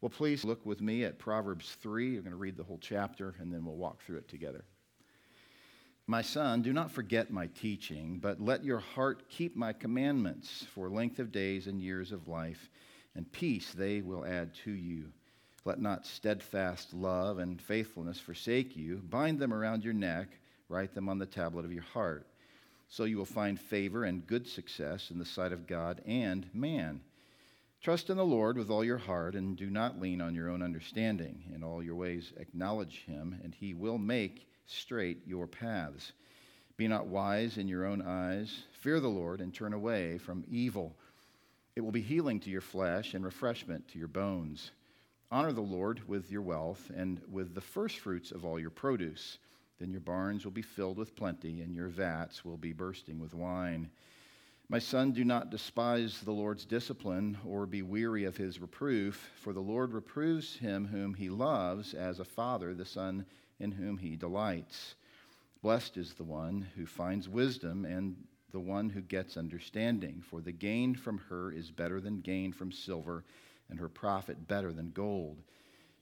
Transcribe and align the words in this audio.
Well, 0.00 0.10
please 0.10 0.44
look 0.44 0.64
with 0.64 0.80
me 0.80 1.02
at 1.04 1.18
Proverbs 1.18 1.76
3. 1.80 2.14
We're 2.14 2.20
going 2.20 2.30
to 2.30 2.36
read 2.36 2.56
the 2.56 2.62
whole 2.62 2.78
chapter 2.80 3.34
and 3.40 3.52
then 3.52 3.64
we'll 3.64 3.74
walk 3.74 4.00
through 4.02 4.18
it 4.18 4.28
together. 4.28 4.64
My 6.06 6.22
son, 6.22 6.62
do 6.62 6.72
not 6.72 6.92
forget 6.92 7.30
my 7.30 7.48
teaching, 7.48 8.18
but 8.18 8.40
let 8.40 8.64
your 8.64 8.78
heart 8.78 9.28
keep 9.28 9.56
my 9.56 9.72
commandments 9.72 10.64
for 10.72 10.88
length 10.88 11.18
of 11.18 11.32
days 11.32 11.66
and 11.66 11.82
years 11.82 12.12
of 12.12 12.28
life, 12.28 12.70
and 13.14 13.30
peace 13.30 13.72
they 13.72 14.00
will 14.00 14.24
add 14.24 14.54
to 14.64 14.70
you. 14.70 15.12
Let 15.66 15.82
not 15.82 16.06
steadfast 16.06 16.94
love 16.94 17.40
and 17.40 17.60
faithfulness 17.60 18.18
forsake 18.18 18.74
you. 18.74 19.02
Bind 19.10 19.38
them 19.38 19.52
around 19.52 19.84
your 19.84 19.92
neck, 19.92 20.28
write 20.70 20.94
them 20.94 21.10
on 21.10 21.18
the 21.18 21.26
tablet 21.26 21.66
of 21.66 21.72
your 21.72 21.82
heart. 21.82 22.26
So 22.88 23.04
you 23.04 23.18
will 23.18 23.26
find 23.26 23.60
favor 23.60 24.04
and 24.04 24.26
good 24.26 24.46
success 24.46 25.10
in 25.10 25.18
the 25.18 25.26
sight 25.26 25.52
of 25.52 25.66
God 25.66 26.00
and 26.06 26.48
man. 26.54 27.02
Trust 27.80 28.10
in 28.10 28.16
the 28.16 28.24
Lord 28.24 28.58
with 28.58 28.70
all 28.70 28.84
your 28.84 28.98
heart 28.98 29.34
and 29.36 29.56
do 29.56 29.70
not 29.70 30.00
lean 30.00 30.20
on 30.20 30.34
your 30.34 30.50
own 30.50 30.62
understanding. 30.62 31.44
In 31.54 31.62
all 31.62 31.82
your 31.82 31.94
ways 31.94 32.32
acknowledge 32.36 33.04
him, 33.06 33.38
and 33.44 33.54
he 33.54 33.72
will 33.72 33.98
make 33.98 34.48
straight 34.66 35.22
your 35.26 35.46
paths. 35.46 36.12
Be 36.76 36.88
not 36.88 37.06
wise 37.06 37.56
in 37.56 37.68
your 37.68 37.86
own 37.86 38.02
eyes. 38.02 38.62
Fear 38.80 39.00
the 39.00 39.08
Lord 39.08 39.40
and 39.40 39.54
turn 39.54 39.72
away 39.72 40.18
from 40.18 40.44
evil. 40.48 40.96
It 41.76 41.80
will 41.80 41.92
be 41.92 42.02
healing 42.02 42.40
to 42.40 42.50
your 42.50 42.60
flesh 42.60 43.14
and 43.14 43.24
refreshment 43.24 43.86
to 43.88 43.98
your 43.98 44.08
bones. 44.08 44.72
Honor 45.30 45.52
the 45.52 45.60
Lord 45.60 46.00
with 46.08 46.32
your 46.32 46.42
wealth 46.42 46.90
and 46.96 47.20
with 47.30 47.54
the 47.54 47.60
firstfruits 47.60 48.32
of 48.32 48.44
all 48.44 48.58
your 48.58 48.70
produce. 48.70 49.38
Then 49.78 49.92
your 49.92 50.00
barns 50.00 50.44
will 50.44 50.52
be 50.52 50.62
filled 50.62 50.98
with 50.98 51.14
plenty, 51.14 51.60
and 51.60 51.76
your 51.76 51.88
vats 51.88 52.44
will 52.44 52.56
be 52.56 52.72
bursting 52.72 53.20
with 53.20 53.34
wine. 53.34 53.90
My 54.70 54.78
son, 54.78 55.12
do 55.12 55.24
not 55.24 55.48
despise 55.48 56.20
the 56.20 56.32
Lord's 56.32 56.66
discipline 56.66 57.38
or 57.42 57.64
be 57.64 57.80
weary 57.80 58.24
of 58.24 58.36
his 58.36 58.60
reproof, 58.60 59.30
for 59.36 59.54
the 59.54 59.62
Lord 59.62 59.94
reproves 59.94 60.56
him 60.56 60.88
whom 60.88 61.14
he 61.14 61.30
loves, 61.30 61.94
as 61.94 62.20
a 62.20 62.24
father 62.26 62.74
the 62.74 62.84
son 62.84 63.24
in 63.58 63.72
whom 63.72 63.96
he 63.96 64.14
delights. 64.14 64.94
Blessed 65.62 65.96
is 65.96 66.12
the 66.12 66.24
one 66.24 66.66
who 66.76 66.84
finds 66.84 67.30
wisdom 67.30 67.86
and 67.86 68.14
the 68.52 68.60
one 68.60 68.90
who 68.90 69.00
gets 69.00 69.38
understanding, 69.38 70.20
for 70.20 70.42
the 70.42 70.52
gain 70.52 70.94
from 70.94 71.16
her 71.16 71.50
is 71.50 71.70
better 71.70 71.98
than 71.98 72.20
gain 72.20 72.52
from 72.52 72.70
silver 72.70 73.24
and 73.70 73.78
her 73.78 73.88
profit 73.88 74.48
better 74.48 74.70
than 74.70 74.90
gold. 74.90 75.42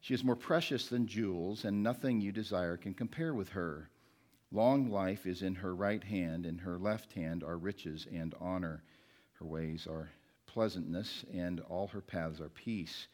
She 0.00 0.12
is 0.12 0.24
more 0.24 0.34
precious 0.34 0.88
than 0.88 1.06
jewels, 1.06 1.64
and 1.64 1.84
nothing 1.84 2.20
you 2.20 2.32
desire 2.32 2.76
can 2.76 2.94
compare 2.94 3.32
with 3.32 3.50
her. 3.50 3.90
Long 4.52 4.90
life 4.90 5.26
is 5.26 5.42
in 5.42 5.56
her 5.56 5.74
right 5.74 6.02
hand, 6.02 6.46
in 6.46 6.58
her 6.58 6.78
left 6.78 7.12
hand 7.12 7.42
are 7.42 7.58
riches 7.58 8.06
and 8.12 8.34
honor. 8.40 8.82
Her 9.34 9.44
ways 9.44 9.86
are 9.86 10.10
pleasantness, 10.46 11.24
and 11.32 11.60
all 11.60 11.88
her 11.88 12.00
paths 12.00 12.40
are 12.40 12.48
peace. 12.48 13.08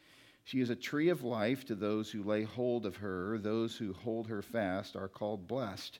She 0.44 0.61
is 0.61 0.70
a 0.70 0.77
tree 0.77 1.08
of 1.08 1.24
life 1.24 1.64
to 1.66 1.74
those 1.74 2.11
who 2.11 2.22
lay 2.22 2.42
hold 2.42 2.84
of 2.84 2.97
her. 2.97 3.39
Those 3.39 3.77
who 3.77 3.92
hold 3.92 4.27
her 4.28 4.42
fast 4.42 4.97
are 4.97 5.08
called 5.08 5.47
blessed. 5.47 5.98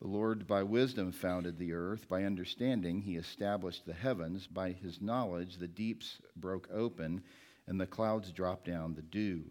The 0.00 0.06
Lord 0.06 0.46
by 0.46 0.62
wisdom 0.62 1.10
founded 1.10 1.58
the 1.58 1.72
earth. 1.72 2.08
By 2.08 2.24
understanding, 2.24 3.00
he 3.00 3.16
established 3.16 3.84
the 3.84 3.94
heavens. 3.94 4.46
By 4.46 4.72
his 4.72 5.00
knowledge, 5.00 5.56
the 5.56 5.68
deeps 5.68 6.20
broke 6.36 6.68
open 6.72 7.22
and 7.66 7.80
the 7.80 7.86
clouds 7.86 8.30
dropped 8.32 8.66
down 8.66 8.94
the 8.94 9.02
dew. 9.02 9.44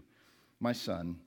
My 0.60 0.72
son, 0.72 1.20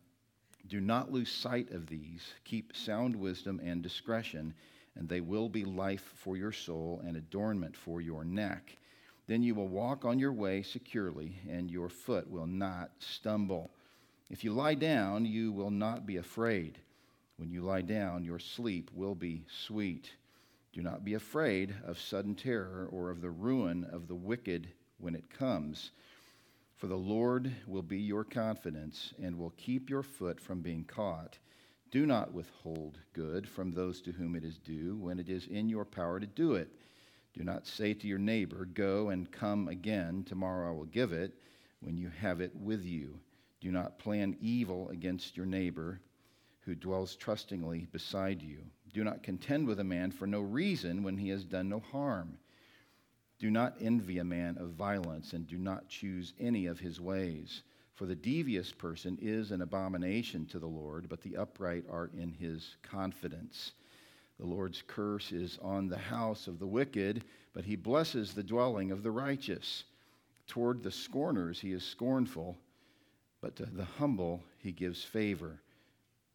do 0.68 0.80
not 0.80 1.10
lose 1.10 1.30
sight 1.30 1.70
of 1.70 1.86
these. 1.86 2.34
Keep 2.44 2.76
sound 2.76 3.16
wisdom 3.16 3.60
and 3.62 3.82
discretion, 3.82 4.54
and 4.94 5.08
they 5.08 5.20
will 5.20 5.48
be 5.48 5.64
life 5.64 6.12
for 6.16 6.36
your 6.36 6.52
soul 6.52 7.00
and 7.04 7.16
adornment 7.16 7.76
for 7.76 8.00
your 8.00 8.24
neck. 8.24 8.76
Then 9.26 9.42
you 9.42 9.54
will 9.54 9.68
walk 9.68 10.04
on 10.04 10.18
your 10.18 10.32
way 10.32 10.62
securely, 10.62 11.38
and 11.48 11.70
your 11.70 11.88
foot 11.88 12.30
will 12.30 12.46
not 12.46 12.90
stumble. 12.98 13.70
If 14.28 14.44
you 14.44 14.52
lie 14.52 14.74
down, 14.74 15.24
you 15.24 15.52
will 15.52 15.70
not 15.70 16.06
be 16.06 16.16
afraid. 16.16 16.78
When 17.36 17.50
you 17.50 17.62
lie 17.62 17.82
down, 17.82 18.24
your 18.24 18.38
sleep 18.38 18.90
will 18.94 19.14
be 19.14 19.44
sweet. 19.48 20.12
Do 20.72 20.82
not 20.82 21.04
be 21.04 21.14
afraid 21.14 21.74
of 21.84 21.98
sudden 21.98 22.34
terror 22.34 22.88
or 22.92 23.10
of 23.10 23.20
the 23.20 23.30
ruin 23.30 23.84
of 23.84 24.08
the 24.08 24.14
wicked 24.14 24.68
when 24.98 25.14
it 25.14 25.30
comes 25.30 25.90
for 26.80 26.86
the 26.86 26.96
Lord 26.96 27.54
will 27.66 27.82
be 27.82 27.98
your 27.98 28.24
confidence 28.24 29.12
and 29.22 29.36
will 29.36 29.52
keep 29.58 29.90
your 29.90 30.02
foot 30.02 30.40
from 30.40 30.62
being 30.62 30.82
caught. 30.84 31.38
Do 31.90 32.06
not 32.06 32.32
withhold 32.32 32.98
good 33.12 33.46
from 33.46 33.70
those 33.70 34.00
to 34.00 34.12
whom 34.12 34.34
it 34.34 34.44
is 34.44 34.56
due 34.56 34.96
when 34.96 35.18
it 35.18 35.28
is 35.28 35.46
in 35.46 35.68
your 35.68 35.84
power 35.84 36.18
to 36.18 36.26
do 36.26 36.54
it. 36.54 36.70
Do 37.34 37.44
not 37.44 37.66
say 37.66 37.92
to 37.92 38.06
your 38.06 38.18
neighbor, 38.18 38.64
Go 38.64 39.10
and 39.10 39.30
come 39.30 39.68
again, 39.68 40.24
tomorrow 40.24 40.70
I 40.70 40.74
will 40.74 40.86
give 40.86 41.12
it, 41.12 41.34
when 41.80 41.98
you 41.98 42.08
have 42.08 42.40
it 42.40 42.56
with 42.56 42.82
you. 42.82 43.20
Do 43.60 43.70
not 43.70 43.98
plan 43.98 44.38
evil 44.40 44.88
against 44.88 45.36
your 45.36 45.46
neighbor 45.46 46.00
who 46.60 46.74
dwells 46.74 47.14
trustingly 47.14 47.88
beside 47.92 48.40
you. 48.40 48.62
Do 48.94 49.04
not 49.04 49.22
contend 49.22 49.66
with 49.66 49.80
a 49.80 49.84
man 49.84 50.12
for 50.12 50.26
no 50.26 50.40
reason 50.40 51.02
when 51.02 51.18
he 51.18 51.28
has 51.28 51.44
done 51.44 51.68
no 51.68 51.80
harm. 51.80 52.38
Do 53.40 53.50
not 53.50 53.76
envy 53.80 54.18
a 54.18 54.24
man 54.24 54.58
of 54.58 54.74
violence, 54.74 55.32
and 55.32 55.46
do 55.46 55.56
not 55.56 55.88
choose 55.88 56.34
any 56.38 56.66
of 56.66 56.78
his 56.78 57.00
ways. 57.00 57.62
For 57.94 58.04
the 58.04 58.14
devious 58.14 58.70
person 58.70 59.18
is 59.20 59.50
an 59.50 59.62
abomination 59.62 60.44
to 60.46 60.58
the 60.58 60.66
Lord, 60.66 61.08
but 61.08 61.22
the 61.22 61.38
upright 61.38 61.84
are 61.90 62.10
in 62.14 62.32
his 62.32 62.76
confidence. 62.82 63.72
The 64.38 64.46
Lord's 64.46 64.82
curse 64.86 65.32
is 65.32 65.58
on 65.62 65.88
the 65.88 65.98
house 65.98 66.48
of 66.48 66.58
the 66.58 66.66
wicked, 66.66 67.24
but 67.54 67.64
he 67.64 67.76
blesses 67.76 68.34
the 68.34 68.42
dwelling 68.42 68.90
of 68.90 69.02
the 69.02 69.10
righteous. 69.10 69.84
Toward 70.46 70.82
the 70.82 70.90
scorners 70.90 71.60
he 71.60 71.72
is 71.72 71.82
scornful, 71.82 72.58
but 73.40 73.56
to 73.56 73.64
the 73.64 73.84
humble 73.84 74.42
he 74.58 74.72
gives 74.72 75.02
favor. 75.02 75.62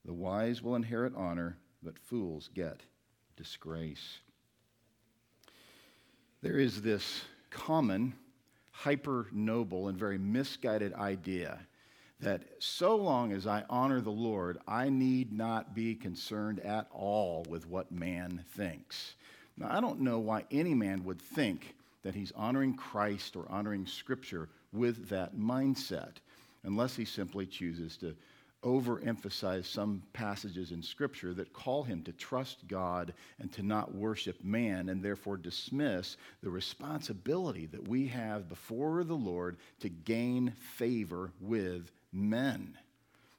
The 0.05 0.13
wise 0.13 0.63
will 0.63 0.75
inherit 0.75 1.13
honor, 1.15 1.57
but 1.83 1.99
fools 1.99 2.49
get 2.55 2.81
disgrace. 3.35 4.19
There 6.45 6.59
is 6.59 6.83
this 6.83 7.23
common, 7.49 8.13
hyper 8.69 9.25
noble, 9.31 9.87
and 9.87 9.97
very 9.97 10.19
misguided 10.19 10.93
idea 10.93 11.57
that 12.19 12.43
so 12.59 12.95
long 12.95 13.31
as 13.31 13.47
I 13.47 13.63
honor 13.67 13.99
the 13.99 14.11
Lord, 14.11 14.59
I 14.67 14.89
need 14.89 15.33
not 15.33 15.73
be 15.73 15.95
concerned 15.95 16.59
at 16.59 16.85
all 16.91 17.43
with 17.49 17.67
what 17.67 17.91
man 17.91 18.45
thinks. 18.51 19.15
Now, 19.57 19.75
I 19.75 19.81
don't 19.81 20.01
know 20.01 20.19
why 20.19 20.45
any 20.51 20.75
man 20.75 21.03
would 21.05 21.19
think 21.19 21.73
that 22.03 22.13
he's 22.13 22.31
honoring 22.33 22.75
Christ 22.75 23.35
or 23.35 23.49
honoring 23.49 23.87
Scripture 23.87 24.47
with 24.71 25.09
that 25.09 25.35
mindset, 25.35 26.17
unless 26.61 26.95
he 26.95 27.05
simply 27.05 27.47
chooses 27.47 27.97
to 27.97 28.15
overemphasize 28.65 29.65
some 29.65 30.01
passages 30.11 30.71
in 30.71 30.81
Scripture 30.81 31.33
that 31.35 31.53
call 31.53 31.83
him 31.83 32.01
to 32.01 32.11
trust 32.11 32.67
God 32.67 33.13
and 33.39 33.51
to 33.53 33.61
not 33.61 33.93
worship 33.93 34.43
man, 34.43 34.89
and 34.89 35.03
therefore 35.03 35.37
dismiss 35.37 36.17
the 36.41 36.49
responsibility 36.49 37.67
that 37.67 37.87
we 37.87 38.07
have 38.07 38.49
before 38.49 39.03
the 39.03 39.15
Lord 39.15 39.57
to 39.81 39.89
gain 39.89 40.51
favor 40.77 41.31
with 41.39 41.91
men. 42.11 42.75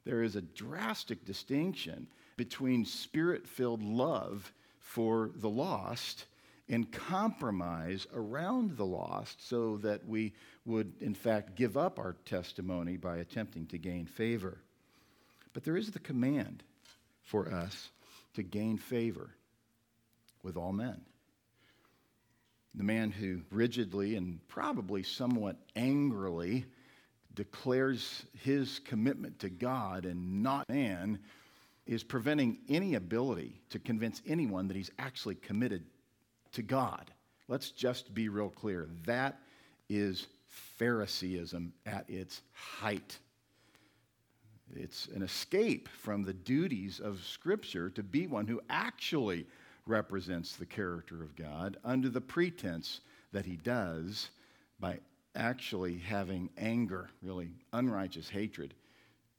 There 0.05 0.23
is 0.23 0.37
a 0.37 0.41
drastic 0.41 1.25
distinction 1.25 2.07
between 2.37 2.85
spirit 2.85 3.45
filled 3.45 3.83
love 3.83 4.53
for 4.79 5.31
the 5.35 5.49
lost 5.49 6.25
and 6.69 6.89
compromise 6.91 8.07
around 8.13 8.77
the 8.77 8.85
lost 8.85 9.45
so 9.47 9.77
that 9.77 10.05
we 10.07 10.33
would, 10.65 10.93
in 11.01 11.13
fact, 11.13 11.55
give 11.55 11.75
up 11.75 11.99
our 11.99 12.15
testimony 12.25 12.95
by 12.95 13.17
attempting 13.17 13.65
to 13.67 13.77
gain 13.77 14.05
favor. 14.05 14.59
But 15.57 15.63
there 15.63 15.75
is 15.75 15.89
the 15.89 15.97
command 15.97 16.61
for 17.23 17.51
us 17.51 17.89
to 18.35 18.43
gain 18.43 18.77
favor 18.77 19.31
with 20.43 20.55
all 20.55 20.71
men. 20.71 21.01
The 22.75 22.83
man 22.83 23.09
who 23.09 23.41
rigidly 23.49 24.15
and 24.17 24.39
probably 24.49 25.01
somewhat 25.01 25.57
angrily 25.75 26.65
declares 27.33 28.23
his 28.43 28.77
commitment 28.85 29.39
to 29.39 29.49
God 29.49 30.05
and 30.05 30.43
not 30.43 30.69
man 30.69 31.17
is 31.87 32.03
preventing 32.03 32.59
any 32.69 32.93
ability 32.93 33.59
to 33.71 33.79
convince 33.79 34.21
anyone 34.27 34.67
that 34.67 34.77
he's 34.77 34.91
actually 34.99 35.33
committed 35.33 35.83
to 36.51 36.61
God. 36.61 37.09
Let's 37.47 37.71
just 37.71 38.13
be 38.13 38.29
real 38.29 38.51
clear. 38.51 38.87
That 39.07 39.39
is 39.89 40.27
Phariseeism 40.77 41.73
at 41.87 42.07
its 42.11 42.43
height. 42.53 43.17
It's 44.75 45.07
an 45.07 45.21
escape 45.21 45.87
from 45.87 46.23
the 46.23 46.33
duties 46.33 46.99
of 46.99 47.23
Scripture 47.23 47.89
to 47.91 48.03
be 48.03 48.27
one 48.27 48.47
who 48.47 48.61
actually 48.69 49.45
represents 49.85 50.55
the 50.55 50.65
character 50.65 51.23
of 51.23 51.35
God 51.35 51.77
under 51.83 52.09
the 52.09 52.21
pretense 52.21 53.01
that 53.31 53.45
he 53.45 53.57
does 53.57 54.29
by 54.79 54.99
actually 55.35 55.97
having 55.97 56.49
anger, 56.57 57.09
really 57.21 57.51
unrighteous 57.73 58.29
hatred, 58.29 58.73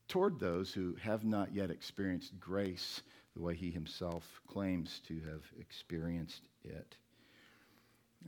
toward 0.09 0.39
those 0.39 0.73
who 0.73 0.95
have 1.03 1.25
not 1.25 1.55
yet 1.55 1.71
experienced 1.71 2.39
grace 2.41 3.03
the 3.37 3.43
way 3.43 3.55
he 3.55 3.71
himself 3.71 4.41
claims 4.47 5.01
to 5.07 5.21
have 5.21 5.43
experienced 5.61 6.49
it. 6.65 6.97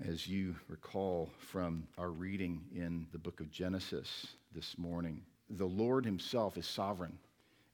As 0.07 0.27
you 0.27 0.55
recall 0.69 1.31
from 1.39 1.89
our 1.99 2.11
reading 2.11 2.63
in 2.75 3.07
the 3.13 3.19
book 3.19 3.41
of 3.41 3.51
Genesis 3.51 4.29
this 4.55 4.79
morning, 4.79 5.23
the 5.51 5.67
Lord 5.67 6.05
himself 6.05 6.57
is 6.57 6.67
sovereign. 6.67 7.19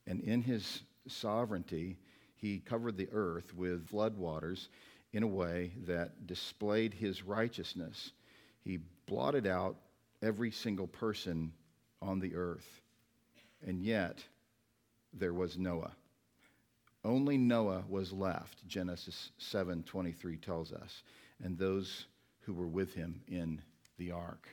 And 0.07 0.21
in 0.21 0.43
his 0.43 0.83
sovereignty, 1.09 1.99
he 2.37 2.59
covered 2.59 2.97
the 2.97 3.09
earth 3.13 3.55
with 3.55 3.89
floodwaters 3.89 4.69
in 5.13 5.23
a 5.23 5.29
way 5.29 5.73
that 5.87 6.27
displayed 6.27 6.95
his 6.95 7.23
righteousness. 7.23 8.13
He 8.61 8.79
blotted 9.07 9.47
out 9.47 9.77
every 10.23 10.51
single 10.51 10.87
person 10.87 11.53
on 12.03 12.19
the 12.19 12.35
earth. 12.35 12.81
And 13.67 13.81
yet, 13.83 14.23
there 15.13 15.35
was 15.35 15.59
Noah. 15.59 15.93
Only 17.05 17.39
Noah 17.39 17.85
was 17.89 18.13
left, 18.13 18.67
Genesis 18.67 19.31
7:23 19.39 20.37
tells 20.37 20.73
us, 20.73 21.03
and 21.43 21.57
those 21.57 22.07
who 22.41 22.53
were 22.53 22.67
with 22.67 22.95
him 22.95 23.23
in 23.29 23.63
the 23.97 24.11
ark. 24.11 24.49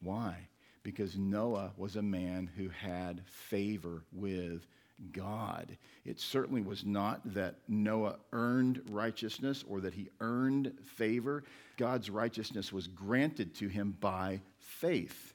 Why? 0.00 0.48
Because 0.86 1.18
Noah 1.18 1.72
was 1.76 1.96
a 1.96 2.02
man 2.02 2.48
who 2.56 2.68
had 2.68 3.20
favor 3.26 4.04
with 4.12 4.68
God. 5.10 5.76
It 6.04 6.20
certainly 6.20 6.60
was 6.60 6.84
not 6.84 7.34
that 7.34 7.56
Noah 7.66 8.20
earned 8.32 8.82
righteousness 8.88 9.64
or 9.68 9.80
that 9.80 9.94
he 9.94 10.10
earned 10.20 10.72
favor. 10.84 11.42
God's 11.76 12.08
righteousness 12.08 12.72
was 12.72 12.86
granted 12.86 13.52
to 13.56 13.66
him 13.66 13.96
by 13.98 14.40
faith. 14.60 15.34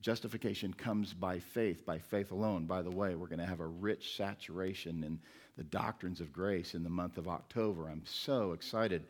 Justification 0.00 0.72
comes 0.72 1.12
by 1.12 1.40
faith, 1.40 1.84
by 1.84 1.98
faith 1.98 2.30
alone. 2.30 2.64
By 2.64 2.80
the 2.80 2.90
way, 2.90 3.14
we're 3.16 3.26
going 3.26 3.38
to 3.38 3.44
have 3.44 3.60
a 3.60 3.66
rich 3.66 4.16
saturation 4.16 5.04
in 5.04 5.20
the 5.58 5.64
doctrines 5.64 6.22
of 6.22 6.32
grace 6.32 6.74
in 6.74 6.84
the 6.84 6.88
month 6.88 7.18
of 7.18 7.28
October. 7.28 7.90
I'm 7.90 8.06
so 8.06 8.52
excited 8.52 9.04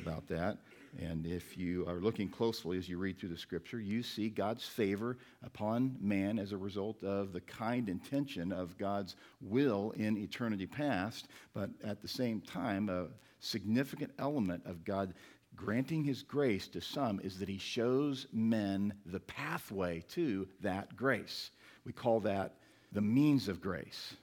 about 0.00 0.28
that. 0.28 0.58
And 0.98 1.26
if 1.26 1.58
you 1.58 1.86
are 1.86 2.00
looking 2.00 2.28
closely 2.28 2.78
as 2.78 2.88
you 2.88 2.98
read 2.98 3.18
through 3.18 3.28
the 3.30 3.38
scripture, 3.38 3.78
you 3.78 4.02
see 4.02 4.28
God's 4.28 4.64
favor 4.64 5.18
upon 5.44 5.96
man 6.00 6.38
as 6.38 6.52
a 6.52 6.56
result 6.56 7.02
of 7.04 7.32
the 7.32 7.40
kind 7.40 7.88
intention 7.88 8.52
of 8.52 8.78
God's 8.78 9.16
will 9.40 9.92
in 9.96 10.16
eternity 10.16 10.66
past, 10.66 11.28
but 11.52 11.70
at 11.84 12.00
the 12.00 12.08
same 12.08 12.40
time, 12.40 12.88
a 12.88 13.08
significant 13.40 14.12
element 14.18 14.62
of 14.64 14.84
God 14.84 15.14
granting 15.54 16.04
his 16.04 16.22
grace 16.22 16.68
to 16.68 16.80
some 16.80 17.20
is 17.20 17.38
that 17.38 17.48
he 17.48 17.58
shows 17.58 18.26
men 18.32 18.92
the 19.06 19.20
pathway 19.20 20.04
to 20.10 20.46
that 20.60 20.96
grace. 20.96 21.50
We 21.84 21.92
call 21.92 22.20
that 22.20 22.56
the 22.92 23.00
means 23.00 23.48
of 23.48 23.60
grace 23.60 24.14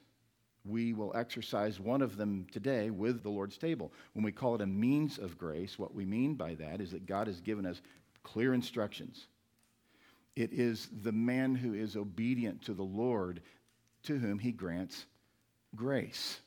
we 0.66 0.94
will 0.94 1.12
exercise 1.16 1.80
one 1.80 2.02
of 2.02 2.16
them 2.16 2.48
today 2.52 2.90
with 2.90 3.22
the 3.22 3.30
Lord's 3.30 3.58
table. 3.58 3.92
When 4.14 4.24
we 4.24 4.32
call 4.32 4.56
it 4.56 4.62
a 4.62 4.68
means 4.68 5.18
of 5.18 5.38
grace, 5.38 5.78
what 5.78 5.94
we 5.94 6.06
mean 6.06 6.36
by 6.36 6.56
that 6.56 6.80
is 6.80 6.92
that 6.92 7.06
God 7.06 7.28
has 7.28 7.42
given 7.42 7.66
us 7.66 7.82
clear 8.24 8.54
instructions. 8.54 9.28
It 10.36 10.54
is 10.54 10.90
the 11.02 11.12
man 11.12 11.56
who 11.56 11.74
is 11.74 11.96
obedient 11.96 12.64
to 12.64 12.74
the 12.74 12.84
Lord 12.84 13.42
to 14.04 14.18
whom 14.18 14.40
he 14.40 14.52
grants 14.52 15.06
grace. 15.76 16.40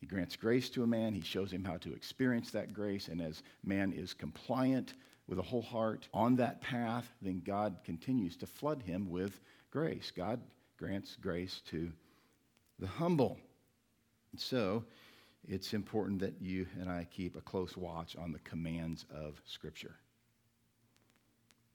He 0.00 0.06
grants 0.06 0.36
grace 0.36 0.70
to 0.70 0.84
a 0.84 0.86
man, 0.86 1.12
he 1.12 1.20
shows 1.20 1.52
him 1.52 1.64
how 1.64 1.76
to 1.78 1.92
experience 1.92 2.52
that 2.52 2.72
grace, 2.72 3.08
and 3.08 3.20
as 3.20 3.42
man 3.64 3.92
is 3.92 4.14
compliant 4.14 4.94
with 5.26 5.40
a 5.40 5.42
whole 5.42 5.62
heart 5.62 6.08
on 6.14 6.36
that 6.36 6.60
path, 6.60 7.12
then 7.20 7.42
God 7.44 7.78
continues 7.84 8.36
to 8.36 8.46
flood 8.46 8.82
him 8.82 9.10
with 9.10 9.40
grace. 9.70 10.12
God 10.14 10.40
grants 10.78 11.16
grace 11.20 11.60
to 11.70 11.92
the 12.78 12.86
humble. 12.86 13.38
So, 14.36 14.84
it's 15.46 15.72
important 15.72 16.20
that 16.20 16.34
you 16.40 16.66
and 16.80 16.90
I 16.90 17.06
keep 17.10 17.36
a 17.36 17.40
close 17.40 17.76
watch 17.76 18.16
on 18.16 18.32
the 18.32 18.38
commands 18.40 19.06
of 19.10 19.40
Scripture. 19.46 19.96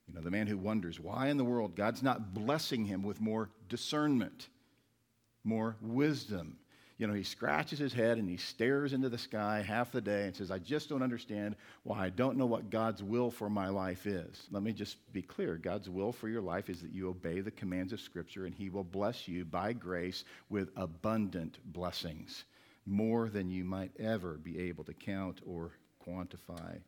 You 0.07 0.13
know, 0.13 0.21
the 0.21 0.31
man 0.31 0.47
who 0.47 0.57
wonders 0.57 0.99
why 0.99 1.29
in 1.29 1.37
the 1.37 1.43
world 1.43 1.75
God's 1.75 2.03
not 2.03 2.33
blessing 2.33 2.85
him 2.85 3.03
with 3.03 3.21
more 3.21 3.49
discernment, 3.69 4.49
more 5.43 5.75
wisdom, 5.81 6.57
you 7.03 7.07
know, 7.07 7.13
he 7.13 7.23
scratches 7.23 7.79
his 7.79 7.91
head 7.91 8.17
and 8.17 8.29
he 8.29 8.37
stares 8.37 8.93
into 8.93 9.09
the 9.09 9.17
sky 9.17 9.61
half 9.61 9.91
the 9.91 9.99
day 9.99 10.25
and 10.25 10.33
says, 10.33 10.49
I 10.49 10.57
just 10.57 10.87
don't 10.87 11.03
understand 11.03 11.57
why 11.83 12.05
I 12.05 12.09
don't 12.09 12.37
know 12.37 12.45
what 12.45 12.69
God's 12.69 13.03
will 13.03 13.29
for 13.29 13.49
my 13.49 13.67
life 13.67 14.07
is. 14.07 14.47
Let 14.51 14.63
me 14.63 14.71
just 14.71 14.95
be 15.11 15.21
clear 15.21 15.57
God's 15.57 15.89
will 15.89 16.13
for 16.13 16.29
your 16.29 16.41
life 16.41 16.69
is 16.69 16.79
that 16.79 16.93
you 16.93 17.09
obey 17.09 17.41
the 17.41 17.51
commands 17.51 17.91
of 17.91 17.99
Scripture 17.99 18.45
and 18.45 18.55
he 18.55 18.69
will 18.69 18.85
bless 18.85 19.27
you 19.27 19.43
by 19.43 19.73
grace 19.73 20.23
with 20.49 20.69
abundant 20.77 21.57
blessings, 21.73 22.45
more 22.85 23.27
than 23.27 23.49
you 23.49 23.65
might 23.65 23.91
ever 23.99 24.35
be 24.35 24.57
able 24.61 24.85
to 24.85 24.93
count 24.93 25.41
or 25.45 25.71
quantify. 26.07 26.79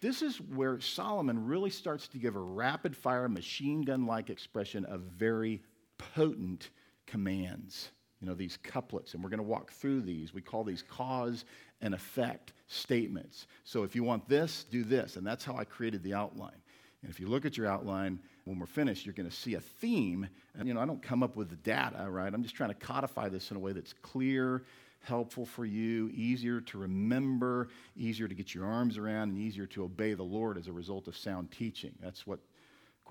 This 0.00 0.22
is 0.22 0.40
where 0.40 0.80
Solomon 0.80 1.48
really 1.48 1.70
starts 1.70 2.06
to 2.06 2.18
give 2.18 2.36
a 2.36 2.40
rapid 2.40 2.96
fire, 2.96 3.28
machine 3.28 3.82
gun 3.82 4.06
like 4.06 4.30
expression 4.30 4.84
of 4.84 5.00
very 5.00 5.64
potent 5.98 6.70
commands 7.08 7.90
you 8.22 8.28
know, 8.28 8.34
these 8.34 8.56
couplets, 8.62 9.14
and 9.14 9.22
we're 9.22 9.30
going 9.30 9.38
to 9.38 9.44
walk 9.44 9.72
through 9.72 10.00
these. 10.02 10.32
We 10.32 10.40
call 10.40 10.62
these 10.62 10.82
cause 10.82 11.44
and 11.80 11.92
effect 11.92 12.52
statements. 12.68 13.48
So 13.64 13.82
if 13.82 13.96
you 13.96 14.04
want 14.04 14.28
this, 14.28 14.64
do 14.70 14.84
this. 14.84 15.16
And 15.16 15.26
that's 15.26 15.44
how 15.44 15.56
I 15.56 15.64
created 15.64 16.04
the 16.04 16.14
outline. 16.14 16.56
And 17.02 17.10
if 17.10 17.18
you 17.18 17.26
look 17.26 17.44
at 17.44 17.56
your 17.56 17.66
outline, 17.66 18.20
when 18.44 18.60
we're 18.60 18.66
finished, 18.66 19.04
you're 19.04 19.12
going 19.12 19.28
to 19.28 19.34
see 19.34 19.54
a 19.54 19.60
theme. 19.60 20.28
And, 20.56 20.68
you 20.68 20.74
know, 20.74 20.80
I 20.80 20.86
don't 20.86 21.02
come 21.02 21.24
up 21.24 21.34
with 21.34 21.50
the 21.50 21.56
data, 21.56 22.06
right? 22.08 22.32
I'm 22.32 22.44
just 22.44 22.54
trying 22.54 22.70
to 22.70 22.76
codify 22.76 23.28
this 23.28 23.50
in 23.50 23.56
a 23.56 23.60
way 23.60 23.72
that's 23.72 23.92
clear, 23.92 24.62
helpful 25.00 25.44
for 25.44 25.64
you, 25.64 26.08
easier 26.14 26.60
to 26.60 26.78
remember, 26.78 27.70
easier 27.96 28.28
to 28.28 28.34
get 28.36 28.54
your 28.54 28.66
arms 28.66 28.98
around, 28.98 29.30
and 29.30 29.38
easier 29.38 29.66
to 29.66 29.82
obey 29.82 30.14
the 30.14 30.22
Lord 30.22 30.56
as 30.56 30.68
a 30.68 30.72
result 30.72 31.08
of 31.08 31.16
sound 31.16 31.50
teaching. 31.50 31.92
That's 32.00 32.24
what 32.24 32.38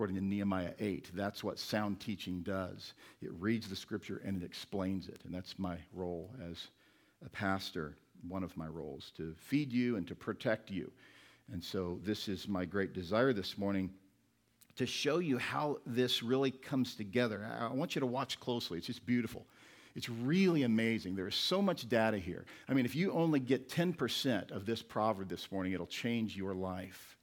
according 0.02 0.16
to 0.16 0.26
Nehemiah 0.26 0.74
8. 0.80 1.12
That's 1.14 1.44
what 1.44 1.60
sound 1.60 2.00
teaching 2.00 2.42
does. 2.42 2.96
It 3.22 3.30
reads 3.38 3.70
the 3.70 3.76
scripture 3.76 4.20
and 4.26 4.36
it 4.36 4.44
explains 4.44 5.08
it. 5.08 5.22
And 5.26 5.32
that's 5.32 5.60
my 5.60 5.78
role 5.94 6.32
as 6.50 6.70
a 7.24 7.30
pastor, 7.30 7.96
one 8.28 8.44
of 8.44 8.58
my 8.58 8.66
roles, 8.66 9.12
to 9.18 9.36
feed 9.38 9.72
you 9.72 9.98
and 9.98 10.08
to 10.08 10.16
protect 10.16 10.72
you. 10.72 10.92
And 11.54 11.64
so, 11.64 12.00
this 12.04 12.28
is 12.28 12.48
my 12.48 12.66
great 12.66 12.94
desire 12.94 13.32
this 13.32 13.60
morning 13.60 13.92
to 14.76 14.88
show 14.88 15.20
you 15.20 15.38
how 15.38 15.78
this 15.86 16.24
really 16.24 16.50
comes 16.50 16.96
together. 16.96 17.48
I 17.60 17.72
want 17.72 17.94
you 17.94 18.00
to 18.00 18.08
watch 18.08 18.40
closely, 18.40 18.80
it's 18.80 18.88
just 18.88 19.06
beautiful. 19.06 19.46
It's 19.94 20.10
really 20.10 20.64
amazing. 20.64 21.16
There 21.16 21.28
is 21.28 21.36
so 21.36 21.62
much 21.62 21.88
data 21.88 22.18
here. 22.18 22.46
I 22.68 22.74
mean, 22.74 22.86
if 22.86 22.96
you 22.96 23.12
only 23.12 23.40
get 23.40 23.70
10% 23.70 24.50
of 24.50 24.66
this 24.66 24.82
proverb 24.82 25.30
this 25.30 25.52
morning, 25.52 25.74
it'll 25.74 25.86
change 25.86 26.36
your 26.36 26.56
life. 26.56 27.20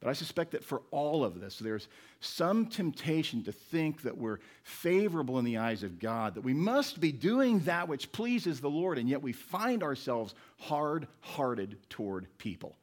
But 0.00 0.08
I 0.08 0.14
suspect 0.14 0.52
that 0.52 0.64
for 0.64 0.80
all 0.90 1.24
of 1.24 1.40
this, 1.40 1.58
there's 1.58 1.88
some 2.20 2.66
temptation 2.66 3.44
to 3.44 3.52
think 3.52 4.02
that 4.02 4.16
we're 4.16 4.38
favorable 4.62 5.38
in 5.38 5.44
the 5.44 5.58
eyes 5.58 5.82
of 5.82 5.98
God, 5.98 6.34
that 6.34 6.44
we 6.44 6.54
must 6.54 7.00
be 7.00 7.12
doing 7.12 7.60
that 7.60 7.86
which 7.86 8.10
pleases 8.10 8.60
the 8.60 8.70
Lord, 8.70 8.96
and 8.96 9.08
yet 9.08 9.20
we 9.20 9.32
find 9.32 9.82
ourselves 9.82 10.34
hard 10.58 11.06
hearted 11.20 11.76
toward 11.90 12.26
people. 12.38 12.76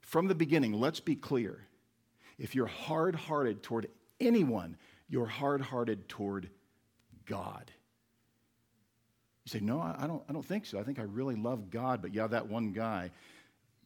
From 0.00 0.28
the 0.28 0.34
beginning, 0.34 0.72
let's 0.72 1.00
be 1.00 1.16
clear. 1.16 1.58
If 2.38 2.54
you're 2.54 2.66
hard 2.66 3.16
hearted 3.16 3.64
toward 3.64 3.88
anyone, 4.20 4.76
you're 5.08 5.26
hard 5.26 5.60
hearted 5.60 6.08
toward 6.08 6.50
God. 7.26 7.70
You 9.44 9.50
say, 9.50 9.60
No, 9.60 9.80
I 9.80 10.06
don't, 10.06 10.22
I 10.28 10.32
don't 10.32 10.44
think 10.44 10.66
so. 10.66 10.78
I 10.78 10.84
think 10.84 11.00
I 11.00 11.02
really 11.02 11.34
love 11.34 11.68
God, 11.70 12.00
but 12.00 12.14
yeah, 12.14 12.28
that 12.28 12.48
one 12.48 12.72
guy. 12.72 13.10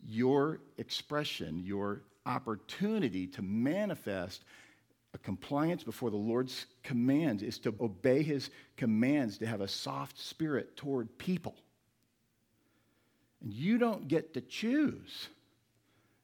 Your 0.07 0.61
expression, 0.77 1.63
your 1.65 2.03
opportunity 2.27 3.27
to 3.29 3.43
manifest 3.43 4.45
a 5.15 5.19
compliance 5.19 5.85
before 5.85 6.11
the 6.11 6.17
Lord's 6.17 6.67
commands 6.83 7.43
is 7.43 7.59
to 7.61 7.75
obey 7.81 8.23
his 8.23 8.51
commands, 8.77 9.39
to 9.39 9.47
have 9.47 9.61
a 9.61 9.69
soft 9.69 10.19
spirit 10.19 10.77
toward 10.77 11.19
people. 11.19 11.55
And 13.41 13.53
you 13.53 13.79
don't 13.79 14.09
get 14.09 14.35
to 14.35 14.41
choose. 14.41 15.29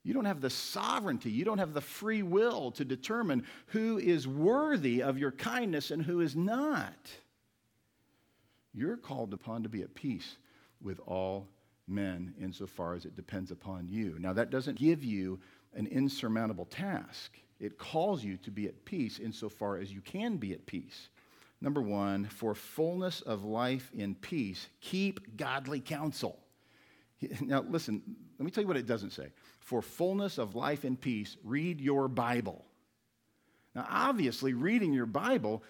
You 0.03 0.15
don't 0.15 0.25
have 0.25 0.41
the 0.41 0.51
sovereignty. 0.51 1.31
You 1.31 1.45
don't 1.45 1.59
have 1.59 1.75
the 1.75 1.81
free 1.81 2.23
will 2.23 2.73
to 2.73 2.85
determine 2.85 3.47
who 3.67 3.99
is 3.99 4.27
worthy 4.27 5.03
of 5.03 5.19
your 5.19 5.31
kindness 5.31 5.91
and 5.91 6.03
who 6.03 6.21
is 6.21 6.35
not. 6.35 7.11
You're 8.73 8.97
called 8.97 9.33
upon 9.35 9.63
to 9.63 9.69
be 9.69 9.83
at 9.83 9.95
peace 9.95 10.37
with 10.81 11.01
all 11.07 11.47
men 11.87 12.35
insofar 12.41 12.95
as 12.95 13.05
it 13.05 13.17
depends 13.17 13.51
upon 13.51 13.89
you. 13.89 14.17
Now, 14.19 14.33
that 14.33 14.51
doesn't 14.51 14.79
give 14.79 15.05
you 15.05 15.39
an 15.75 15.87
insurmountable 15.87 16.67
task. 16.67 17.33
It 17.59 17.79
calls 17.79 18.25
you 18.25 18.37
to 18.39 18.51
be 18.51 18.67
at 18.67 18.85
peace 18.85 19.19
insofar 19.19 19.79
as 19.79 19.93
you 19.93 20.01
can 20.01 20.37
be 20.37 20.53
at 20.53 20.67
peace. 20.67 21.09
Number 21.61 21.83
one, 21.83 22.25
for 22.25 22.55
fullness 22.55 23.21
of 23.21 23.45
life 23.45 23.91
in 23.95 24.15
peace, 24.15 24.69
keep 24.81 25.37
godly 25.37 25.81
counsel. 25.81 26.39
Now, 27.43 27.63
listen, 27.69 28.01
let 28.39 28.47
me 28.47 28.51
tell 28.51 28.63
you 28.63 28.69
what 28.69 28.79
it 28.79 28.87
doesn't 28.87 29.13
say. 29.13 29.27
For 29.59 29.83
fullness 29.83 30.39
of 30.39 30.55
life 30.55 30.87
in 30.87 30.97
peace, 30.97 31.37
read 31.45 31.79
your 31.79 32.09
Bible. 32.09 32.65
Now, 33.75 33.87
obviously, 33.91 34.55
reading 34.55 34.95
your 34.95 35.05
Bible 35.05 35.63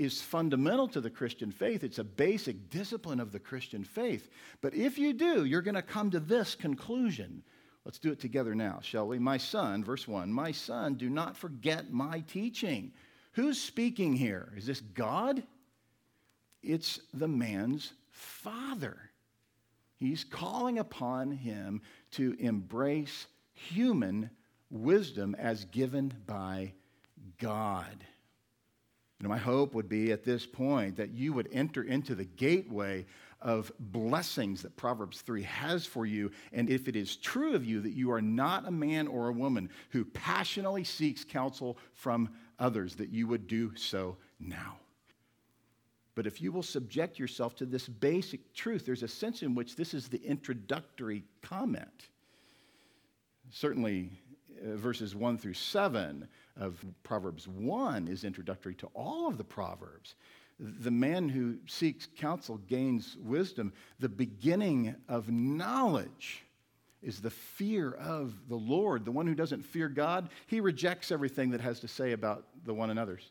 is 0.00 0.20
fundamental 0.20 0.88
to 0.88 1.00
the 1.00 1.10
Christian 1.10 1.52
faith. 1.52 1.84
It's 1.84 1.98
a 1.98 2.04
basic 2.04 2.70
discipline 2.70 3.20
of 3.20 3.32
the 3.32 3.38
Christian 3.38 3.84
faith. 3.84 4.28
But 4.60 4.74
if 4.74 4.98
you 4.98 5.12
do, 5.12 5.44
you're 5.44 5.62
going 5.62 5.76
to 5.76 5.82
come 5.82 6.10
to 6.10 6.20
this 6.20 6.54
conclusion 6.54 7.42
Let's 7.86 8.00
do 8.00 8.10
it 8.10 8.18
together 8.18 8.52
now, 8.56 8.80
shall 8.82 9.06
we? 9.06 9.20
My 9.20 9.36
son, 9.36 9.84
verse 9.84 10.08
1 10.08 10.32
My 10.32 10.50
son, 10.50 10.94
do 10.94 11.08
not 11.08 11.36
forget 11.36 11.92
my 11.92 12.24
teaching. 12.26 12.90
Who's 13.34 13.60
speaking 13.60 14.16
here? 14.16 14.52
Is 14.56 14.66
this 14.66 14.80
God? 14.80 15.40
It's 16.64 16.98
the 17.14 17.28
man's 17.28 17.92
father. 18.10 18.98
He's 19.98 20.24
calling 20.24 20.80
upon 20.80 21.30
him 21.30 21.80
to 22.12 22.34
embrace 22.40 23.28
human 23.52 24.30
wisdom 24.68 25.36
as 25.38 25.64
given 25.66 26.12
by 26.26 26.72
God. 27.38 28.04
You 29.20 29.24
know, 29.24 29.28
my 29.28 29.38
hope 29.38 29.74
would 29.74 29.88
be 29.88 30.10
at 30.10 30.24
this 30.24 30.44
point 30.44 30.96
that 30.96 31.12
you 31.12 31.32
would 31.34 31.48
enter 31.52 31.84
into 31.84 32.16
the 32.16 32.24
gateway 32.24 33.06
of 33.46 33.70
blessings 33.78 34.60
that 34.62 34.76
Proverbs 34.76 35.20
3 35.20 35.44
has 35.44 35.86
for 35.86 36.04
you. 36.04 36.32
And 36.52 36.68
if 36.68 36.88
it 36.88 36.96
is 36.96 37.14
true 37.14 37.54
of 37.54 37.64
you 37.64 37.80
that 37.80 37.92
you 37.92 38.10
are 38.10 38.20
not 38.20 38.66
a 38.66 38.72
man 38.72 39.06
or 39.06 39.28
a 39.28 39.32
woman 39.32 39.70
who 39.90 40.04
passionately 40.04 40.82
seeks 40.82 41.22
counsel 41.22 41.78
from 41.94 42.28
others, 42.58 42.96
that 42.96 43.10
you 43.10 43.28
would 43.28 43.46
do 43.46 43.72
so 43.76 44.16
now. 44.40 44.80
But 46.16 46.26
if 46.26 46.42
you 46.42 46.50
will 46.50 46.64
subject 46.64 47.20
yourself 47.20 47.54
to 47.56 47.66
this 47.66 47.86
basic 47.86 48.52
truth, 48.52 48.84
there's 48.84 49.04
a 49.04 49.08
sense 49.08 49.42
in 49.44 49.54
which 49.54 49.76
this 49.76 49.94
is 49.94 50.08
the 50.08 50.22
introductory 50.24 51.22
comment. 51.40 52.08
Certainly, 53.52 54.10
uh, 54.60 54.74
verses 54.74 55.14
1 55.14 55.38
through 55.38 55.54
7 55.54 56.26
of 56.56 56.84
Proverbs 57.04 57.46
1 57.46 58.08
is 58.08 58.24
introductory 58.24 58.74
to 58.74 58.88
all 58.92 59.28
of 59.28 59.38
the 59.38 59.44
Proverbs. 59.44 60.16
The 60.58 60.90
man 60.90 61.28
who 61.28 61.58
seeks 61.66 62.08
counsel 62.16 62.56
gains 62.56 63.16
wisdom. 63.22 63.72
The 64.00 64.08
beginning 64.08 64.94
of 65.08 65.30
knowledge 65.30 66.44
is 67.02 67.20
the 67.20 67.30
fear 67.30 67.92
of 67.92 68.34
the 68.48 68.56
Lord. 68.56 69.04
The 69.04 69.12
one 69.12 69.26
who 69.26 69.34
doesn't 69.34 69.64
fear 69.64 69.88
God, 69.88 70.30
he 70.46 70.60
rejects 70.60 71.12
everything 71.12 71.50
that 71.50 71.60
has 71.60 71.80
to 71.80 71.88
say 71.88 72.12
about 72.12 72.46
the 72.64 72.72
one 72.72 72.90
another's. 72.90 73.30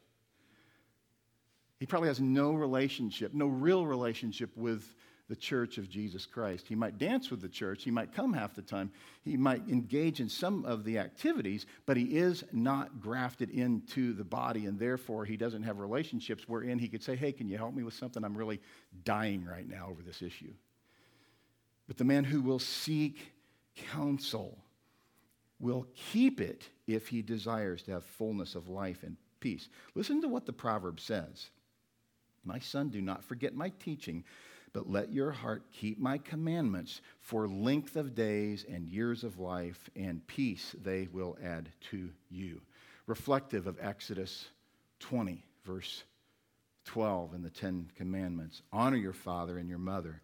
He 1.79 1.85
probably 1.85 2.09
has 2.09 2.21
no 2.21 2.53
relationship, 2.53 3.33
no 3.33 3.47
real 3.47 3.85
relationship 3.85 4.55
with 4.55 4.95
the 5.27 5.35
church 5.35 5.77
of 5.77 5.89
Jesus 5.89 6.25
Christ. 6.25 6.67
He 6.67 6.75
might 6.75 6.97
dance 6.97 7.31
with 7.31 7.41
the 7.41 7.49
church, 7.49 7.83
he 7.83 7.91
might 7.91 8.13
come 8.13 8.33
half 8.33 8.53
the 8.53 8.61
time, 8.61 8.91
he 9.23 9.35
might 9.37 9.67
engage 9.67 10.19
in 10.19 10.29
some 10.29 10.65
of 10.65 10.83
the 10.83 10.99
activities, 10.99 11.65
but 11.85 11.97
he 11.97 12.17
is 12.17 12.43
not 12.51 13.01
grafted 13.01 13.49
into 13.49 14.13
the 14.13 14.23
body, 14.23 14.65
and 14.65 14.77
therefore 14.77 15.25
he 15.25 15.37
doesn't 15.37 15.63
have 15.63 15.79
relationships 15.79 16.47
wherein 16.47 16.77
he 16.77 16.87
could 16.87 17.03
say, 17.03 17.15
Hey, 17.15 17.31
can 17.31 17.47
you 17.47 17.57
help 17.57 17.73
me 17.73 17.83
with 17.83 17.95
something? 17.95 18.23
I'm 18.23 18.37
really 18.37 18.61
dying 19.03 19.43
right 19.43 19.67
now 19.67 19.87
over 19.89 20.03
this 20.03 20.21
issue. 20.21 20.53
But 21.87 21.97
the 21.97 22.03
man 22.03 22.23
who 22.23 22.41
will 22.41 22.59
seek 22.59 23.31
counsel 23.75 24.57
will 25.59 25.87
keep 25.95 26.41
it 26.41 26.69
if 26.87 27.07
he 27.07 27.21
desires 27.21 27.81
to 27.83 27.91
have 27.91 28.03
fullness 28.03 28.55
of 28.55 28.67
life 28.67 29.03
and 29.03 29.17
peace. 29.39 29.69
Listen 29.93 30.21
to 30.21 30.27
what 30.27 30.45
the 30.45 30.53
proverb 30.53 30.99
says. 30.99 31.49
My 32.43 32.59
son, 32.59 32.89
do 32.89 33.01
not 33.01 33.23
forget 33.23 33.55
my 33.55 33.69
teaching, 33.79 34.23
but 34.75 34.91
let 34.91 35.09
your 35.09 35.31
heart 35.31 35.63
keep 35.71 35.97
my 35.97 36.17
commandments 36.17 36.99
for 37.21 37.47
length 37.47 37.95
of 37.95 38.13
days 38.13 38.65
and 38.69 38.89
years 38.89 39.23
of 39.23 39.39
life, 39.39 39.89
and 39.95 40.27
peace 40.27 40.75
they 40.83 41.07
will 41.13 41.37
add 41.41 41.69
to 41.89 42.09
you. 42.29 42.59
Reflective 43.07 43.67
of 43.67 43.77
Exodus 43.79 44.49
20, 44.99 45.41
verse 45.65 46.03
12 46.83 47.35
in 47.35 47.41
the 47.41 47.49
Ten 47.49 47.89
Commandments. 47.95 48.63
Honor 48.73 48.97
your 48.97 49.13
father 49.13 49.59
and 49.59 49.69
your 49.69 49.79
mother, 49.79 50.21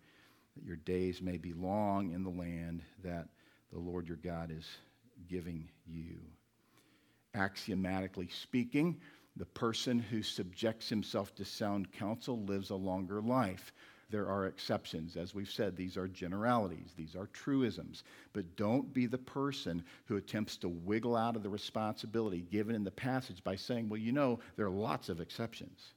that 0.57 0.65
your 0.65 0.75
days 0.75 1.21
may 1.21 1.37
be 1.37 1.53
long 1.53 2.11
in 2.11 2.21
the 2.21 2.29
land 2.29 2.81
that 3.05 3.29
the 3.71 3.79
Lord 3.79 4.09
your 4.09 4.17
God 4.17 4.51
is 4.51 4.67
giving 5.29 5.69
you. 5.87 6.17
Axiomatically 7.33 8.27
speaking, 8.27 8.99
the 9.37 9.45
person 9.45 9.97
who 9.97 10.21
subjects 10.21 10.89
himself 10.89 11.33
to 11.35 11.45
sound 11.45 11.93
counsel 11.93 12.43
lives 12.43 12.69
a 12.69 12.75
longer 12.75 13.21
life. 13.21 13.71
There 14.11 14.27
are 14.27 14.45
exceptions. 14.45 15.17
As 15.17 15.33
we've 15.33 15.49
said, 15.49 15.75
these 15.75 15.97
are 15.97 16.07
generalities, 16.07 16.93
these 16.95 17.15
are 17.15 17.27
truisms. 17.27 18.03
But 18.33 18.55
don't 18.55 18.93
be 18.93 19.07
the 19.07 19.17
person 19.17 19.83
who 20.05 20.17
attempts 20.17 20.57
to 20.57 20.69
wiggle 20.69 21.15
out 21.15 21.35
of 21.35 21.43
the 21.43 21.49
responsibility 21.49 22.41
given 22.51 22.75
in 22.75 22.83
the 22.83 22.91
passage 22.91 23.43
by 23.43 23.55
saying, 23.55 23.89
well, 23.89 23.99
you 23.99 24.11
know, 24.11 24.39
there 24.57 24.67
are 24.67 24.69
lots 24.69 25.09
of 25.09 25.21
exceptions 25.21 25.93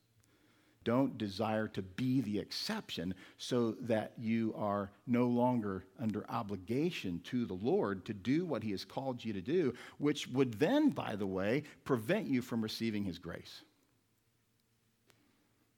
don't 0.85 1.17
desire 1.19 1.67
to 1.67 1.83
be 1.83 2.21
the 2.21 2.39
exception 2.39 3.15
so 3.39 3.73
that 3.81 4.13
you 4.19 4.55
are 4.57 4.91
no 5.07 5.27
longer 5.27 5.85
under 5.99 6.29
obligation 6.31 7.21
to 7.25 7.47
the 7.47 7.55
Lord 7.55 8.05
to 8.05 8.13
do 8.15 8.45
what 8.45 8.63
He 8.63 8.71
has 8.71 8.85
called 8.85 9.25
you 9.25 9.33
to 9.33 9.41
do, 9.41 9.75
which 9.99 10.29
would 10.29 10.55
then, 10.55 10.91
by 10.91 11.17
the 11.17 11.27
way, 11.27 11.65
prevent 11.85 12.27
you 12.27 12.43
from 12.43 12.63
receiving 12.63 13.03
His 13.03 13.19
grace. 13.19 13.63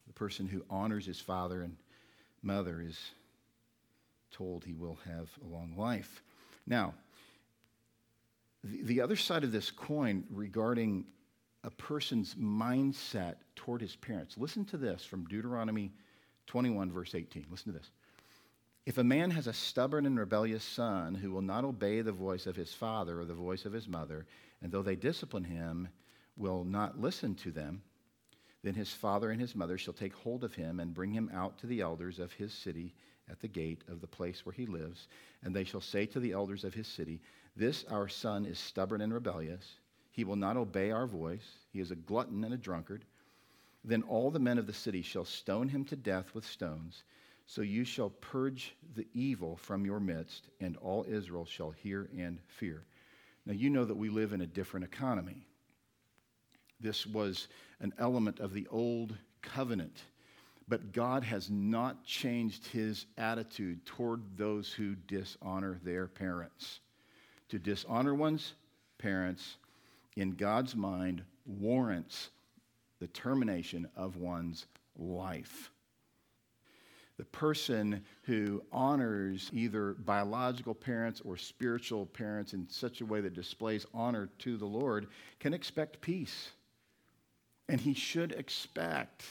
The 0.09 0.12
person 0.12 0.47
who 0.47 0.64
honors 0.69 1.07
his 1.07 1.21
father 1.21 1.62
and 1.62 1.76
mother 2.47 2.81
is 2.81 2.99
told 4.31 4.65
he 4.65 4.73
will 4.73 4.99
have 5.05 5.29
a 5.45 5.49
long 5.53 5.75
life. 5.76 6.23
Now, 6.67 6.95
the, 8.62 8.83
the 8.83 9.00
other 9.00 9.17
side 9.17 9.45
of 9.45 9.53
this 9.53 9.71
coin 9.71 10.25
regarding 10.31 11.05
a 11.65 11.71
person's 11.71 12.35
mindset 12.37 13.35
toward 13.57 13.81
his 13.81 13.97
parents. 13.97 14.38
Listen 14.38 14.65
to 14.67 14.76
this 14.76 15.05
from 15.05 15.25
Deuteronomy 15.25 15.91
21, 16.47 16.93
verse 16.93 17.15
18. 17.15 17.47
Listen 17.50 17.73
to 17.73 17.79
this. 17.79 17.91
If 18.87 18.99
a 18.99 19.05
man 19.05 19.33
has 19.33 19.49
a 19.49 19.53
stubborn 19.53 20.07
and 20.07 20.17
rebellious 20.17 20.62
son 20.62 21.17
who 21.17 21.33
will 21.33 21.43
not 21.43 21.65
obey 21.65 22.03
the 22.03 22.12
voice 22.12 22.47
of 22.47 22.55
his 22.55 22.73
father 22.73 23.21
or 23.21 23.25
the 23.25 23.35
voice 23.35 23.65
of 23.65 23.73
his 23.73 23.88
mother, 23.88 24.26
and 24.62 24.71
though 24.71 24.83
they 24.83 24.95
discipline 24.95 25.43
him, 25.43 25.88
will 26.37 26.62
not 26.62 27.00
listen 27.00 27.35
to 27.35 27.50
them, 27.50 27.83
then 28.66 28.75
his 28.75 28.90
father 28.90 29.30
and 29.30 29.40
his 29.40 29.54
mother 29.54 29.78
shall 29.78 29.94
take 29.94 30.12
hold 30.12 30.42
of 30.42 30.56
him 30.56 30.80
and 30.80 30.92
bring 30.92 31.12
him 31.12 31.30
out 31.32 31.56
to 31.56 31.68
the 31.68 31.80
elders 31.80 32.18
of 32.18 32.32
his 32.32 32.52
city 32.52 32.92
at 33.30 33.38
the 33.38 33.46
gate 33.46 33.85
of 33.87 34.00
the 34.00 34.08
place 34.08 34.44
where 34.44 34.52
he 34.52 34.66
lives. 34.66 35.06
And 35.44 35.54
they 35.54 35.62
shall 35.62 35.80
say 35.80 36.04
to 36.06 36.18
the 36.18 36.32
elders 36.32 36.64
of 36.64 36.75
his 36.75 36.88
city, 36.88 37.20
This 37.54 37.85
our 37.88 38.08
son 38.08 38.44
is 38.44 38.58
stubborn 38.58 39.02
and 39.02 39.14
rebellious. 39.14 39.76
He 40.11 40.25
will 40.25 40.35
not 40.35 40.56
obey 40.56 40.90
our 40.90 41.06
voice. 41.06 41.46
He 41.73 41.78
is 41.78 41.92
a 41.92 41.94
glutton 41.94 42.42
and 42.42 42.52
a 42.52 42.56
drunkard. 42.56 43.04
Then 43.85 44.02
all 44.02 44.32
the 44.32 44.40
men 44.40 44.58
of 44.58 44.66
the 44.66 44.73
city 44.73 45.00
shall 45.00 45.25
stone 45.25 45.68
him 45.68 45.85
to 45.85 45.94
death 45.94 46.35
with 46.35 46.44
stones. 46.44 47.04
So 47.46 47.62
you 47.62 47.85
shall 47.85 48.11
purge 48.11 48.75
the 48.96 49.06
evil 49.14 49.54
from 49.54 49.87
your 49.87 50.00
midst, 50.00 50.49
and 50.61 50.76
all 50.78 51.06
Israel 51.08 51.44
shall 51.44 51.70
hear 51.70 52.11
and 52.18 52.40
fear. 52.49 52.85
Now, 53.44 53.52
you 53.52 53.70
know 53.70 53.85
that 53.85 53.96
we 53.96 54.08
live 54.08 54.32
in 54.32 54.40
a 54.40 54.46
different 54.49 54.87
economy. 54.87 55.46
This 56.80 57.06
was 57.06 57.49
an 57.80 57.92
element 57.99 58.40
of 58.40 58.52
the 58.52 58.66
old 58.68 59.16
covenant, 59.42 60.02
but 60.68 60.92
God 60.92 61.25
has 61.25 61.50
not 61.50 62.04
changed 62.04 62.66
his 62.66 63.06
attitude 63.16 63.85
toward 63.87 64.23
those 64.37 64.73
who 64.73 64.95
dishonor 64.95 65.80
their 65.83 66.06
parents. 66.06 66.80
To 67.49 67.59
dishonor 67.59 68.14
one's 68.14 68.54
parents 68.99 69.56
in 70.16 70.33
God's 70.33 70.75
mind 70.75 71.23
warrants 71.45 72.30
the 72.99 73.06
termination 73.09 73.88
of 73.97 74.16
one's 74.16 74.66
life. 74.97 75.71
The 77.18 77.25
person 77.25 78.04
who 78.23 78.62
honors 78.73 79.50
either 79.52 79.95
biological 79.95 80.75
parents 80.75 81.23
or 81.25 81.37
spiritual 81.38 82.04
parents 82.06 82.52
in 82.52 82.68
such 82.68 83.00
a 83.00 83.06
way 83.06 83.23
that 83.23 83.33
displays 83.33 83.87
honor 83.95 84.28
to 84.40 84.59
the 84.59 84.66
Lord 84.66 85.06
can 85.40 85.54
expect 85.54 86.00
peace. 86.02 86.50
And 87.68 87.80
he 87.80 87.94
should 87.94 88.32
expect 88.32 89.25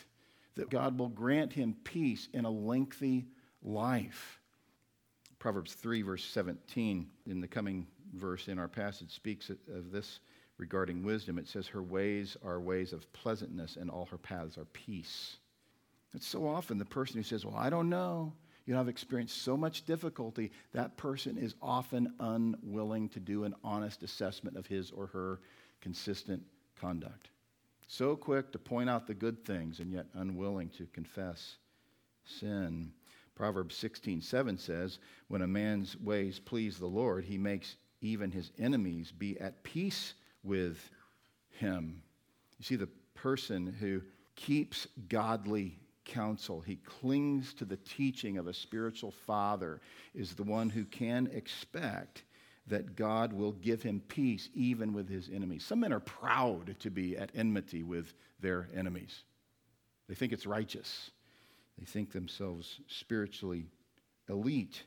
that 0.56 0.70
God 0.70 0.98
will 0.98 1.10
grant 1.10 1.54
him 1.54 1.76
peace 1.84 2.28
in 2.34 2.46
a 2.46 2.50
lengthy 2.50 3.28
life. 3.62 4.40
Proverbs 5.40 5.74
3, 5.74 6.02
verse 6.02 6.24
17, 6.24 7.08
in 7.28 7.42
the 7.42 7.48
coming 7.48 7.88
verse 8.14 8.48
in 8.48 8.58
our 8.58 8.68
passage, 8.68 9.12
speaks 9.12 9.50
of 9.50 9.92
this 9.92 10.20
regarding 10.58 11.04
wisdom, 11.04 11.38
it 11.38 11.48
says, 11.48 11.68
Her 11.68 11.84
ways 11.84 12.38
are 12.44 12.60
ways 12.60 12.94
of 12.94 13.12
pleasantness, 13.14 13.78
and 13.80 13.90
all 13.90 14.06
her 14.06 14.18
paths 14.18 14.58
are 14.58 14.66
peace. 14.66 15.38
It's 16.14 16.28
so 16.28 16.48
often 16.48 16.78
the 16.78 16.86
person 16.86 17.18
who 17.18 17.24
says, 17.24 17.46
Well, 17.46 17.58
I 17.58 17.70
don't 17.70 17.90
know. 17.90 18.34
You 18.66 18.74
know, 18.74 18.80
I've 18.80 18.90
experienced 18.90 19.44
so 19.44 19.56
much 19.56 19.86
difficulty. 19.86 20.52
That 20.74 20.98
person 20.98 21.38
is 21.38 21.54
often 21.62 22.14
unwilling 22.20 23.10
to 23.10 23.20
do 23.20 23.44
an 23.44 23.54
honest 23.64 24.02
assessment 24.02 24.58
of 24.58 24.66
his 24.66 24.90
or 24.90 25.08
her 25.08 25.40
consistent 25.82 26.42
conduct. 26.80 27.30
So 27.88 28.16
quick 28.16 28.52
to 28.52 28.60
point 28.60 28.90
out 28.90 29.08
the 29.08 29.14
good 29.14 29.46
things 29.46 29.80
and 29.80 29.92
yet 29.92 30.08
unwilling 30.14 30.70
to 30.78 30.88
confess 30.88 31.58
sin. 32.26 32.92
Proverbs 33.36 33.76
16, 33.76 34.22
7 34.22 34.58
says, 34.58 35.00
When 35.28 35.42
a 35.42 35.48
man's 35.48 36.00
ways 36.00 36.40
please 36.40 36.78
the 36.78 36.88
Lord, 36.88 37.26
he 37.26 37.38
makes 37.38 37.76
even 38.02 38.32
his 38.32 38.52
enemies 38.58 39.12
be 39.12 39.40
at 39.40 39.64
peace 39.64 40.14
with 40.44 40.90
him. 41.60 42.02
You 42.58 42.64
see, 42.64 42.76
the 42.76 42.90
person 43.14 43.68
who 43.80 44.02
keeps 44.36 44.88
godly 45.10 45.78
counsel, 46.06 46.62
he 46.62 46.78
clings 46.78 47.54
to 47.56 47.66
the 47.66 47.78
teaching 47.78 48.38
of 48.38 48.48
a 48.48 48.54
spiritual 48.54 49.12
father, 49.12 49.82
is 50.14 50.34
the 50.34 50.44
one 50.44 50.70
who 50.70 50.86
can 50.86 51.28
expect 51.34 52.24
that 52.68 52.96
God 52.96 53.32
will 53.32 53.52
give 53.52 53.84
him 53.84 54.02
peace 54.08 54.50
even 54.54 54.94
with 54.94 55.08
his 55.08 55.30
enemies. 55.34 55.64
Some 55.64 55.82
men 55.82 55.94
are 55.94 56.00
proud 56.00 56.76
to 56.80 56.90
be 56.90 57.18
at 57.18 57.32
enmity 57.36 57.84
with 57.84 58.14
their 58.40 58.68
enemies, 58.76 59.24
they 60.08 60.16
think 60.16 60.34
it's 60.34 60.46
righteous, 60.46 61.12
they 61.80 61.86
think 61.86 62.12
themselves 62.12 62.80
spiritually 62.88 63.68
elite. 64.30 64.84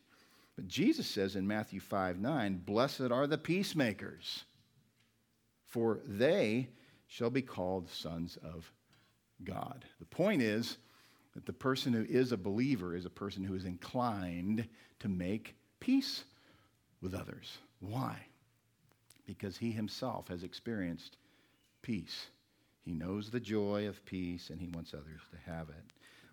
But 0.57 0.69
Jesus 0.69 1.07
says 1.07 1.37
in 1.37 1.47
Matthew 1.47 1.81
5 1.81 2.19
9, 2.19 2.63
Blessed 2.65 3.13
are 3.13 3.27
the 3.27 3.39
peacemakers, 3.39 4.45
for 5.65 6.01
they 6.05 6.69
shall 7.07 7.31
be 7.31 7.43
called 7.43 7.89
sons 7.89 8.39
of 8.43 8.71
God. 9.45 9.85
The 9.99 10.07
point 10.07 10.43
is 10.43 10.79
that 11.35 11.47
the 11.47 11.53
person 11.53 11.93
who 11.93 12.05
is 12.05 12.33
a 12.33 12.37
believer 12.37 12.97
is 12.97 13.07
a 13.07 13.11
person 13.11 13.45
who 13.45 13.55
is 13.55 13.65
inclined 13.65 14.69
to 15.01 15.09
make 15.09 15.55
peace 15.81 16.25
with 17.01 17.15
others. 17.15 17.59
Why? 17.81 18.17
Because 19.27 19.57
he 19.57 19.71
himself 19.71 20.29
has 20.29 20.43
experienced 20.43 21.17
peace. 21.83 22.27
He 22.85 22.93
knows 22.93 23.31
the 23.31 23.41
joy 23.41 23.87
of 23.87 24.05
peace 24.05 24.51
and 24.51 24.61
he 24.61 24.69
wants 24.69 24.95
others 24.95 25.21
to 25.31 25.51
have 25.51 25.69
it. 25.69 25.85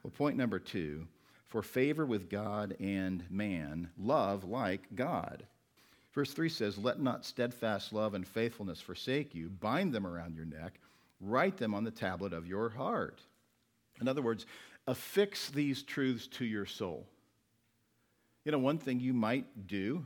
Well, 0.04 0.12
point 0.12 0.38
number 0.38 0.60
two 0.60 1.08
for 1.48 1.62
favor 1.62 2.06
with 2.06 2.30
God 2.30 2.76
and 2.80 3.24
man, 3.30 3.90
love 3.98 4.44
like 4.44 4.84
God. 4.96 5.46
Verse 6.14 6.34
3 6.34 6.50
says, 6.50 6.78
Let 6.78 7.00
not 7.00 7.26
steadfast 7.26 7.94
love 7.94 8.14
and 8.14 8.28
faithfulness 8.28 8.82
forsake 8.82 9.36
you. 9.36 9.50
Bind 9.50 9.94
them 9.94 10.08
around 10.08 10.36
your 10.36 10.46
neck. 10.46 10.80
Write 11.22 11.58
them 11.58 11.74
on 11.74 11.84
the 11.84 11.92
tablet 11.92 12.34
of 12.34 12.48
your 12.48 12.70
heart. 12.70 13.22
In 14.02 14.08
other 14.08 14.22
words, 14.22 14.46
affix 14.88 15.50
these 15.50 15.84
truths 15.84 16.28
to 16.28 16.46
your 16.46 16.66
soul. 16.66 17.06
You 18.44 18.52
know, 18.52 18.60
one 18.60 18.78
thing 18.78 19.00
you 19.00 19.14
might 19.14 19.68
do 19.68 20.06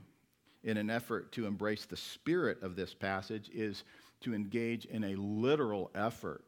in 0.64 0.78
an 0.78 0.90
effort 0.90 1.32
to 1.34 1.46
embrace 1.46 1.86
the 1.86 1.98
spirit 1.98 2.62
of 2.62 2.76
this 2.76 2.94
passage 2.94 3.50
is 3.54 3.84
to 4.22 4.34
engage 4.34 4.86
in 4.86 5.04
a 5.04 5.16
literal 5.16 5.90
effort. 5.96 6.44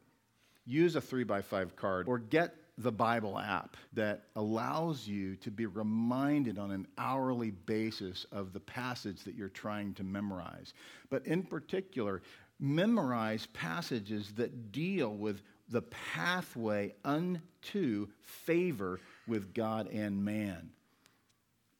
Use 0.64 0.94
a 0.96 1.00
three 1.00 1.24
by 1.24 1.42
five 1.42 1.74
card 1.76 2.06
or 2.08 2.18
get 2.18 2.54
the 2.78 2.92
Bible 2.92 3.38
app 3.38 3.76
that 3.92 4.24
allows 4.36 5.06
you 5.06 5.36
to 5.36 5.50
be 5.50 5.66
reminded 5.66 6.58
on 6.58 6.70
an 6.70 6.86
hourly 6.96 7.50
basis 7.50 8.24
of 8.32 8.52
the 8.52 8.60
passage 8.60 9.22
that 9.24 9.34
you're 9.34 9.48
trying 9.48 9.92
to 9.94 10.04
memorize. 10.04 10.72
But 11.10 11.26
in 11.26 11.42
particular, 11.42 12.22
memorize 12.58 13.46
passages 13.52 14.32
that 14.36 14.72
deal 14.72 15.10
with 15.10 15.42
the 15.68 15.82
pathway 15.82 16.94
unto 17.04 18.08
favor 18.20 19.00
with 19.26 19.54
God 19.54 19.88
and 19.88 20.24
man. 20.24 20.70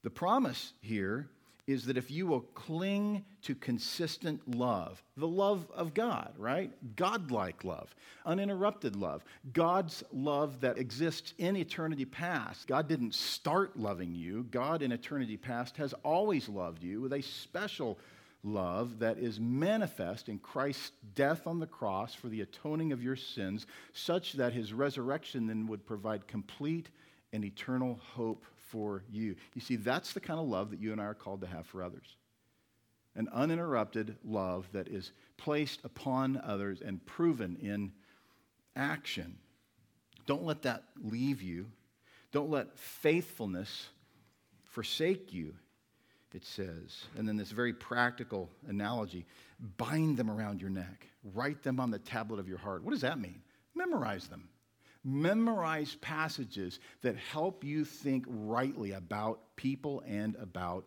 The 0.03 0.11
promise 0.11 0.73
here 0.81 1.29
is 1.73 1.87
that 1.87 1.97
if 1.97 2.11
you 2.11 2.27
will 2.27 2.41
cling 2.41 3.25
to 3.43 3.55
consistent 3.55 4.57
love, 4.57 5.03
the 5.17 5.27
love 5.27 5.67
of 5.75 5.95
God, 5.95 6.33
right? 6.39 6.71
Godlike 6.97 7.65
love, 7.65 7.95
uninterrupted 8.25 8.95
love, 8.95 9.25
God's 9.53 10.05
love 10.13 10.61
that 10.61 10.79
exists 10.79 11.35
in 11.39 11.57
eternity 11.57 12.05
past. 12.05 12.67
God 12.67 12.89
didn't 12.89 13.15
start 13.15 13.77
loving 13.77 14.15
you, 14.15 14.45
God 14.51 14.83
in 14.83 14.93
eternity 14.93 15.37
past 15.37 15.77
has 15.79 15.93
always 16.05 16.49
loved 16.49 16.83
you 16.85 17.01
with 17.01 17.13
a 17.13 17.23
special 17.23 17.99
love 18.45 18.99
that 18.99 19.19
is 19.19 19.39
manifest 19.39 20.29
in 20.29 20.39
Christ's 20.39 20.93
death 21.15 21.47
on 21.47 21.61
the 21.61 21.67
cross 21.67 22.15
for 22.15 22.29
the 22.29 22.41
atoning 22.41 22.93
of 22.93 23.03
your 23.03 23.17
sins, 23.17 23.67
such 23.93 24.35
that 24.35 24.53
his 24.53 24.73
resurrection 24.73 25.47
then 25.47 25.67
would 25.67 25.87
provide 25.87 26.27
complete 26.27 26.89
and 27.33 27.45
eternal 27.45 27.99
hope 28.15 28.45
for 28.73 29.05
you. 29.11 29.37
You 29.55 29.61
see, 29.61 29.77
that's 29.77 30.15
the 30.15 30.21
kind 30.21 30.41
of 30.41 30.49
love 30.49 30.71
that 30.71 30.81
you 30.81 30.93
and 30.93 31.01
I 31.01 31.05
are 31.05 31.15
called 31.15 31.43
to 31.43 31.47
have 31.47 31.67
for 31.67 31.83
others. 31.83 32.17
An 33.15 33.29
uninterrupted 33.31 34.17
love 34.25 34.67
that 34.73 34.89
is 34.89 35.13
placed 35.37 35.85
upon 35.85 36.41
others 36.43 36.81
and 36.81 37.05
proven 37.05 37.59
in 37.61 37.93
action. 38.75 39.37
Don't 40.25 40.45
let 40.45 40.63
that 40.63 40.85
leave 41.03 41.43
you. 41.43 41.67
Don't 42.33 42.49
let 42.49 42.79
faithfulness 42.79 43.89
forsake 44.65 45.35
you, 45.35 45.55
it 46.33 46.47
says. 46.47 47.05
And 47.19 47.29
then 47.29 47.37
this 47.37 47.51
very 47.51 47.75
practical 47.75 48.49
analogy 48.67 49.27
bind 49.77 50.17
them 50.17 50.31
around 50.31 50.63
your 50.63 50.71
neck, 50.71 51.07
write 51.35 51.63
them 51.63 51.79
on 51.79 51.91
the 51.91 51.99
tablet 51.99 52.41
of 52.41 52.49
your 52.49 52.59
heart. 52.59 52.83
What 52.83 52.93
does 52.93 53.03
that 53.03 53.21
mean? 53.21 53.43
Memorize 53.75 54.29
them. 54.29 54.49
Memorize 55.05 55.97
passages 56.01 56.79
that 57.01 57.17
help 57.17 57.65
you 57.65 57.85
think 57.85 58.25
rightly 58.29 58.93
about 58.93 59.41
people 59.57 60.03
and 60.07 60.37
about 60.37 60.85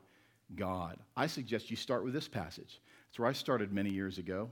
God. 0.55 0.99
I 1.17 1.27
suggest 1.27 1.69
you 1.69 1.75
start 1.75 2.03
with 2.03 2.13
this 2.13 2.27
passage. 2.27 2.79
That's 3.07 3.19
where 3.19 3.27
I 3.27 3.33
started 3.33 3.73
many 3.73 3.89
years 3.89 4.17
ago. 4.17 4.49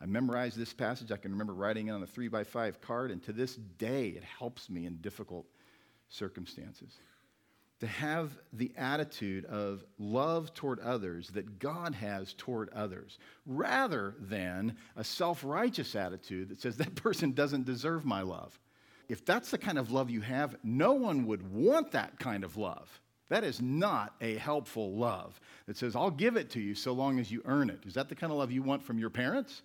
I 0.00 0.06
memorized 0.06 0.56
this 0.56 0.72
passage. 0.72 1.10
I 1.10 1.16
can 1.16 1.32
remember 1.32 1.54
writing 1.54 1.88
it 1.88 1.92
on 1.92 2.02
a 2.02 2.06
three 2.06 2.28
by 2.28 2.44
five 2.44 2.80
card, 2.80 3.10
and 3.10 3.22
to 3.24 3.32
this 3.32 3.56
day, 3.78 4.08
it 4.08 4.22
helps 4.22 4.70
me 4.70 4.86
in 4.86 4.96
difficult 4.96 5.46
circumstances. 6.08 6.96
To 7.80 7.86
have 7.86 8.38
the 8.52 8.72
attitude 8.76 9.46
of 9.46 9.84
love 9.98 10.52
toward 10.54 10.80
others 10.80 11.28
that 11.30 11.58
God 11.58 11.94
has 11.94 12.34
toward 12.34 12.68
others, 12.70 13.18
rather 13.46 14.14
than 14.20 14.76
a 14.96 15.04
self 15.04 15.42
righteous 15.42 15.96
attitude 15.96 16.50
that 16.50 16.60
says 16.60 16.76
that 16.76 16.94
person 16.94 17.32
doesn't 17.32 17.64
deserve 17.64 18.04
my 18.04 18.22
love 18.22 18.58
if 19.10 19.24
that's 19.24 19.50
the 19.50 19.58
kind 19.58 19.76
of 19.76 19.90
love 19.90 20.08
you 20.08 20.20
have, 20.20 20.56
no 20.62 20.92
one 20.92 21.26
would 21.26 21.52
want 21.52 21.90
that 21.90 22.20
kind 22.20 22.44
of 22.44 22.56
love. 22.56 23.00
That 23.28 23.42
is 23.42 23.60
not 23.60 24.14
a 24.20 24.36
helpful 24.36 24.94
love 24.94 25.40
that 25.66 25.76
says, 25.76 25.96
I'll 25.96 26.12
give 26.12 26.36
it 26.36 26.48
to 26.50 26.60
you 26.60 26.76
so 26.76 26.92
long 26.92 27.18
as 27.18 27.30
you 27.30 27.42
earn 27.44 27.70
it. 27.70 27.80
Is 27.84 27.94
that 27.94 28.08
the 28.08 28.14
kind 28.14 28.32
of 28.32 28.38
love 28.38 28.52
you 28.52 28.62
want 28.62 28.84
from 28.84 29.00
your 29.00 29.10
parents? 29.10 29.62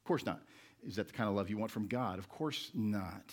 Of 0.00 0.04
course 0.04 0.26
not. 0.26 0.42
Is 0.86 0.96
that 0.96 1.06
the 1.06 1.14
kind 1.14 1.30
of 1.30 1.34
love 1.34 1.48
you 1.48 1.56
want 1.56 1.70
from 1.70 1.86
God? 1.86 2.18
Of 2.18 2.28
course 2.28 2.70
not. 2.74 3.24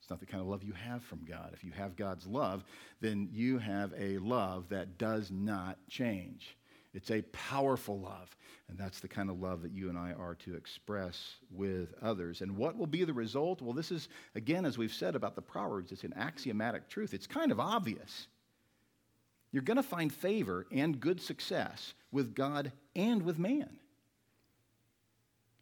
It's 0.00 0.08
not 0.08 0.20
the 0.20 0.26
kind 0.26 0.40
of 0.40 0.46
love 0.46 0.62
you 0.62 0.72
have 0.72 1.02
from 1.04 1.22
God. 1.26 1.50
If 1.52 1.62
you 1.62 1.72
have 1.72 1.96
God's 1.96 2.26
love, 2.26 2.64
then 3.02 3.28
you 3.30 3.58
have 3.58 3.92
a 3.98 4.16
love 4.18 4.70
that 4.70 4.96
does 4.96 5.30
not 5.30 5.76
change. 5.88 6.56
It's 6.94 7.10
a 7.10 7.22
powerful 7.32 7.98
love. 7.98 8.34
And 8.68 8.78
that's 8.78 9.00
the 9.00 9.08
kind 9.08 9.28
of 9.28 9.40
love 9.40 9.62
that 9.62 9.72
you 9.72 9.90
and 9.90 9.98
I 9.98 10.12
are 10.12 10.36
to 10.36 10.54
express 10.54 11.34
with 11.50 11.92
others. 12.00 12.40
And 12.40 12.56
what 12.56 12.78
will 12.78 12.86
be 12.86 13.04
the 13.04 13.12
result? 13.12 13.60
Well, 13.60 13.74
this 13.74 13.92
is, 13.92 14.08
again, 14.34 14.64
as 14.64 14.78
we've 14.78 14.94
said 14.94 15.14
about 15.14 15.34
the 15.34 15.42
Proverbs, 15.42 15.92
it's 15.92 16.04
an 16.04 16.14
axiomatic 16.16 16.88
truth. 16.88 17.12
It's 17.12 17.26
kind 17.26 17.52
of 17.52 17.60
obvious. 17.60 18.28
You're 19.52 19.62
going 19.62 19.76
to 19.76 19.82
find 19.82 20.12
favor 20.12 20.66
and 20.72 20.98
good 20.98 21.20
success 21.20 21.94
with 22.10 22.34
God 22.34 22.72
and 22.96 23.22
with 23.22 23.38
man. 23.38 23.78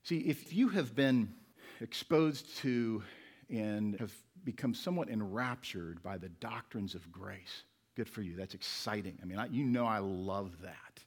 See, 0.05 0.19
if 0.19 0.53
you 0.53 0.69
have 0.69 0.95
been 0.95 1.33
exposed 1.81 2.57
to 2.59 3.03
and 3.51 3.99
have 3.99 4.13
become 4.45 4.75
somewhat 4.75 5.09
enraptured 5.09 6.03
by 6.03 6.19
the 6.19 6.29
doctrines 6.29 6.95
of 6.95 7.11
grace, 7.13 7.65
good 7.97 8.09
for 8.09 8.23
you. 8.23 8.35
That's 8.37 8.55
exciting. 8.55 9.19
I 9.23 9.27
mean, 9.27 9.39
I, 9.39 9.47
you 9.47 9.65
know 9.65 9.87
I 9.87 9.99
love 9.99 10.53
that. 10.63 11.01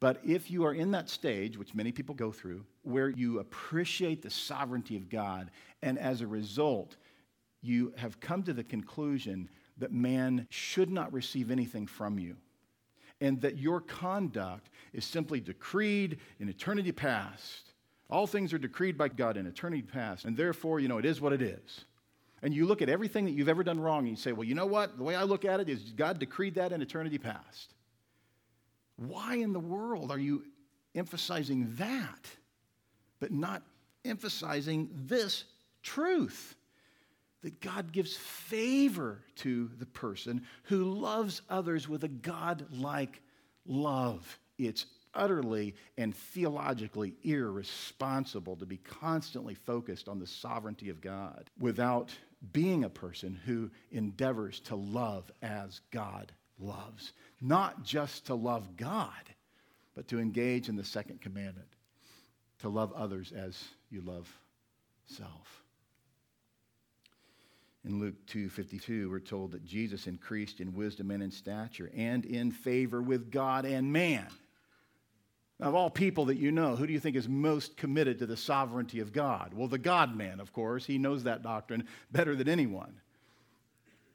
But 0.00 0.20
if 0.24 0.50
you 0.50 0.64
are 0.64 0.72
in 0.72 0.90
that 0.92 1.10
stage, 1.10 1.58
which 1.58 1.74
many 1.74 1.92
people 1.92 2.14
go 2.14 2.32
through, 2.32 2.64
where 2.82 3.10
you 3.10 3.38
appreciate 3.38 4.22
the 4.22 4.30
sovereignty 4.30 4.96
of 4.96 5.10
God, 5.10 5.50
and 5.82 5.98
as 5.98 6.22
a 6.22 6.26
result, 6.26 6.96
you 7.60 7.92
have 7.96 8.18
come 8.18 8.42
to 8.44 8.54
the 8.54 8.64
conclusion 8.64 9.50
that 9.76 9.92
man 9.92 10.46
should 10.48 10.90
not 10.90 11.12
receive 11.12 11.50
anything 11.50 11.86
from 11.86 12.18
you, 12.18 12.36
and 13.20 13.40
that 13.42 13.58
your 13.58 13.82
conduct 13.82 14.70
is 14.94 15.04
simply 15.04 15.38
decreed 15.38 16.18
in 16.38 16.48
eternity 16.48 16.92
past. 16.92 17.74
All 18.08 18.26
things 18.26 18.54
are 18.54 18.58
decreed 18.58 18.96
by 18.96 19.08
God 19.08 19.36
in 19.36 19.46
eternity 19.46 19.82
past, 19.82 20.24
and 20.24 20.34
therefore, 20.34 20.80
you 20.80 20.88
know, 20.88 20.98
it 20.98 21.04
is 21.04 21.20
what 21.20 21.34
it 21.34 21.42
is. 21.42 21.84
And 22.42 22.54
you 22.54 22.64
look 22.64 22.80
at 22.80 22.88
everything 22.88 23.26
that 23.26 23.32
you've 23.32 23.50
ever 23.50 23.62
done 23.62 23.78
wrong, 23.78 24.00
and 24.00 24.08
you 24.08 24.16
say, 24.16 24.32
well, 24.32 24.44
you 24.44 24.54
know 24.54 24.64
what? 24.64 24.96
The 24.96 25.04
way 25.04 25.14
I 25.14 25.24
look 25.24 25.44
at 25.44 25.60
it 25.60 25.68
is 25.68 25.92
God 25.94 26.18
decreed 26.18 26.54
that 26.54 26.72
in 26.72 26.80
eternity 26.80 27.18
past. 27.18 27.74
Why 29.00 29.36
in 29.36 29.54
the 29.54 29.60
world 29.60 30.10
are 30.10 30.18
you 30.18 30.44
emphasizing 30.94 31.74
that, 31.76 32.28
but 33.18 33.32
not 33.32 33.62
emphasizing 34.04 34.90
this 34.92 35.44
truth? 35.82 36.54
That 37.42 37.62
God 37.62 37.92
gives 37.92 38.14
favor 38.14 39.22
to 39.36 39.70
the 39.78 39.86
person 39.86 40.42
who 40.64 40.84
loves 40.84 41.40
others 41.48 41.88
with 41.88 42.04
a 42.04 42.08
God 42.08 42.66
like 42.70 43.22
love. 43.64 44.38
It's 44.58 44.84
utterly 45.14 45.74
and 45.96 46.14
theologically 46.14 47.14
irresponsible 47.22 48.56
to 48.56 48.66
be 48.66 48.76
constantly 48.76 49.54
focused 49.54 50.10
on 50.10 50.18
the 50.18 50.26
sovereignty 50.26 50.90
of 50.90 51.00
God 51.00 51.48
without 51.58 52.10
being 52.52 52.84
a 52.84 52.90
person 52.90 53.40
who 53.46 53.70
endeavors 53.90 54.60
to 54.60 54.76
love 54.76 55.30
as 55.40 55.80
God 55.90 56.32
loves. 56.60 57.12
Not 57.40 57.82
just 57.82 58.26
to 58.26 58.34
love 58.34 58.76
God, 58.76 59.10
but 59.94 60.08
to 60.08 60.18
engage 60.18 60.68
in 60.68 60.76
the 60.76 60.84
second 60.84 61.20
commandment 61.20 61.68
to 62.60 62.68
love 62.68 62.92
others 62.92 63.32
as 63.32 63.62
you 63.90 64.02
love 64.02 64.28
self. 65.06 65.64
In 67.84 67.98
Luke 67.98 68.26
2:52 68.26 69.10
we're 69.10 69.20
told 69.20 69.52
that 69.52 69.64
Jesus 69.64 70.06
increased 70.06 70.60
in 70.60 70.74
wisdom 70.74 71.10
and 71.10 71.22
in 71.22 71.30
stature 71.30 71.90
and 71.94 72.26
in 72.26 72.50
favor 72.50 73.00
with 73.00 73.30
God 73.30 73.64
and 73.64 73.92
man. 73.92 74.28
Now, 75.58 75.68
Of 75.68 75.74
all 75.74 75.90
people 75.90 76.26
that 76.26 76.36
you 76.36 76.52
know, 76.52 76.76
who 76.76 76.86
do 76.86 76.92
you 76.92 77.00
think 77.00 77.16
is 77.16 77.28
most 77.28 77.76
committed 77.76 78.18
to 78.18 78.26
the 78.26 78.36
sovereignty 78.36 79.00
of 79.00 79.12
God? 79.12 79.52
Well, 79.52 79.68
the 79.68 79.78
God 79.78 80.16
man, 80.16 80.40
of 80.40 80.52
course. 80.52 80.86
He 80.86 80.96
knows 80.96 81.24
that 81.24 81.42
doctrine 81.42 81.86
better 82.10 82.34
than 82.34 82.48
anyone. 82.48 83.00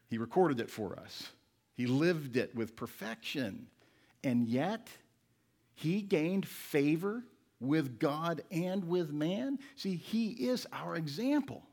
He 0.07 0.17
recorded 0.17 0.59
it 0.59 0.69
for 0.69 0.97
us, 0.99 1.31
he 1.75 1.87
lived 1.87 2.37
it 2.37 2.55
with 2.55 2.75
perfection. 2.75 3.67
And 4.23 4.47
yet, 4.47 4.89
he 5.75 6.01
gained 6.01 6.47
favor 6.47 7.23
with 7.59 7.99
God 7.99 8.41
and 8.49 8.87
with 8.87 9.11
man. 9.11 9.59
See, 9.75 9.95
he 9.95 10.31
is 10.31 10.65
our 10.71 10.95
example. 10.95 11.63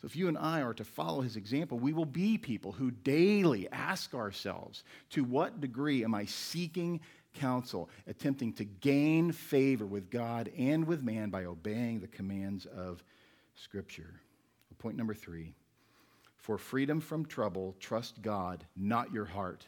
So, 0.00 0.06
if 0.06 0.14
you 0.14 0.28
and 0.28 0.38
I 0.38 0.62
are 0.62 0.74
to 0.74 0.84
follow 0.84 1.22
his 1.22 1.36
example, 1.36 1.78
we 1.78 1.92
will 1.92 2.04
be 2.04 2.38
people 2.38 2.72
who 2.72 2.90
daily 2.90 3.68
ask 3.72 4.14
ourselves 4.14 4.84
to 5.10 5.24
what 5.24 5.60
degree 5.60 6.04
am 6.04 6.14
I 6.14 6.26
seeking 6.26 7.00
counsel, 7.34 7.90
attempting 8.06 8.52
to 8.54 8.64
gain 8.64 9.32
favor 9.32 9.86
with 9.86 10.10
God 10.10 10.50
and 10.56 10.86
with 10.86 11.02
man 11.02 11.30
by 11.30 11.44
obeying 11.44 12.00
the 12.00 12.06
commands 12.06 12.66
of 12.66 13.02
Scripture? 13.54 14.20
Point 14.78 14.98
number 14.98 15.14
three 15.14 15.54
for 16.46 16.58
freedom 16.58 17.00
from 17.00 17.26
trouble, 17.26 17.74
trust 17.80 18.22
God, 18.22 18.64
not 18.76 19.12
your 19.12 19.24
heart. 19.24 19.66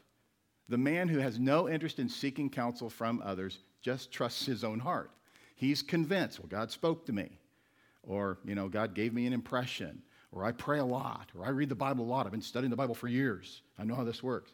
The 0.69 0.79
man 0.79 1.09
who 1.09 1.19
has 1.19 1.37
no 1.37 1.69
interest 1.69 1.99
in 1.99 2.09
seeking 2.09 2.49
counsel 2.49 2.89
from 2.89 3.21
others 3.25 3.59
just 3.83 4.13
trusts 4.13 4.47
his 4.47 4.63
own 4.63 4.79
heart. 4.79 5.11
He's 5.57 5.83
convinced, 5.83 6.39
well, 6.39 6.47
God 6.47 6.71
spoke 6.71 7.05
to 7.07 7.13
me, 7.13 7.41
or, 8.05 8.39
you 8.45 8.55
know, 8.55 8.69
God 8.69 8.95
gave 8.95 9.13
me 9.13 9.27
an 9.27 9.33
impression, 9.33 10.03
or 10.31 10.45
I 10.45 10.53
pray 10.53 10.79
a 10.79 10.85
lot, 10.85 11.33
or 11.37 11.45
I 11.45 11.49
read 11.49 11.69
the 11.69 11.75
Bible 11.75 12.05
a 12.05 12.07
lot. 12.07 12.27
I've 12.27 12.33
been 12.33 12.41
studying 12.41 12.71
the 12.71 12.77
Bible 12.77 12.95
for 12.95 13.09
years. 13.09 13.63
I 13.77 13.83
know 13.83 13.97
how 13.97 14.05
this 14.05 14.23
works. 14.23 14.53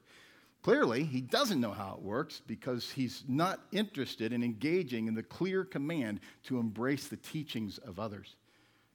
Clearly, 0.62 1.04
he 1.04 1.20
doesn't 1.20 1.60
know 1.60 1.72
how 1.72 1.92
it 1.92 2.02
works 2.02 2.40
because 2.46 2.90
he's 2.90 3.22
not 3.28 3.60
interested 3.70 4.32
in 4.32 4.42
engaging 4.42 5.08
in 5.08 5.14
the 5.14 5.22
clear 5.22 5.62
command 5.62 6.20
to 6.44 6.58
embrace 6.58 7.06
the 7.06 7.18
teachings 7.18 7.76
of 7.76 7.98
others, 7.98 8.36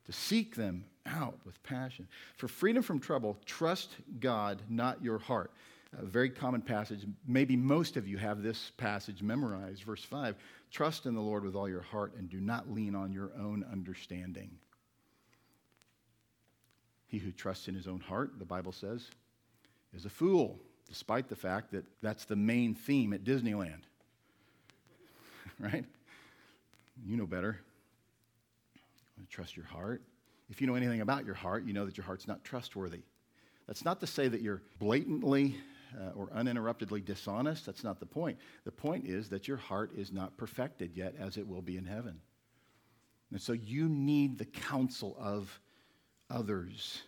to 0.08 0.12
seek 0.12 0.56
them 0.56 0.86
out 1.10 1.38
with 1.46 1.62
passion. 1.64 2.08
For 2.38 2.48
freedom 2.48 2.84
from 2.84 3.00
trouble, 3.00 3.38
trust 3.46 3.96
God, 4.20 4.62
not 4.70 5.04
your 5.04 5.20
heart. 5.20 5.52
A 5.98 6.06
very 6.06 6.30
common 6.30 6.62
passage. 6.62 7.06
Maybe 7.28 7.56
most 7.56 7.98
of 7.98 8.08
you 8.08 8.18
have 8.18 8.44
this 8.44 8.72
passage 8.78 9.24
memorized. 9.24 9.84
Verse 9.84 10.04
5 10.04 10.36
Trust 10.72 11.08
in 11.08 11.16
the 11.16 11.22
Lord 11.22 11.44
with 11.44 11.56
all 11.56 11.68
your 11.68 11.82
heart 11.82 12.14
and 12.18 12.30
do 12.30 12.40
not 12.40 12.72
lean 12.72 12.94
on 12.94 13.12
your 13.12 13.32
own 13.40 13.66
understanding. 13.72 14.52
He 17.08 17.18
who 17.18 17.32
trusts 17.32 17.68
in 17.68 17.74
his 17.74 17.88
own 17.88 18.02
heart, 18.02 18.38
the 18.38 18.46
Bible 18.46 18.72
says, 18.72 19.10
is 19.96 20.06
a 20.06 20.10
fool, 20.10 20.60
despite 20.88 21.28
the 21.28 21.36
fact 21.36 21.72
that 21.72 21.86
that's 22.04 22.26
the 22.26 22.36
main 22.36 22.76
theme 22.76 23.14
at 23.14 23.24
Disneyland. 23.24 23.82
right? 25.60 25.86
You 27.04 27.18
know 27.18 27.26
better. 27.26 27.60
Trust 29.30 29.58
your 29.58 29.66
heart. 29.66 30.02
If 30.50 30.62
you 30.62 30.68
know 30.68 30.76
anything 30.76 31.02
about 31.02 31.26
your 31.26 31.36
heart, 31.36 31.66
you 31.66 31.74
know 31.74 31.86
that 31.86 31.98
your 31.98 32.06
heart's 32.06 32.28
not 32.28 32.44
trustworthy. 32.44 33.02
That's 33.68 33.86
not 33.86 34.00
to 34.00 34.08
say 34.08 34.28
that 34.28 34.42
you're 34.42 34.64
blatantly 34.80 35.56
uh, 35.96 36.12
or 36.16 36.30
uninterruptedly 36.34 37.02
dishonest. 37.02 37.66
That's 37.66 37.84
not 37.84 38.00
the 38.00 38.06
point. 38.06 38.38
The 38.66 38.72
point 38.72 39.06
is 39.06 39.30
that 39.30 39.48
your 39.48 39.58
heart 39.58 39.92
is 39.96 40.12
not 40.12 40.38
perfected 40.38 40.92
yet 40.96 41.16
as 41.20 41.38
it 41.38 41.48
will 41.48 41.62
be 41.62 41.78
in 41.78 41.86
heaven. 41.86 42.20
And 43.32 43.42
so 43.42 43.54
you 43.54 43.88
need 43.88 44.38
the 44.38 44.46
counsel 44.46 45.16
of 45.20 45.60
others. 46.30 47.02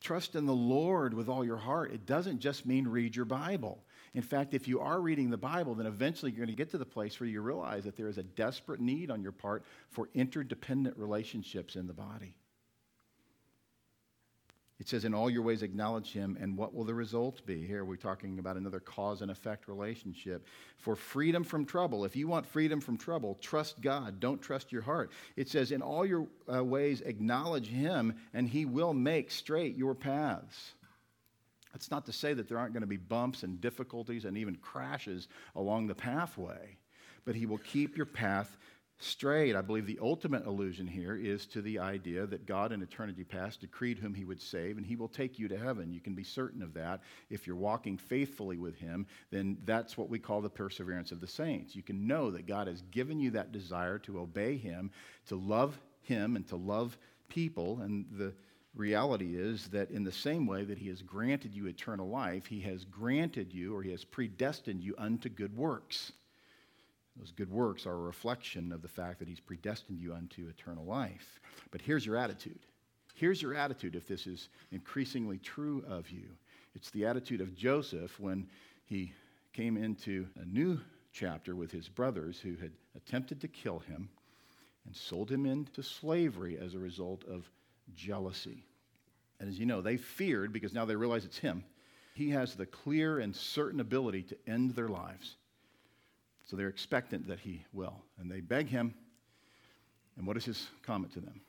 Trust 0.00 0.34
in 0.34 0.46
the 0.46 0.54
Lord 0.54 1.12
with 1.12 1.28
all 1.28 1.44
your 1.44 1.56
heart. 1.56 1.92
It 1.92 2.06
doesn't 2.06 2.38
just 2.38 2.64
mean 2.64 2.88
read 2.88 3.16
your 3.16 3.24
Bible. 3.24 3.82
In 4.14 4.22
fact, 4.22 4.54
if 4.54 4.66
you 4.66 4.80
are 4.80 5.00
reading 5.00 5.30
the 5.30 5.36
Bible, 5.36 5.74
then 5.74 5.86
eventually 5.86 6.32
you're 6.32 6.44
going 6.44 6.54
to 6.54 6.56
get 6.56 6.70
to 6.70 6.78
the 6.78 6.84
place 6.84 7.18
where 7.20 7.28
you 7.28 7.40
realize 7.40 7.84
that 7.84 7.96
there 7.96 8.08
is 8.08 8.18
a 8.18 8.22
desperate 8.22 8.80
need 8.80 9.10
on 9.10 9.22
your 9.22 9.32
part 9.32 9.64
for 9.90 10.08
interdependent 10.14 10.96
relationships 10.96 11.76
in 11.76 11.86
the 11.86 11.92
body. 11.92 12.34
It 14.78 14.88
says, 14.88 15.04
In 15.04 15.12
all 15.12 15.28
your 15.28 15.42
ways 15.42 15.62
acknowledge 15.62 16.12
him, 16.12 16.38
and 16.40 16.56
what 16.56 16.72
will 16.72 16.84
the 16.84 16.94
result 16.94 17.44
be? 17.44 17.66
Here 17.66 17.84
we're 17.84 17.96
talking 17.96 18.38
about 18.38 18.56
another 18.56 18.78
cause 18.78 19.22
and 19.22 19.30
effect 19.30 19.66
relationship. 19.66 20.46
For 20.76 20.94
freedom 20.94 21.42
from 21.42 21.64
trouble, 21.64 22.04
if 22.04 22.14
you 22.14 22.28
want 22.28 22.46
freedom 22.46 22.80
from 22.80 22.96
trouble, 22.96 23.36
trust 23.40 23.80
God. 23.80 24.20
Don't 24.20 24.40
trust 24.40 24.70
your 24.70 24.82
heart. 24.82 25.10
It 25.36 25.48
says, 25.48 25.72
In 25.72 25.82
all 25.82 26.06
your 26.06 26.28
uh, 26.52 26.64
ways 26.64 27.00
acknowledge 27.00 27.66
him, 27.66 28.14
and 28.32 28.48
he 28.48 28.64
will 28.64 28.94
make 28.94 29.32
straight 29.32 29.76
your 29.76 29.94
paths. 29.94 30.74
That's 31.78 31.92
not 31.92 32.06
to 32.06 32.12
say 32.12 32.34
that 32.34 32.48
there 32.48 32.58
aren't 32.58 32.72
going 32.72 32.80
to 32.80 32.88
be 32.88 32.96
bumps 32.96 33.44
and 33.44 33.60
difficulties 33.60 34.24
and 34.24 34.36
even 34.36 34.56
crashes 34.56 35.28
along 35.54 35.86
the 35.86 35.94
pathway, 35.94 36.76
but 37.24 37.36
he 37.36 37.46
will 37.46 37.58
keep 37.58 37.96
your 37.96 38.04
path 38.04 38.56
straight. 38.98 39.54
I 39.54 39.60
believe 39.60 39.86
the 39.86 40.00
ultimate 40.02 40.44
allusion 40.44 40.88
here 40.88 41.14
is 41.14 41.46
to 41.46 41.62
the 41.62 41.78
idea 41.78 42.26
that 42.26 42.46
God 42.46 42.72
in 42.72 42.82
eternity 42.82 43.22
past 43.22 43.60
decreed 43.60 43.96
whom 43.96 44.12
he 44.12 44.24
would 44.24 44.42
save, 44.42 44.76
and 44.76 44.84
he 44.84 44.96
will 44.96 45.06
take 45.06 45.38
you 45.38 45.46
to 45.46 45.56
heaven. 45.56 45.92
You 45.92 46.00
can 46.00 46.16
be 46.16 46.24
certain 46.24 46.64
of 46.64 46.74
that. 46.74 47.00
If 47.30 47.46
you're 47.46 47.54
walking 47.54 47.96
faithfully 47.96 48.58
with 48.58 48.74
him, 48.74 49.06
then 49.30 49.58
that's 49.64 49.96
what 49.96 50.10
we 50.10 50.18
call 50.18 50.40
the 50.40 50.50
perseverance 50.50 51.12
of 51.12 51.20
the 51.20 51.28
saints. 51.28 51.76
You 51.76 51.84
can 51.84 52.08
know 52.08 52.32
that 52.32 52.48
God 52.48 52.66
has 52.66 52.82
given 52.90 53.20
you 53.20 53.30
that 53.30 53.52
desire 53.52 54.00
to 54.00 54.18
obey 54.18 54.56
him, 54.56 54.90
to 55.28 55.36
love 55.36 55.80
him, 56.00 56.34
and 56.34 56.44
to 56.48 56.56
love 56.56 56.98
people. 57.28 57.78
And 57.82 58.06
the 58.10 58.34
reality 58.78 59.36
is 59.36 59.68
that 59.68 59.90
in 59.90 60.04
the 60.04 60.12
same 60.12 60.46
way 60.46 60.64
that 60.64 60.78
he 60.78 60.88
has 60.88 61.02
granted 61.02 61.54
you 61.54 61.66
eternal 61.66 62.08
life, 62.08 62.46
he 62.46 62.60
has 62.60 62.84
granted 62.84 63.52
you 63.52 63.74
or 63.74 63.82
he 63.82 63.90
has 63.90 64.04
predestined 64.04 64.82
you 64.82 64.94
unto 64.96 65.28
good 65.28 65.56
works. 65.56 66.12
Those 67.18 67.32
good 67.32 67.50
works 67.50 67.84
are 67.84 67.94
a 67.94 67.98
reflection 67.98 68.70
of 68.70 68.80
the 68.80 68.88
fact 68.88 69.18
that 69.18 69.28
He's 69.28 69.40
predestined 69.40 69.98
you 69.98 70.14
unto 70.14 70.48
eternal 70.48 70.84
life. 70.84 71.40
But 71.70 71.80
here's 71.80 72.06
your 72.06 72.16
attitude. 72.16 72.60
Here's 73.14 73.42
your 73.42 73.54
attitude 73.54 73.96
if 73.96 74.06
this 74.06 74.26
is 74.26 74.48
increasingly 74.70 75.38
true 75.38 75.84
of 75.88 76.08
you. 76.10 76.28
It's 76.76 76.90
the 76.90 77.06
attitude 77.06 77.40
of 77.40 77.56
Joseph 77.56 78.20
when 78.20 78.46
he 78.84 79.12
came 79.52 79.76
into 79.76 80.28
a 80.40 80.44
new 80.44 80.78
chapter 81.12 81.56
with 81.56 81.72
his 81.72 81.88
brothers 81.88 82.38
who 82.38 82.54
had 82.54 82.70
attempted 82.94 83.40
to 83.40 83.48
kill 83.48 83.80
him 83.80 84.08
and 84.86 84.94
sold 84.94 85.28
him 85.28 85.46
into 85.46 85.82
slavery 85.82 86.56
as 86.56 86.74
a 86.74 86.78
result 86.78 87.24
of 87.24 87.50
jealousy. 87.96 88.67
And 89.40 89.48
as 89.48 89.58
you 89.58 89.66
know, 89.66 89.80
they 89.80 89.96
feared 89.96 90.52
because 90.52 90.72
now 90.72 90.84
they 90.84 90.96
realize 90.96 91.24
it's 91.24 91.38
him. 91.38 91.64
He 92.14 92.30
has 92.30 92.54
the 92.54 92.66
clear 92.66 93.20
and 93.20 93.34
certain 93.34 93.80
ability 93.80 94.24
to 94.24 94.36
end 94.46 94.74
their 94.74 94.88
lives. 94.88 95.36
So 96.44 96.56
they're 96.56 96.68
expectant 96.68 97.28
that 97.28 97.38
he 97.40 97.64
will. 97.72 98.02
And 98.18 98.30
they 98.30 98.40
beg 98.40 98.68
him. 98.68 98.94
And 100.16 100.26
what 100.26 100.36
is 100.36 100.44
his 100.44 100.66
comment 100.82 101.12
to 101.12 101.20
them? 101.20 101.40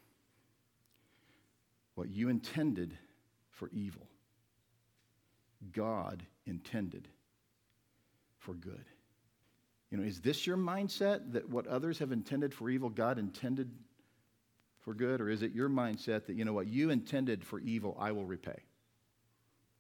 What 1.96 2.10
you 2.10 2.30
intended 2.30 2.96
for 3.52 3.70
evil, 3.74 4.08
God 5.74 6.24
intended 6.46 7.08
for 8.38 8.54
good. 8.54 8.86
You 9.90 9.98
know, 9.98 10.04
is 10.04 10.22
this 10.22 10.46
your 10.46 10.56
mindset 10.56 11.34
that 11.34 11.50
what 11.50 11.66
others 11.66 11.98
have 12.00 12.12
intended 12.12 12.54
for 12.54 12.70
evil, 12.70 12.90
God 12.90 13.18
intended 13.18 13.72
for 14.82 14.94
good? 14.94 15.22
Or 15.22 15.30
is 15.30 15.42
it 15.42 15.52
your 15.52 15.70
mindset 15.70 16.26
that, 16.26 16.36
you 16.36 16.46
know, 16.46 16.54
what 16.54 16.68
you 16.68 16.90
intended 16.90 17.44
for 17.44 17.60
evil, 17.60 17.98
I 18.00 18.12
will 18.12 18.26
repay? 18.26 18.60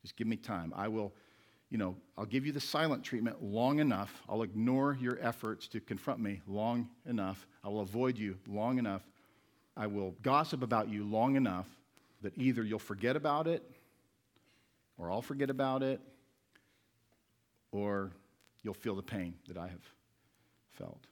Just 0.01 0.15
give 0.15 0.27
me 0.27 0.38
time. 0.38 0.73
I 0.75 0.88
will 0.88 1.13
you 1.69 1.77
know, 1.77 1.95
I'll 2.17 2.25
give 2.25 2.45
you 2.45 2.51
the 2.51 2.59
silent 2.59 3.03
treatment 3.03 3.43
long 3.43 3.79
enough. 3.79 4.23
I'll 4.27 4.41
ignore 4.41 4.97
your 4.99 5.19
efforts 5.21 5.67
to 5.69 5.79
confront 5.79 6.19
me 6.19 6.41
long 6.47 6.89
enough. 7.07 7.45
I 7.63 7.69
will 7.69 7.81
avoid 7.81 8.17
you 8.17 8.38
long 8.47 8.79
enough. 8.79 9.03
I 9.77 9.85
will 9.85 10.15
gossip 10.23 10.63
about 10.63 10.89
you 10.89 11.03
long 11.03 11.35
enough 11.35 11.67
that 12.21 12.35
either 12.38 12.63
you'll 12.63 12.79
forget 12.79 13.15
about 13.15 13.47
it, 13.47 13.63
or 14.97 15.12
I'll 15.12 15.21
forget 15.21 15.49
about 15.49 15.83
it, 15.83 16.01
or 17.71 18.12
you'll 18.63 18.73
feel 18.73 18.95
the 18.95 19.03
pain 19.03 19.35
that 19.47 19.57
I 19.57 19.67
have 19.67 19.83
felt. 20.71 21.05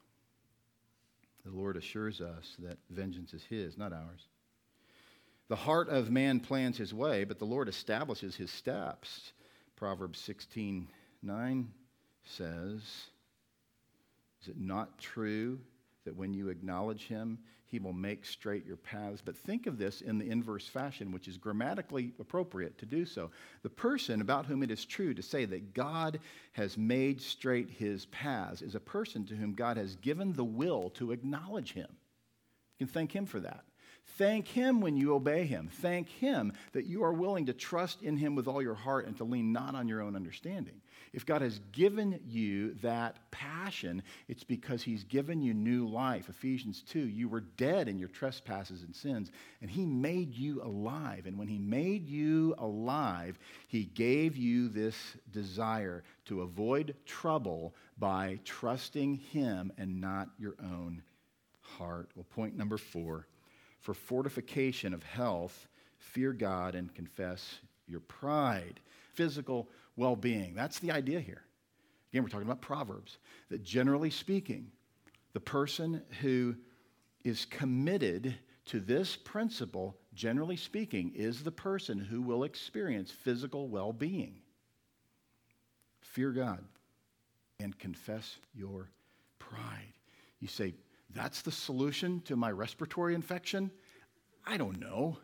The 1.47 1.57
Lord 1.57 1.77
assures 1.77 2.19
us 2.19 2.55
that 2.59 2.77
vengeance 2.89 3.33
is 3.33 3.43
His, 3.43 3.77
not 3.77 3.93
ours. 3.93 4.27
The 5.47 5.55
heart 5.55 5.87
of 5.87 6.11
man 6.11 6.41
plans 6.41 6.77
his 6.77 6.93
way, 6.93 7.23
but 7.23 7.39
the 7.39 7.45
Lord 7.45 7.69
establishes 7.69 8.35
his 8.35 8.51
steps. 8.51 9.31
Proverbs 9.77 10.19
16 10.19 10.87
9 11.23 11.73
says, 12.25 12.81
Is 14.41 14.47
it 14.49 14.57
not 14.57 14.97
true 14.97 15.59
that 16.07 16.15
when 16.15 16.33
you 16.33 16.47
acknowledge 16.47 17.07
him, 17.07 17.37
he 17.67 17.79
will 17.79 17.91
make 17.91 18.25
straight 18.25 18.65
your 18.65 18.77
paths? 18.77 19.21
But 19.23 19.35
think 19.35 19.67
of 19.67 19.77
this 19.77 19.99
in 19.99 20.17
the 20.17 20.29
inverse 20.29 20.65
fashion, 20.65 21.11
which 21.11 21.27
is 21.27 21.37
grammatically 21.37 22.13
appropriate 22.17 22.77
to 22.77 22.85
do 22.85 23.03
so. 23.03 23.29
The 23.61 23.69
person 23.69 24.21
about 24.21 24.45
whom 24.45 24.63
it 24.63 24.71
is 24.71 24.85
true 24.85 25.13
to 25.13 25.21
say 25.21 25.43
that 25.43 25.73
God 25.73 26.19
has 26.53 26.77
made 26.77 27.21
straight 27.21 27.69
his 27.69 28.05
paths 28.05 28.61
is 28.61 28.73
a 28.73 28.79
person 28.79 29.25
to 29.25 29.35
whom 29.35 29.53
God 29.53 29.75
has 29.75 29.97
given 29.97 30.31
the 30.31 30.45
will 30.45 30.91
to 30.91 31.11
acknowledge 31.11 31.73
him. 31.73 31.89
You 32.79 32.85
can 32.85 32.93
thank 32.93 33.11
him 33.11 33.25
for 33.25 33.41
that. 33.41 33.65
Thank 34.15 34.47
Him 34.47 34.79
when 34.81 34.95
you 34.95 35.13
obey 35.13 35.45
Him. 35.45 35.69
Thank 35.71 36.09
Him 36.09 36.53
that 36.71 36.85
you 36.85 37.03
are 37.03 37.13
willing 37.13 37.45
to 37.47 37.53
trust 37.53 38.01
in 38.01 38.17
Him 38.17 38.35
with 38.35 38.47
all 38.47 38.61
your 38.61 38.73
heart 38.73 39.05
and 39.05 39.17
to 39.17 39.23
lean 39.23 39.51
not 39.51 39.75
on 39.75 39.87
your 39.87 40.01
own 40.01 40.15
understanding. 40.15 40.81
If 41.13 41.25
God 41.25 41.41
has 41.41 41.59
given 41.71 42.19
you 42.27 42.73
that 42.75 43.31
passion, 43.31 44.03
it's 44.27 44.43
because 44.43 44.83
He's 44.83 45.03
given 45.03 45.41
you 45.41 45.53
new 45.53 45.87
life. 45.87 46.29
Ephesians 46.29 46.83
2 46.89 46.99
you 46.99 47.29
were 47.29 47.41
dead 47.41 47.87
in 47.87 47.97
your 47.97 48.09
trespasses 48.09 48.83
and 48.83 48.95
sins, 48.95 49.31
and 49.61 49.69
He 49.69 49.85
made 49.85 50.33
you 50.33 50.61
alive. 50.61 51.25
And 51.25 51.37
when 51.37 51.47
He 51.47 51.57
made 51.57 52.07
you 52.07 52.55
alive, 52.57 53.39
He 53.67 53.85
gave 53.85 54.37
you 54.37 54.69
this 54.69 54.95
desire 55.31 56.03
to 56.25 56.41
avoid 56.41 56.95
trouble 57.05 57.73
by 57.97 58.39
trusting 58.43 59.15
Him 59.15 59.71
and 59.77 60.01
not 60.01 60.29
your 60.37 60.55
own 60.61 61.01
heart. 61.61 62.09
Well, 62.15 62.25
point 62.29 62.57
number 62.57 62.77
four 62.77 63.27
for 63.79 63.93
fortification 63.93 64.93
of 64.93 65.03
health, 65.03 65.67
fear 65.97 66.33
God 66.33 66.75
and 66.75 66.93
confess 66.93 67.59
your 67.87 68.01
pride. 68.01 68.79
Physical 69.13 69.69
well 69.97 70.15
being. 70.15 70.53
That's 70.55 70.79
the 70.79 70.91
idea 70.91 71.19
here. 71.19 71.41
Again, 72.13 72.23
we're 72.23 72.29
talking 72.29 72.47
about 72.47 72.61
Proverbs. 72.61 73.17
That 73.49 73.63
generally 73.63 74.09
speaking, 74.09 74.71
the 75.33 75.41
person 75.41 76.01
who 76.21 76.55
is 77.25 77.45
committed 77.45 78.35
to 78.67 78.79
this 78.79 79.15
principle, 79.15 79.97
generally 80.13 80.55
speaking, 80.55 81.11
is 81.15 81.43
the 81.43 81.51
person 81.51 81.99
who 81.99 82.21
will 82.21 82.43
experience 82.43 83.11
physical 83.11 83.67
well 83.67 83.91
being. 83.91 84.35
Fear 86.01 86.31
God 86.31 86.63
and 87.59 87.77
confess 87.77 88.37
your 88.53 88.89
pride. 89.39 89.93
You 90.39 90.47
say, 90.47 90.73
that's 91.13 91.41
the 91.41 91.51
solution 91.51 92.21
to 92.21 92.35
my 92.35 92.51
respiratory 92.51 93.15
infection? 93.15 93.71
I 94.45 94.57
don't 94.57 94.79
know. 94.79 95.17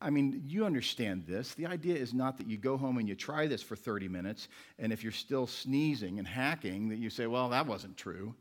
I 0.00 0.10
mean, 0.10 0.42
you 0.46 0.66
understand 0.66 1.24
this. 1.26 1.54
The 1.54 1.66
idea 1.66 1.96
is 1.96 2.12
not 2.12 2.36
that 2.38 2.48
you 2.48 2.58
go 2.58 2.76
home 2.76 2.98
and 2.98 3.08
you 3.08 3.14
try 3.14 3.46
this 3.46 3.62
for 3.62 3.76
30 3.76 4.08
minutes, 4.08 4.48
and 4.78 4.92
if 4.92 5.02
you're 5.02 5.12
still 5.12 5.46
sneezing 5.46 6.18
and 6.18 6.28
hacking, 6.28 6.90
that 6.90 6.98
you 6.98 7.08
say, 7.08 7.26
well, 7.26 7.48
that 7.48 7.66
wasn't 7.66 7.96
true. 7.96 8.34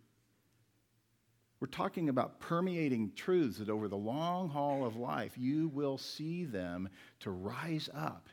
We're 1.62 1.68
talking 1.68 2.10
about 2.10 2.41
permeating 2.41 3.13
truths 3.15 3.60
that 3.60 3.70
over 3.70 3.88
the 3.88 3.96
long 3.96 4.50
haul 4.50 4.86
of 4.86 4.98
life, 4.98 5.38
you 5.38 5.70
will 5.70 5.98
see 5.98 6.44
them 6.44 6.89
to 7.22 7.32
rise 7.32 7.89
up 7.94 8.28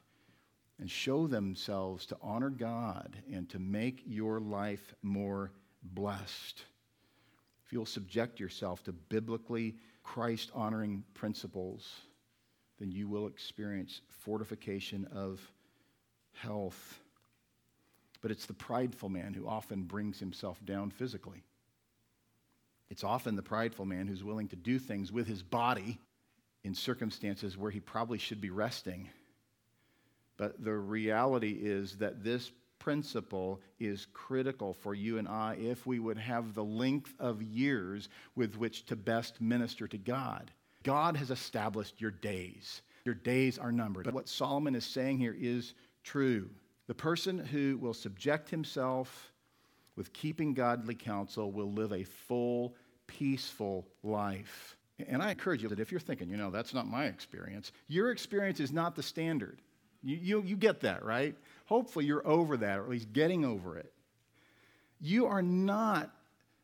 and 0.80 0.90
show 0.90 1.28
themselves 1.28 2.06
to 2.06 2.16
honor 2.20 2.50
God 2.50 3.16
and 3.32 3.48
to 3.50 3.61
make 3.61 4.02
your 4.04 4.40
life 4.40 4.94
more 5.02 5.52
blessed. 5.82 6.64
If 7.64 7.72
you'll 7.72 7.87
subject 7.87 8.40
yourself 8.40 8.82
to 8.85 8.92
biblically 8.92 9.76
Christ 10.02 10.50
honoring 10.52 11.04
principles, 11.14 11.88
then 12.82 12.90
you 12.90 13.06
will 13.06 13.28
experience 13.28 14.00
fortification 14.08 15.06
of 15.14 15.40
health. 16.32 16.98
But 18.20 18.32
it's 18.32 18.46
the 18.46 18.54
prideful 18.54 19.08
man 19.08 19.34
who 19.34 19.46
often 19.46 19.84
brings 19.84 20.18
himself 20.18 20.58
down 20.64 20.90
physically. 20.90 21.44
It's 22.90 23.04
often 23.04 23.36
the 23.36 23.42
prideful 23.42 23.84
man 23.84 24.08
who's 24.08 24.24
willing 24.24 24.48
to 24.48 24.56
do 24.56 24.80
things 24.80 25.12
with 25.12 25.28
his 25.28 25.44
body 25.44 26.00
in 26.64 26.74
circumstances 26.74 27.56
where 27.56 27.70
he 27.70 27.78
probably 27.78 28.18
should 28.18 28.40
be 28.40 28.50
resting. 28.50 29.08
But 30.36 30.64
the 30.64 30.74
reality 30.74 31.56
is 31.62 31.98
that 31.98 32.24
this 32.24 32.50
principle 32.80 33.60
is 33.78 34.08
critical 34.12 34.74
for 34.74 34.92
you 34.92 35.18
and 35.18 35.28
I 35.28 35.54
if 35.54 35.86
we 35.86 36.00
would 36.00 36.18
have 36.18 36.52
the 36.52 36.64
length 36.64 37.14
of 37.20 37.44
years 37.44 38.08
with 38.34 38.56
which 38.56 38.86
to 38.86 38.96
best 38.96 39.40
minister 39.40 39.86
to 39.86 39.98
God. 39.98 40.50
God 40.82 41.16
has 41.16 41.30
established 41.30 42.00
your 42.00 42.10
days. 42.10 42.82
Your 43.04 43.14
days 43.14 43.58
are 43.58 43.72
numbered. 43.72 44.04
But 44.04 44.14
what 44.14 44.28
Solomon 44.28 44.74
is 44.74 44.84
saying 44.84 45.18
here 45.18 45.36
is 45.38 45.74
true. 46.04 46.48
The 46.86 46.94
person 46.94 47.38
who 47.38 47.78
will 47.78 47.94
subject 47.94 48.48
himself 48.48 49.32
with 49.96 50.12
keeping 50.12 50.54
godly 50.54 50.94
counsel 50.94 51.52
will 51.52 51.72
live 51.72 51.92
a 51.92 52.04
full, 52.04 52.74
peaceful 53.06 53.86
life. 54.02 54.76
And 55.08 55.22
I 55.22 55.30
encourage 55.30 55.62
you 55.62 55.68
that 55.68 55.80
if 55.80 55.90
you're 55.90 56.00
thinking, 56.00 56.28
you 56.28 56.36
know, 56.36 56.50
that's 56.50 56.74
not 56.74 56.86
my 56.86 57.06
experience, 57.06 57.72
your 57.88 58.10
experience 58.10 58.60
is 58.60 58.72
not 58.72 58.94
the 58.94 59.02
standard. 59.02 59.60
You, 60.02 60.16
you, 60.16 60.42
you 60.42 60.56
get 60.56 60.80
that, 60.80 61.04
right? 61.04 61.36
Hopefully 61.66 62.04
you're 62.04 62.26
over 62.26 62.56
that, 62.58 62.78
or 62.78 62.84
at 62.84 62.90
least 62.90 63.12
getting 63.12 63.44
over 63.44 63.76
it. 63.76 63.92
You 65.00 65.26
are 65.26 65.42
not 65.42 66.10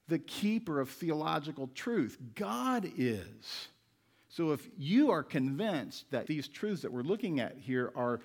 the 0.08 0.18
keeper 0.18 0.80
of 0.80 0.88
theological 0.88 1.68
truth, 1.74 2.16
God 2.34 2.90
is. 2.96 3.68
So 4.28 4.52
if 4.52 4.68
you 4.76 5.10
are 5.10 5.22
convinced 5.22 6.10
that 6.10 6.26
these 6.26 6.48
truths 6.48 6.82
that 6.82 6.92
we're 6.92 7.02
looking 7.02 7.40
at 7.40 7.56
here 7.56 7.92
are 7.96 8.20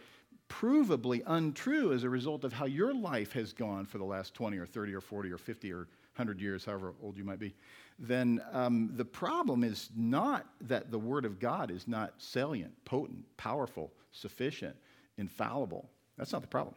provably 0.50 1.24
untrue 1.26 1.94
as 1.94 2.04
a 2.04 2.10
result 2.10 2.44
of 2.44 2.54
how 2.54 2.66
your 2.66 2.94
life 2.94 3.32
has 3.34 3.54
gone 3.54 3.86
for 3.86 3.98
the 3.98 4.04
last 4.04 4.34
20 4.34 4.58
or 4.58 4.66
30 4.66 4.94
or 4.94 5.02
40 5.02 5.32
or 5.32 5.38
50 5.38 5.72
or 5.72 5.88
100 6.16 6.40
years, 6.40 6.66
however 6.66 6.94
old 7.02 7.18
you 7.18 7.24
might 7.24 7.40
be, 7.40 7.56
then 7.98 8.42
um, 8.52 8.92
the 8.96 9.06
problem 9.06 9.64
is 9.64 9.90
not 9.96 10.46
that 10.62 10.92
the 10.92 11.00
Word 11.00 11.26
of 11.26 11.40
God 11.40 11.72
is 11.72 11.88
not 11.88 12.14
salient, 12.18 12.74
potent, 12.86 13.26
powerful, 13.38 13.92
sufficient, 14.12 14.76
infallible. 15.18 15.90
That's 16.18 16.34
not 16.34 16.42
the 16.42 16.48
problem. 16.48 16.76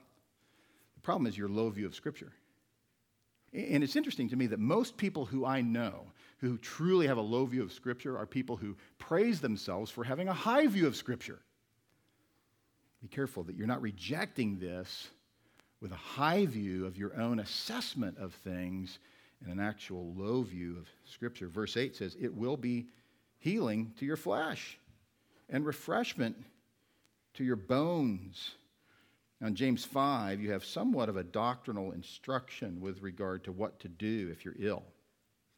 The 0.94 1.02
problem 1.02 1.26
is 1.26 1.36
your 1.36 1.48
low 1.48 1.68
view 1.68 1.86
of 1.86 1.94
Scripture. 1.94 2.32
And 3.52 3.82
it's 3.82 3.96
interesting 3.96 4.28
to 4.30 4.36
me 4.36 4.46
that 4.48 4.58
most 4.58 4.96
people 4.96 5.24
who 5.24 5.44
I 5.44 5.60
know 5.60 6.06
who 6.38 6.58
truly 6.58 7.06
have 7.06 7.16
a 7.16 7.22
low 7.22 7.46
view 7.46 7.62
of 7.62 7.72
Scripture 7.72 8.18
are 8.18 8.26
people 8.26 8.56
who 8.56 8.76
praise 8.98 9.40
themselves 9.40 9.90
for 9.90 10.04
having 10.04 10.28
a 10.28 10.34
high 10.34 10.66
view 10.66 10.86
of 10.86 10.96
Scripture. 10.96 11.40
Be 13.02 13.08
careful 13.08 13.44
that 13.44 13.56
you're 13.56 13.66
not 13.66 13.82
rejecting 13.82 14.58
this 14.58 15.08
with 15.80 15.92
a 15.92 15.96
high 15.96 16.46
view 16.46 16.86
of 16.86 16.96
your 16.96 17.18
own 17.20 17.40
assessment 17.40 18.18
of 18.18 18.34
things 18.34 18.98
and 19.42 19.52
an 19.52 19.60
actual 19.60 20.12
low 20.14 20.42
view 20.42 20.76
of 20.78 20.88
Scripture. 21.04 21.48
Verse 21.48 21.76
8 21.76 21.96
says, 21.96 22.16
It 22.20 22.34
will 22.34 22.56
be 22.56 22.86
healing 23.38 23.92
to 23.98 24.06
your 24.06 24.16
flesh 24.16 24.78
and 25.48 25.64
refreshment 25.64 26.36
to 27.34 27.44
your 27.44 27.56
bones. 27.56 28.52
Now, 29.40 29.48
in 29.48 29.54
James 29.54 29.84
5, 29.84 30.40
you 30.40 30.52
have 30.52 30.64
somewhat 30.64 31.08
of 31.08 31.16
a 31.16 31.22
doctrinal 31.22 31.92
instruction 31.92 32.80
with 32.80 33.02
regard 33.02 33.44
to 33.44 33.52
what 33.52 33.78
to 33.80 33.88
do 33.88 34.30
if 34.32 34.44
you're 34.44 34.56
ill. 34.58 34.82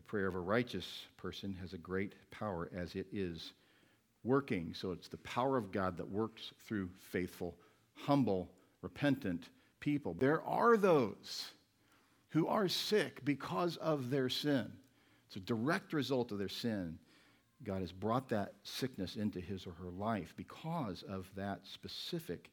the 0.00 0.06
prayer 0.06 0.26
of 0.26 0.34
a 0.34 0.40
righteous 0.40 1.02
person 1.18 1.54
has 1.60 1.74
a 1.74 1.78
great 1.78 2.14
power 2.30 2.70
as 2.74 2.94
it 2.94 3.06
is 3.12 3.52
working. 4.24 4.72
So 4.72 4.92
it's 4.92 5.08
the 5.08 5.18
power 5.18 5.58
of 5.58 5.72
God 5.72 5.98
that 5.98 6.08
works 6.08 6.54
through 6.66 6.88
faithful, 7.12 7.54
humble, 7.92 8.50
repentant 8.80 9.50
people. 9.78 10.14
There 10.14 10.40
are 10.46 10.78
those 10.78 11.50
who 12.30 12.46
are 12.46 12.66
sick 12.66 13.22
because 13.26 13.76
of 13.76 14.08
their 14.08 14.30
sin. 14.30 14.72
It's 15.26 15.36
a 15.36 15.40
direct 15.40 15.92
result 15.92 16.32
of 16.32 16.38
their 16.38 16.48
sin. 16.48 16.98
God 17.62 17.82
has 17.82 17.92
brought 17.92 18.30
that 18.30 18.54
sickness 18.62 19.16
into 19.16 19.38
his 19.38 19.66
or 19.66 19.72
her 19.72 19.90
life 19.90 20.32
because 20.34 21.04
of 21.10 21.28
that 21.36 21.60
specific 21.64 22.50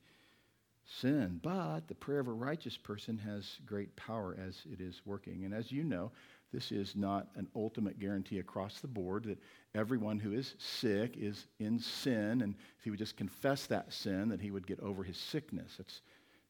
sin. 0.99 1.39
But 1.41 1.87
the 1.87 1.95
prayer 1.95 2.19
of 2.19 2.27
a 2.27 2.33
righteous 2.33 2.75
person 2.75 3.17
has 3.19 3.59
great 3.65 3.95
power 3.95 4.35
as 4.45 4.63
it 4.69 4.81
is 4.81 5.01
working. 5.05 5.45
And 5.45 5.53
as 5.53 5.71
you 5.71 5.85
know, 5.85 6.11
this 6.53 6.71
is 6.71 6.95
not 6.95 7.27
an 7.35 7.47
ultimate 7.55 7.99
guarantee 7.99 8.39
across 8.39 8.79
the 8.79 8.87
board 8.87 9.25
that 9.25 9.39
everyone 9.75 10.17
who 10.17 10.31
is 10.31 10.55
sick 10.57 11.15
is 11.17 11.45
in 11.59 11.79
sin, 11.79 12.41
and 12.41 12.55
if 12.77 12.83
he 12.83 12.89
would 12.89 12.99
just 12.99 13.17
confess 13.17 13.67
that 13.67 13.91
sin, 13.91 14.29
that 14.29 14.41
he 14.41 14.51
would 14.51 14.65
get 14.65 14.79
over 14.79 15.03
his 15.03 15.17
sickness. 15.17 15.75
That's, 15.77 16.01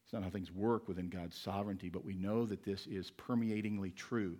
that's 0.02 0.12
not 0.12 0.22
how 0.22 0.30
things 0.30 0.52
work 0.52 0.86
within 0.86 1.08
God's 1.08 1.36
sovereignty, 1.36 1.88
but 1.88 2.04
we 2.04 2.14
know 2.14 2.46
that 2.46 2.64
this 2.64 2.86
is 2.86 3.10
permeatingly 3.10 3.90
true. 3.90 4.36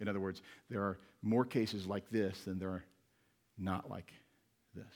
In 0.00 0.08
other 0.08 0.20
words, 0.20 0.42
there 0.70 0.82
are 0.82 0.98
more 1.22 1.44
cases 1.44 1.86
like 1.86 2.08
this 2.10 2.42
than 2.44 2.60
there 2.60 2.70
are 2.70 2.84
not 3.58 3.90
like 3.90 4.12
this. 4.76 4.94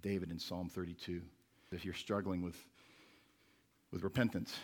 David 0.00 0.30
in 0.30 0.38
Psalm 0.38 0.70
32, 0.70 1.20
if 1.72 1.84
you're 1.84 1.92
struggling 1.92 2.40
with, 2.40 2.56
with 3.90 4.02
repentance, 4.02 4.56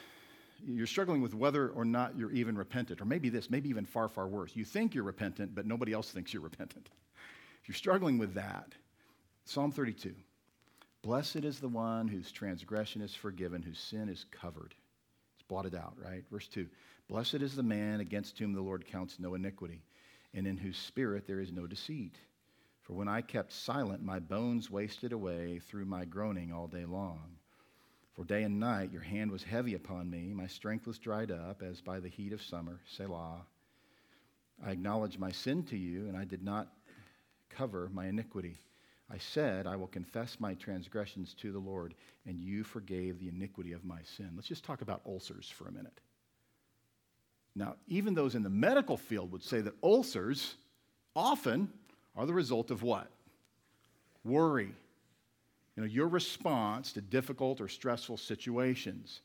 you're 0.67 0.87
struggling 0.87 1.21
with 1.21 1.35
whether 1.35 1.69
or 1.69 1.85
not 1.85 2.17
you're 2.17 2.33
even 2.33 2.57
repentant, 2.57 3.01
or 3.01 3.05
maybe 3.05 3.29
this, 3.29 3.51
maybe 3.51 3.69
even 3.69 3.85
far, 3.85 4.09
far 4.09 4.27
worse. 4.27 4.55
You 4.55 4.65
think 4.65 4.95
you're 4.95 5.05
repentant, 5.05 5.55
but 5.55 5.67
nobody 5.67 5.93
else 5.93 6.11
thinks 6.11 6.33
you're 6.33 6.43
repentant. 6.43 6.89
If 7.63 7.69
you're 7.69 7.77
struggling 7.77 8.19
with 8.19 8.35
that, 8.35 8.75
Psalm 9.47 9.73
32 9.73 10.15
Blessed 11.01 11.45
is 11.45 11.61
the 11.61 11.69
one 11.69 12.09
whose 12.09 12.31
transgression 12.31 13.01
is 13.01 13.15
forgiven, 13.15 13.63
whose 13.63 13.79
sin 13.79 14.11
is 14.11 14.27
covered. 14.31 14.75
It's 15.35 15.49
blotted 15.49 15.75
out, 15.75 15.95
right? 15.97 16.25
Verse 16.31 16.47
2 16.49 16.67
Blessed 17.09 17.37
is 17.37 17.57
the 17.57 17.63
man 17.63 18.01
against 18.01 18.39
whom 18.39 18.53
the 18.53 18.61
Lord 18.61 18.87
counts 18.87 19.19
no 19.19 19.35
iniquity, 19.35 19.83
and 20.33 20.47
in 20.47 20.57
whose 20.57 20.77
spirit 20.77 21.27
there 21.27 21.41
is 21.41 21.53
no 21.53 21.67
deceit. 21.67 22.17
For 22.81 22.93
when 22.93 23.09
I 23.09 23.23
kept 23.23 23.53
silent, 23.53 24.03
my 24.03 24.19
bones 24.19 24.71
wasted 24.71 25.13
away 25.13 25.59
through 25.59 25.87
my 25.87 26.05
groaning 26.05 26.53
all 26.53 26.67
day 26.67 26.85
long. 26.85 27.37
For 28.15 28.25
day 28.25 28.45
and 28.45 28.61
night 28.61 28.93
your 28.93 29.03
hand 29.03 29.31
was 29.31 29.43
heavy 29.43 29.75
upon 29.75 30.09
me, 30.09 30.33
my 30.33 30.47
strength 30.47 30.87
was 30.87 30.99
dried 30.99 31.33
up 31.33 31.63
as 31.63 31.81
by 31.81 31.99
the 31.99 32.09
heat 32.09 32.33
of 32.33 32.41
summer. 32.41 32.81
Selah. 32.87 33.45
I 34.65 34.71
acknowledged 34.71 35.19
my 35.19 35.33
sin 35.33 35.65
to 35.65 35.77
you, 35.77 36.07
and 36.07 36.17
I 36.17 36.25
did 36.25 36.43
not 36.43 36.73
cover 37.51 37.91
my 37.93 38.07
iniquity. 38.07 38.57
I 39.11 39.19
said, 39.19 39.67
I 39.67 39.77
will 39.77 39.89
confess 39.89 40.39
my 40.39 40.55
transgressions 40.55 41.35
to 41.35 41.51
the 41.51 41.59
Lord, 41.59 41.95
and 42.25 42.41
you 42.41 42.63
forgave 42.63 43.19
the 43.19 43.29
iniquity 43.29 43.73
of 43.73 43.85
my 43.85 44.01
sin. 44.17 44.31
Let's 44.35 44.49
just 44.49 44.65
talk 44.65 44.81
about 44.81 45.03
ulcers 45.05 45.51
for 45.51 45.67
a 45.67 45.73
minute. 45.73 46.01
Now, 47.57 47.75
even 47.87 48.15
those 48.15 48.35
in 48.35 48.43
the 48.43 48.51
medical 48.51 48.97
field 48.97 49.33
would 49.33 49.43
say 49.43 49.61
that 49.61 49.75
ulcers 49.83 50.55
often 51.15 51.69
are 52.17 52.27
the 52.27 52.33
result 52.33 52.71
of 52.71 52.83
what? 52.83 53.11
Worry. 54.25 54.73
You 55.77 55.83
know, 55.83 55.89
your 55.89 56.09
response 56.09 56.93
to 56.93 57.01
difficult 57.01 57.61
or 57.61 57.69
stressful 57.69 58.17
situations. 58.17 59.21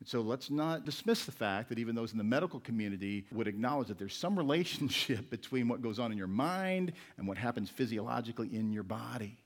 And 0.00 0.08
so 0.08 0.20
let's 0.20 0.50
not 0.50 0.84
dismiss 0.84 1.24
the 1.24 1.32
fact 1.32 1.68
that 1.68 1.78
even 1.78 1.94
those 1.94 2.10
in 2.10 2.18
the 2.18 2.24
medical 2.24 2.58
community 2.58 3.24
would 3.30 3.46
acknowledge 3.46 3.86
that 3.88 3.98
there's 3.98 4.16
some 4.16 4.36
relationship 4.38 5.30
between 5.30 5.68
what 5.68 5.80
goes 5.80 5.98
on 5.98 6.10
in 6.10 6.18
your 6.18 6.26
mind 6.26 6.92
and 7.18 7.28
what 7.28 7.38
happens 7.38 7.70
physiologically 7.70 8.48
in 8.52 8.72
your 8.72 8.82
body. 8.82 9.38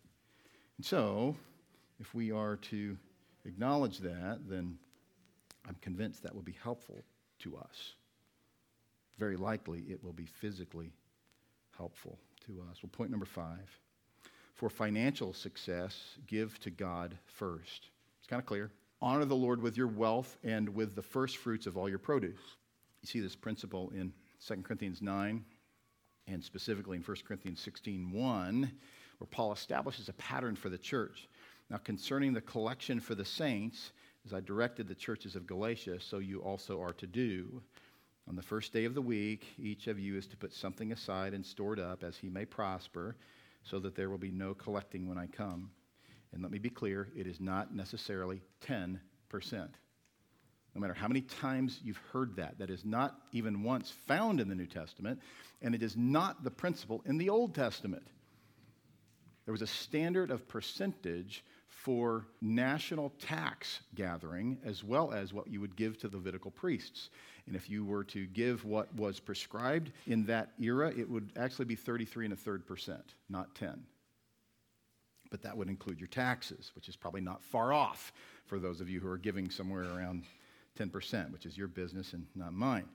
And 0.78 0.86
so, 0.86 1.36
if 2.00 2.14
we 2.14 2.32
are 2.32 2.56
to 2.56 2.96
acknowledge 3.44 3.98
that, 3.98 4.40
then 4.48 4.78
I'm 5.68 5.76
convinced 5.80 6.22
that 6.22 6.34
will 6.34 6.42
be 6.42 6.56
helpful 6.62 7.04
to 7.40 7.56
us. 7.56 7.92
Very 9.18 9.36
likely, 9.36 9.80
it 9.88 10.02
will 10.02 10.12
be 10.12 10.26
physically 10.26 10.92
helpful 11.76 12.18
to 12.46 12.62
us. 12.70 12.82
Well, 12.82 12.90
point 12.92 13.10
number 13.10 13.26
five 13.26 13.78
for 14.56 14.70
financial 14.70 15.32
success, 15.32 16.16
give 16.26 16.58
to 16.60 16.70
God 16.70 17.16
first. 17.26 17.90
It's 18.18 18.26
kind 18.26 18.40
of 18.40 18.46
clear. 18.46 18.70
Honor 19.02 19.26
the 19.26 19.36
Lord 19.36 19.60
with 19.60 19.76
your 19.76 19.86
wealth 19.86 20.38
and 20.42 20.68
with 20.70 20.96
the 20.96 21.02
first 21.02 21.36
fruits 21.36 21.66
of 21.66 21.76
all 21.76 21.88
your 21.88 21.98
produce. 21.98 22.40
You 23.02 23.06
see 23.06 23.20
this 23.20 23.36
principle 23.36 23.92
in 23.94 24.12
2 24.46 24.56
Corinthians 24.62 25.02
9 25.02 25.44
and 26.26 26.42
specifically 26.42 26.96
in 26.96 27.02
1 27.02 27.16
Corinthians 27.26 27.60
16 27.60 28.10
1, 28.10 28.72
where 29.18 29.28
Paul 29.30 29.52
establishes 29.52 30.08
a 30.08 30.14
pattern 30.14 30.56
for 30.56 30.70
the 30.70 30.78
church. 30.78 31.28
Now, 31.70 31.76
concerning 31.76 32.32
the 32.32 32.40
collection 32.40 32.98
for 32.98 33.14
the 33.14 33.24
saints, 33.24 33.92
as 34.24 34.32
I 34.32 34.40
directed 34.40 34.88
the 34.88 34.94
churches 34.94 35.36
of 35.36 35.46
Galatia, 35.46 36.00
so 36.00 36.18
you 36.18 36.40
also 36.40 36.80
are 36.80 36.92
to 36.94 37.06
do. 37.06 37.62
On 38.28 38.34
the 38.34 38.42
first 38.42 38.72
day 38.72 38.84
of 38.86 38.94
the 38.94 39.02
week, 39.02 39.46
each 39.58 39.86
of 39.86 40.00
you 40.00 40.16
is 40.16 40.26
to 40.28 40.36
put 40.36 40.52
something 40.52 40.92
aside 40.92 41.32
and 41.32 41.44
store 41.44 41.74
it 41.74 41.78
up 41.78 42.02
as 42.02 42.16
he 42.16 42.28
may 42.28 42.44
prosper, 42.44 43.16
so 43.70 43.78
that 43.80 43.94
there 43.94 44.10
will 44.10 44.18
be 44.18 44.30
no 44.30 44.54
collecting 44.54 45.08
when 45.08 45.18
I 45.18 45.26
come. 45.26 45.70
And 46.32 46.42
let 46.42 46.52
me 46.52 46.58
be 46.58 46.70
clear, 46.70 47.08
it 47.16 47.26
is 47.26 47.40
not 47.40 47.74
necessarily 47.74 48.42
10%. 48.66 48.98
No 50.74 50.80
matter 50.80 50.94
how 50.94 51.08
many 51.08 51.22
times 51.22 51.80
you've 51.82 52.00
heard 52.12 52.36
that, 52.36 52.58
that 52.58 52.68
is 52.68 52.84
not 52.84 53.16
even 53.32 53.62
once 53.62 53.90
found 54.06 54.40
in 54.40 54.48
the 54.48 54.54
New 54.54 54.66
Testament, 54.66 55.20
and 55.62 55.74
it 55.74 55.82
is 55.82 55.96
not 55.96 56.44
the 56.44 56.50
principle 56.50 57.02
in 57.06 57.16
the 57.16 57.30
Old 57.30 57.54
Testament. 57.54 58.06
There 59.46 59.52
was 59.52 59.62
a 59.62 59.66
standard 59.66 60.30
of 60.30 60.46
percentage 60.48 61.42
for 61.68 62.26
national 62.42 63.10
tax 63.20 63.80
gathering 63.94 64.58
as 64.64 64.84
well 64.84 65.12
as 65.12 65.32
what 65.32 65.46
you 65.46 65.60
would 65.60 65.76
give 65.76 65.96
to 65.98 66.08
the 66.08 66.16
Levitical 66.16 66.50
priests. 66.50 67.10
And 67.46 67.54
if 67.54 67.70
you 67.70 67.84
were 67.84 68.04
to 68.04 68.26
give 68.26 68.64
what 68.64 68.92
was 68.94 69.20
prescribed 69.20 69.92
in 70.06 70.26
that 70.26 70.50
era, 70.60 70.92
it 70.96 71.08
would 71.08 71.30
actually 71.36 71.66
be 71.66 71.76
33 71.76 72.26
and 72.26 72.34
a 72.34 72.36
third 72.36 72.66
percent, 72.66 73.14
not 73.28 73.54
10 73.54 73.86
but 75.30 75.42
that 75.42 75.56
would 75.56 75.68
include 75.68 76.00
your 76.00 76.08
taxes, 76.08 76.70
which 76.74 76.88
is 76.88 76.96
probably 76.96 77.20
not 77.20 77.42
far 77.42 77.72
off 77.72 78.12
for 78.46 78.58
those 78.58 78.80
of 78.80 78.88
you 78.88 79.00
who 79.00 79.08
are 79.08 79.18
giving 79.18 79.50
somewhere 79.50 79.82
around 79.82 80.24
10%, 80.78 81.30
which 81.32 81.46
is 81.46 81.56
your 81.56 81.68
business 81.68 82.12
and 82.12 82.26
not 82.34 82.52
mine. 82.52 82.88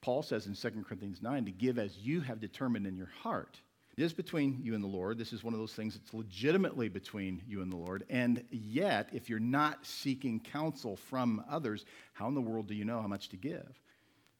Paul 0.00 0.22
says 0.22 0.46
in 0.46 0.54
2 0.54 0.84
Corinthians 0.84 1.22
9 1.22 1.44
to 1.44 1.50
give 1.52 1.78
as 1.78 1.98
you 1.98 2.20
have 2.20 2.40
determined 2.40 2.86
in 2.86 2.96
your 2.96 3.10
heart. 3.22 3.58
It 3.96 4.02
is 4.02 4.12
between 4.12 4.58
you 4.62 4.74
and 4.74 4.82
the 4.82 4.88
Lord. 4.88 5.18
This 5.18 5.32
is 5.32 5.44
one 5.44 5.54
of 5.54 5.60
those 5.60 5.74
things 5.74 5.94
that's 5.94 6.14
legitimately 6.14 6.88
between 6.88 7.42
you 7.46 7.60
and 7.60 7.70
the 7.70 7.76
Lord. 7.76 8.04
And 8.08 8.42
yet, 8.50 9.10
if 9.12 9.28
you're 9.28 9.38
not 9.38 9.84
seeking 9.84 10.40
counsel 10.40 10.96
from 10.96 11.44
others, 11.48 11.84
how 12.14 12.26
in 12.26 12.34
the 12.34 12.40
world 12.40 12.66
do 12.66 12.74
you 12.74 12.86
know 12.86 13.02
how 13.02 13.06
much 13.06 13.28
to 13.28 13.36
give? 13.36 13.78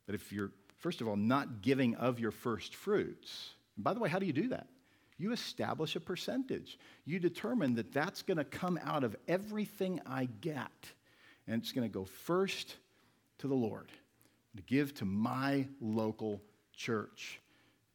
But 0.06 0.14
if 0.14 0.32
you're, 0.32 0.50
first 0.78 1.00
of 1.00 1.08
all, 1.08 1.16
not 1.16 1.62
giving 1.62 1.94
of 1.96 2.18
your 2.18 2.30
first 2.30 2.74
fruits, 2.74 3.50
by 3.76 3.94
the 3.94 4.00
way, 4.00 4.08
how 4.08 4.18
do 4.18 4.26
you 4.26 4.32
do 4.32 4.48
that? 4.48 4.66
you 5.22 5.32
establish 5.32 5.94
a 5.94 6.00
percentage. 6.00 6.78
You 7.04 7.20
determine 7.20 7.76
that 7.76 7.92
that's 7.92 8.22
going 8.22 8.38
to 8.38 8.44
come 8.44 8.78
out 8.82 9.04
of 9.04 9.16
everything 9.28 10.00
I 10.04 10.28
get, 10.40 10.72
and 11.46 11.62
it's 11.62 11.70
going 11.70 11.88
to 11.88 11.92
go 11.92 12.04
first 12.04 12.76
to 13.38 13.46
the 13.46 13.54
Lord, 13.54 13.88
to 14.56 14.62
give 14.62 14.94
to 14.94 15.04
my 15.04 15.68
local 15.80 16.42
church. 16.74 17.40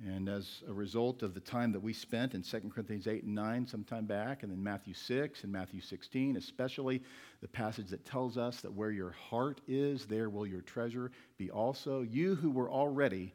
And 0.06 0.30
as 0.30 0.62
a 0.68 0.74
result 0.74 1.24
of 1.24 1.34
the 1.34 1.40
time 1.40 1.72
that 1.72 1.80
we 1.80 1.92
spent 1.92 2.36
in 2.36 2.44
2 2.44 2.72
Corinthians 2.74 3.08
8 3.08 3.24
and 3.24 3.34
9 3.34 3.66
sometime 3.66 4.06
back, 4.06 4.44
and 4.44 4.52
then 4.52 4.62
Matthew 4.62 4.94
6 4.94 5.44
and 5.44 5.52
Matthew 5.52 5.82
16, 5.82 6.38
especially 6.38 7.02
the 7.42 7.48
passage 7.48 7.88
that 7.90 8.06
tells 8.06 8.38
us 8.38 8.62
that 8.62 8.72
where 8.72 8.92
your 8.92 9.12
heart 9.12 9.60
is, 9.68 10.06
there 10.06 10.30
will 10.30 10.46
your 10.46 10.62
treasure 10.62 11.12
be 11.38 11.50
also. 11.50 12.04
You 12.04 12.36
who 12.36 12.52
were 12.52 12.70
already, 12.70 13.34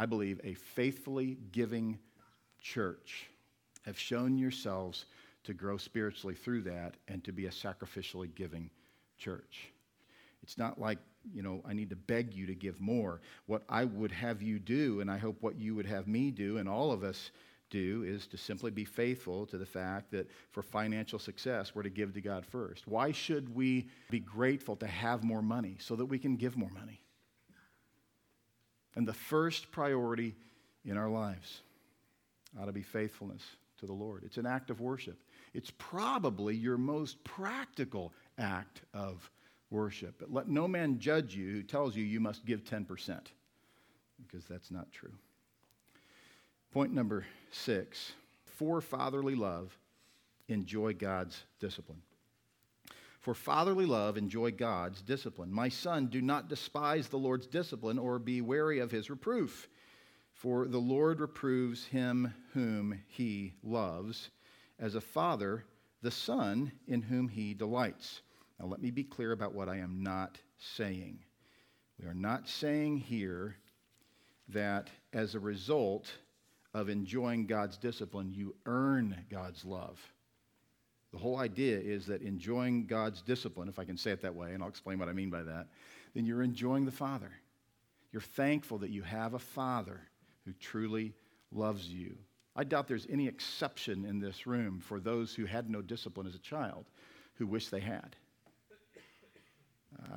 I 0.00 0.06
believe, 0.06 0.40
a 0.42 0.54
faithfully 0.54 1.38
giving 1.52 1.96
church 2.60 3.30
have 3.82 3.98
shown 3.98 4.36
yourselves 4.36 5.06
to 5.44 5.54
grow 5.54 5.76
spiritually 5.76 6.34
through 6.34 6.62
that 6.62 6.96
and 7.06 7.22
to 7.24 7.32
be 7.32 7.46
a 7.46 7.50
sacrificially 7.50 8.34
giving 8.34 8.68
church. 9.16 9.72
It's 10.42 10.58
not 10.58 10.80
like, 10.80 10.98
you 11.32 11.42
know, 11.42 11.62
I 11.66 11.72
need 11.72 11.90
to 11.90 11.96
beg 11.96 12.34
you 12.34 12.46
to 12.46 12.54
give 12.54 12.80
more. 12.80 13.20
What 13.46 13.62
I 13.68 13.84
would 13.84 14.12
have 14.12 14.42
you 14.42 14.58
do, 14.58 15.00
and 15.00 15.10
I 15.10 15.18
hope 15.18 15.36
what 15.40 15.58
you 15.58 15.74
would 15.74 15.86
have 15.86 16.06
me 16.06 16.30
do, 16.30 16.58
and 16.58 16.68
all 16.68 16.92
of 16.92 17.04
us 17.04 17.30
do, 17.68 18.04
is 18.06 18.26
to 18.28 18.36
simply 18.36 18.70
be 18.70 18.84
faithful 18.84 19.46
to 19.46 19.58
the 19.58 19.66
fact 19.66 20.10
that 20.12 20.28
for 20.50 20.62
financial 20.62 21.18
success, 21.18 21.74
we're 21.74 21.82
to 21.82 21.90
give 21.90 22.14
to 22.14 22.20
God 22.20 22.44
first. 22.44 22.86
Why 22.86 23.12
should 23.12 23.54
we 23.54 23.88
be 24.10 24.20
grateful 24.20 24.76
to 24.76 24.86
have 24.86 25.22
more 25.22 25.42
money? 25.42 25.76
So 25.78 25.96
that 25.96 26.06
we 26.06 26.18
can 26.18 26.36
give 26.36 26.56
more 26.56 26.70
money. 26.70 27.00
And 28.96 29.06
the 29.06 29.12
first 29.12 29.70
priority 29.70 30.34
in 30.84 30.96
our 30.96 31.08
lives 31.08 31.60
ought 32.58 32.66
to 32.66 32.72
be 32.72 32.82
faithfulness 32.82 33.42
to 33.78 33.86
the 33.86 33.92
Lord. 33.92 34.24
It's 34.24 34.36
an 34.36 34.46
act 34.46 34.70
of 34.70 34.80
worship. 34.80 35.18
It's 35.54 35.72
probably 35.78 36.56
your 36.56 36.76
most 36.76 37.22
practical 37.24 38.12
act 38.38 38.82
of 38.92 39.30
worship. 39.70 40.16
But 40.18 40.32
let 40.32 40.48
no 40.48 40.68
man 40.68 40.98
judge 40.98 41.34
you 41.34 41.50
who 41.50 41.62
tells 41.62 41.96
you 41.96 42.04
you 42.04 42.20
must 42.20 42.44
give 42.44 42.64
10%, 42.64 42.86
because 44.26 44.44
that's 44.46 44.70
not 44.70 44.90
true. 44.92 45.12
Point 46.72 46.92
number 46.92 47.26
six 47.50 48.12
for 48.44 48.80
fatherly 48.80 49.34
love, 49.34 49.76
enjoy 50.48 50.94
God's 50.94 51.42
discipline. 51.60 52.02
For 53.20 53.34
fatherly 53.34 53.86
love, 53.86 54.16
enjoy 54.16 54.50
God's 54.52 55.02
discipline. 55.02 55.52
My 55.52 55.68
son, 55.68 56.06
do 56.06 56.22
not 56.22 56.48
despise 56.48 57.08
the 57.08 57.18
Lord's 57.18 57.46
discipline 57.46 57.98
or 57.98 58.18
be 58.18 58.40
wary 58.40 58.78
of 58.78 58.90
his 58.90 59.10
reproof. 59.10 59.68
For 60.32 60.68
the 60.68 60.78
Lord 60.78 61.20
reproves 61.20 61.84
him 61.84 62.32
whom 62.54 63.00
he 63.08 63.52
loves, 63.62 64.30
as 64.78 64.94
a 64.94 65.00
father, 65.00 65.64
the 66.02 66.10
son 66.10 66.72
in 66.86 67.02
whom 67.02 67.28
he 67.28 67.52
delights. 67.52 68.22
Now, 68.60 68.66
let 68.66 68.82
me 68.82 68.90
be 68.90 69.04
clear 69.04 69.32
about 69.32 69.54
what 69.54 69.70
I 69.70 69.78
am 69.78 70.02
not 70.02 70.38
saying. 70.76 71.20
We 71.98 72.06
are 72.06 72.14
not 72.14 72.46
saying 72.46 72.98
here 72.98 73.56
that 74.48 74.90
as 75.14 75.34
a 75.34 75.40
result 75.40 76.12
of 76.74 76.90
enjoying 76.90 77.46
God's 77.46 77.78
discipline, 77.78 78.34
you 78.34 78.54
earn 78.66 79.16
God's 79.30 79.64
love. 79.64 79.98
The 81.12 81.18
whole 81.18 81.38
idea 81.38 81.78
is 81.78 82.06
that 82.06 82.22
enjoying 82.22 82.86
God's 82.86 83.22
discipline, 83.22 83.68
if 83.68 83.78
I 83.78 83.84
can 83.84 83.96
say 83.96 84.10
it 84.10 84.22
that 84.22 84.34
way, 84.34 84.52
and 84.52 84.62
I'll 84.62 84.68
explain 84.68 84.98
what 84.98 85.08
I 85.08 85.12
mean 85.12 85.30
by 85.30 85.42
that, 85.42 85.68
then 86.14 86.26
you're 86.26 86.42
enjoying 86.42 86.84
the 86.84 86.92
Father. 86.92 87.30
You're 88.12 88.20
thankful 88.20 88.78
that 88.78 88.90
you 88.90 89.02
have 89.02 89.34
a 89.34 89.38
Father 89.38 90.00
who 90.44 90.52
truly 90.52 91.14
loves 91.50 91.88
you. 91.88 92.16
I 92.54 92.64
doubt 92.64 92.88
there's 92.88 93.06
any 93.08 93.26
exception 93.26 94.04
in 94.04 94.20
this 94.20 94.46
room 94.46 94.80
for 94.80 95.00
those 95.00 95.34
who 95.34 95.46
had 95.46 95.70
no 95.70 95.80
discipline 95.80 96.26
as 96.26 96.34
a 96.34 96.40
child 96.40 96.84
who 97.34 97.46
wish 97.46 97.68
they 97.68 97.80
had. 97.80 98.16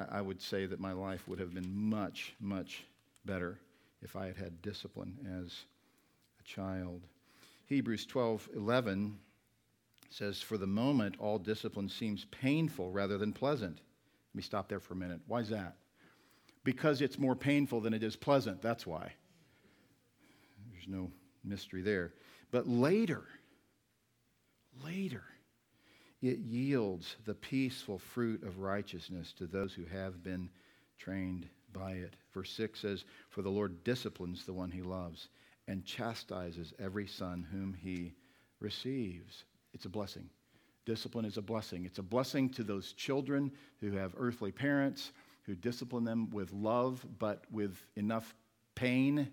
I, 0.09 0.21
would 0.21 0.41
say 0.41 0.65
that 0.65 0.79
my 0.79 0.91
life 0.91 1.27
would 1.27 1.39
have 1.39 1.53
been 1.53 1.71
much, 1.75 2.33
much 2.39 2.83
better 3.25 3.59
if 4.01 4.15
I 4.15 4.27
had 4.27 4.37
had 4.37 4.61
discipline 4.61 5.17
as 5.43 5.65
a 6.39 6.43
child. 6.43 7.01
Hebrews 7.65 8.05
12 8.05 8.49
11 8.55 9.17
says, 10.09 10.41
For 10.41 10.57
the 10.57 10.67
moment, 10.67 11.15
all 11.19 11.39
discipline 11.39 11.89
seems 11.89 12.25
painful 12.25 12.91
rather 12.91 13.17
than 13.17 13.33
pleasant. 13.33 13.77
Let 13.77 14.35
me 14.35 14.41
stop 14.43 14.67
there 14.67 14.79
for 14.79 14.93
a 14.93 14.97
minute. 14.97 15.21
Why 15.27 15.39
is 15.39 15.49
that? 15.49 15.75
Because 16.63 17.01
it's 17.01 17.19
more 17.19 17.35
painful 17.35 17.81
than 17.81 17.93
it 17.93 18.03
is 18.03 18.15
pleasant. 18.15 18.61
That's 18.61 18.85
why. 18.85 19.13
There's 20.71 20.87
no 20.87 21.11
mystery 21.43 21.81
there. 21.81 22.13
But 22.51 22.67
later, 22.67 23.23
later, 24.83 25.23
it 26.23 26.39
yields 26.39 27.17
the 27.25 27.33
peaceful 27.33 27.99
fruit 27.99 28.43
of 28.43 28.59
righteousness 28.59 29.33
to 29.33 29.45
those 29.45 29.73
who 29.73 29.85
have 29.85 30.23
been 30.23 30.49
trained 30.97 31.47
by 31.73 31.91
it. 31.91 32.15
Verse 32.33 32.51
6 32.51 32.79
says, 32.79 33.05
For 33.29 33.41
the 33.41 33.49
Lord 33.49 33.83
disciplines 33.83 34.45
the 34.45 34.53
one 34.53 34.71
he 34.71 34.81
loves 34.81 35.27
and 35.67 35.85
chastises 35.85 36.73
every 36.79 37.07
son 37.07 37.45
whom 37.51 37.73
he 37.73 38.13
receives. 38.59 39.43
It's 39.73 39.85
a 39.85 39.89
blessing. 39.89 40.29
Discipline 40.85 41.25
is 41.25 41.37
a 41.37 41.41
blessing. 41.41 41.85
It's 41.85 41.99
a 41.99 42.03
blessing 42.03 42.49
to 42.51 42.63
those 42.63 42.93
children 42.93 43.51
who 43.81 43.91
have 43.91 44.13
earthly 44.17 44.51
parents 44.51 45.11
who 45.43 45.55
discipline 45.55 46.05
them 46.05 46.29
with 46.29 46.53
love, 46.53 47.05
but 47.19 47.43
with 47.51 47.85
enough 47.95 48.33
pain 48.75 49.29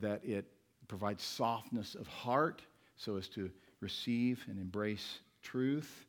that 0.00 0.24
it 0.24 0.46
provides 0.88 1.22
softness 1.22 1.94
of 1.94 2.06
heart 2.06 2.62
so 2.96 3.16
as 3.16 3.28
to 3.28 3.50
receive 3.80 4.44
and 4.48 4.58
embrace 4.58 5.20
truth. 5.42 6.06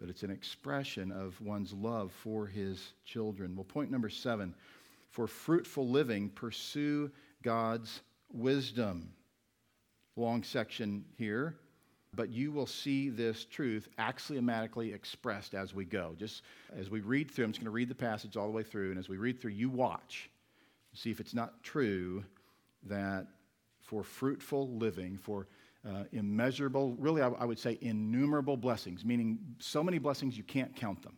But 0.00 0.08
it's 0.08 0.22
an 0.22 0.30
expression 0.30 1.12
of 1.12 1.38
one's 1.42 1.74
love 1.74 2.10
for 2.10 2.46
his 2.46 2.94
children. 3.04 3.54
Well, 3.54 3.64
point 3.64 3.90
number 3.90 4.08
seven 4.08 4.54
for 5.10 5.26
fruitful 5.26 5.88
living, 5.88 6.30
pursue 6.30 7.10
God's 7.42 8.00
wisdom. 8.32 9.12
Long 10.16 10.42
section 10.42 11.04
here, 11.18 11.54
but 12.14 12.30
you 12.30 12.50
will 12.50 12.66
see 12.66 13.08
this 13.08 13.44
truth 13.44 13.88
axiomatically 13.98 14.92
expressed 14.92 15.54
as 15.54 15.74
we 15.74 15.84
go. 15.84 16.14
Just 16.18 16.42
as 16.76 16.90
we 16.90 17.00
read 17.00 17.30
through, 17.30 17.44
I'm 17.44 17.52
just 17.52 17.60
going 17.60 17.66
to 17.66 17.70
read 17.70 17.88
the 17.88 17.94
passage 17.94 18.36
all 18.36 18.46
the 18.46 18.52
way 18.52 18.62
through, 18.62 18.90
and 18.90 18.98
as 18.98 19.08
we 19.08 19.16
read 19.18 19.40
through, 19.40 19.52
you 19.52 19.68
watch. 19.68 20.30
See 20.94 21.10
if 21.10 21.20
it's 21.20 21.34
not 21.34 21.62
true 21.62 22.24
that 22.84 23.26
for 23.82 24.02
fruitful 24.02 24.70
living, 24.70 25.18
for 25.18 25.46
uh, 25.88 26.04
immeasurable, 26.12 26.94
really, 26.98 27.22
I, 27.22 27.28
I, 27.28 27.44
would 27.44 27.58
say 27.58 27.78
innumerable 27.80 28.56
blessings, 28.56 29.04
meaning 29.04 29.38
so 29.58 29.82
many 29.82 29.98
blessings 29.98 30.36
you 30.36 30.44
can't 30.44 30.74
count 30.76 31.02
them. 31.02 31.16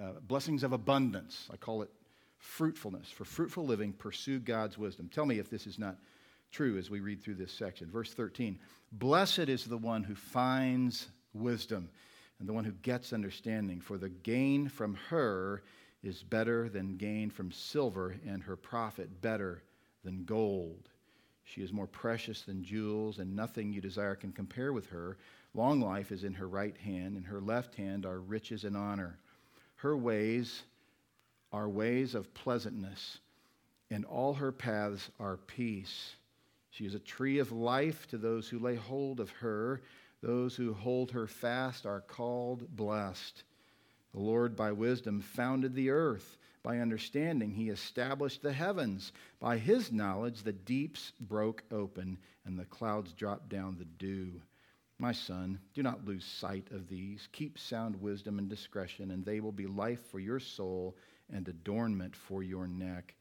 Uh, 0.00 0.20
blessings 0.26 0.62
of 0.62 0.72
abundance, 0.72 1.48
I 1.50 1.56
call 1.56 1.82
it 1.82 1.90
fruitfulness. 2.38 3.10
For 3.10 3.24
fruitful 3.24 3.64
living, 3.64 3.92
pursue 3.92 4.40
God's 4.40 4.76
wisdom. 4.76 5.08
Tell 5.08 5.24
me 5.24 5.38
if 5.38 5.48
this 5.48 5.66
is 5.66 5.78
not 5.78 5.96
true 6.50 6.76
as 6.76 6.90
we 6.90 7.00
read 7.00 7.22
through 7.22 7.36
this 7.36 7.52
section. 7.52 7.90
Verse 7.90 8.12
13 8.12 8.58
Blessed 8.92 9.38
is 9.38 9.64
the 9.64 9.78
one 9.78 10.02
who 10.02 10.14
finds 10.14 11.08
wisdom 11.32 11.88
and 12.38 12.48
the 12.48 12.52
one 12.52 12.64
who 12.64 12.72
gets 12.82 13.12
understanding, 13.12 13.80
for 13.80 13.96
the 13.96 14.08
gain 14.08 14.68
from 14.68 14.94
her 15.08 15.62
is 16.02 16.22
better 16.22 16.68
than 16.68 16.96
gain 16.96 17.30
from 17.30 17.52
silver, 17.52 18.16
and 18.26 18.42
her 18.42 18.56
profit 18.56 19.22
better 19.22 19.62
than 20.04 20.24
gold. 20.24 20.88
She 21.44 21.62
is 21.62 21.72
more 21.72 21.86
precious 21.86 22.42
than 22.42 22.64
jewels, 22.64 23.18
and 23.18 23.36
nothing 23.36 23.72
you 23.72 23.80
desire 23.80 24.14
can 24.14 24.32
compare 24.32 24.72
with 24.72 24.86
her. 24.86 25.16
Long 25.54 25.80
life 25.80 26.12
is 26.12 26.24
in 26.24 26.34
her 26.34 26.48
right 26.48 26.76
hand, 26.76 27.16
and 27.16 27.26
her 27.26 27.40
left 27.40 27.74
hand 27.74 28.06
are 28.06 28.20
riches 28.20 28.64
and 28.64 28.76
honor. 28.76 29.18
Her 29.76 29.96
ways 29.96 30.62
are 31.52 31.68
ways 31.68 32.14
of 32.14 32.32
pleasantness, 32.32 33.18
and 33.90 34.04
all 34.04 34.34
her 34.34 34.52
paths 34.52 35.10
are 35.20 35.36
peace. 35.36 36.14
She 36.70 36.86
is 36.86 36.94
a 36.94 37.00
tree 37.00 37.38
of 37.38 37.52
life 37.52 38.06
to 38.08 38.18
those 38.18 38.48
who 38.48 38.58
lay 38.58 38.76
hold 38.76 39.20
of 39.20 39.30
her. 39.30 39.82
Those 40.22 40.56
who 40.56 40.72
hold 40.72 41.10
her 41.10 41.26
fast 41.26 41.84
are 41.84 42.00
called 42.00 42.74
blessed. 42.74 43.42
The 44.14 44.20
Lord, 44.20 44.56
by 44.56 44.72
wisdom, 44.72 45.20
founded 45.20 45.74
the 45.74 45.90
earth. 45.90 46.38
By 46.62 46.78
understanding, 46.78 47.50
he 47.50 47.70
established 47.70 48.42
the 48.42 48.52
heavens. 48.52 49.12
By 49.40 49.58
his 49.58 49.90
knowledge, 49.90 50.42
the 50.42 50.52
deeps 50.52 51.12
broke 51.20 51.64
open, 51.72 52.18
and 52.44 52.56
the 52.56 52.64
clouds 52.64 53.12
dropped 53.12 53.48
down 53.48 53.78
the 53.78 53.84
dew. 53.84 54.40
My 54.98 55.10
son, 55.10 55.58
do 55.74 55.82
not 55.82 56.04
lose 56.04 56.24
sight 56.24 56.70
of 56.70 56.86
these. 56.86 57.28
Keep 57.32 57.58
sound 57.58 58.00
wisdom 58.00 58.38
and 58.38 58.48
discretion, 58.48 59.10
and 59.10 59.24
they 59.24 59.40
will 59.40 59.50
be 59.50 59.66
life 59.66 60.06
for 60.06 60.20
your 60.20 60.38
soul 60.38 60.96
and 61.28 61.48
adornment 61.48 62.14
for 62.14 62.44
your 62.44 62.68
neck. 62.68 63.16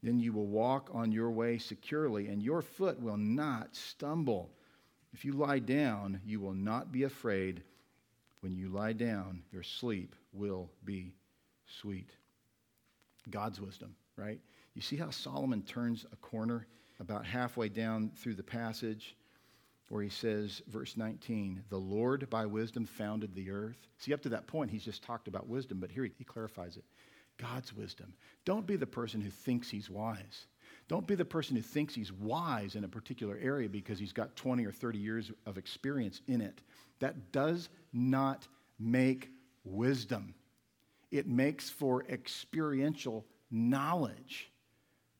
Then 0.00 0.20
you 0.20 0.32
will 0.32 0.46
walk 0.46 0.90
on 0.92 1.10
your 1.10 1.32
way 1.32 1.58
securely, 1.58 2.28
and 2.28 2.40
your 2.40 2.62
foot 2.62 3.00
will 3.00 3.16
not 3.16 3.74
stumble. 3.74 4.52
If 5.12 5.24
you 5.24 5.32
lie 5.32 5.58
down, 5.58 6.20
you 6.24 6.38
will 6.38 6.54
not 6.54 6.92
be 6.92 7.02
afraid. 7.02 7.64
When 8.40 8.54
you 8.54 8.68
lie 8.68 8.92
down, 8.92 9.42
your 9.50 9.64
sleep 9.64 10.14
will 10.32 10.70
be 10.84 11.14
sweet. 11.66 12.10
God's 13.30 13.60
wisdom, 13.60 13.94
right? 14.16 14.40
You 14.74 14.82
see 14.82 14.96
how 14.96 15.10
Solomon 15.10 15.62
turns 15.62 16.04
a 16.12 16.16
corner 16.16 16.66
about 17.00 17.26
halfway 17.26 17.68
down 17.68 18.10
through 18.16 18.34
the 18.34 18.42
passage 18.42 19.16
where 19.88 20.02
he 20.02 20.08
says, 20.08 20.62
verse 20.68 20.96
19, 20.96 21.62
the 21.68 21.76
Lord 21.76 22.28
by 22.30 22.46
wisdom 22.46 22.86
founded 22.86 23.34
the 23.34 23.50
earth. 23.50 23.86
See, 23.98 24.14
up 24.14 24.22
to 24.22 24.30
that 24.30 24.46
point, 24.46 24.70
he's 24.70 24.84
just 24.84 25.02
talked 25.02 25.28
about 25.28 25.48
wisdom, 25.48 25.78
but 25.78 25.90
here 25.90 26.04
he, 26.04 26.12
he 26.16 26.24
clarifies 26.24 26.76
it. 26.76 26.84
God's 27.36 27.74
wisdom. 27.74 28.14
Don't 28.44 28.66
be 28.66 28.76
the 28.76 28.86
person 28.86 29.20
who 29.20 29.30
thinks 29.30 29.68
he's 29.68 29.90
wise. 29.90 30.46
Don't 30.88 31.06
be 31.06 31.14
the 31.14 31.24
person 31.24 31.56
who 31.56 31.62
thinks 31.62 31.94
he's 31.94 32.12
wise 32.12 32.76
in 32.76 32.84
a 32.84 32.88
particular 32.88 33.38
area 33.40 33.68
because 33.68 33.98
he's 33.98 34.12
got 34.12 34.36
20 34.36 34.64
or 34.64 34.72
30 34.72 34.98
years 34.98 35.30
of 35.46 35.58
experience 35.58 36.20
in 36.28 36.40
it. 36.40 36.62
That 37.00 37.32
does 37.32 37.68
not 37.92 38.46
make 38.78 39.30
wisdom. 39.64 40.34
It 41.14 41.28
makes 41.28 41.70
for 41.70 42.02
experiential 42.08 43.24
knowledge. 43.48 44.50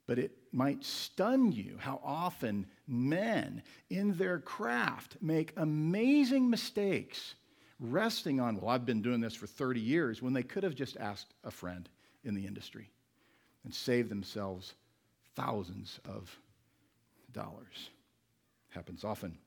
But 0.08 0.18
it 0.18 0.36
might 0.50 0.82
stun 0.82 1.52
you 1.52 1.76
how 1.78 2.00
often 2.02 2.66
men 2.88 3.62
in 3.90 4.16
their 4.16 4.40
craft 4.40 5.18
make 5.20 5.52
amazing 5.56 6.50
mistakes 6.50 7.36
resting 7.78 8.40
on, 8.40 8.56
well, 8.56 8.70
I've 8.70 8.84
been 8.84 9.02
doing 9.02 9.20
this 9.20 9.36
for 9.36 9.46
30 9.46 9.78
years, 9.80 10.20
when 10.20 10.32
they 10.32 10.42
could 10.42 10.64
have 10.64 10.74
just 10.74 10.96
asked 10.96 11.32
a 11.44 11.50
friend 11.52 11.88
in 12.24 12.34
the 12.34 12.44
industry 12.44 12.90
and 13.62 13.72
saved 13.72 14.08
themselves 14.08 14.74
thousands 15.36 16.00
of 16.04 16.36
dollars. 17.30 17.90
Happens 18.70 19.04
often. 19.04 19.38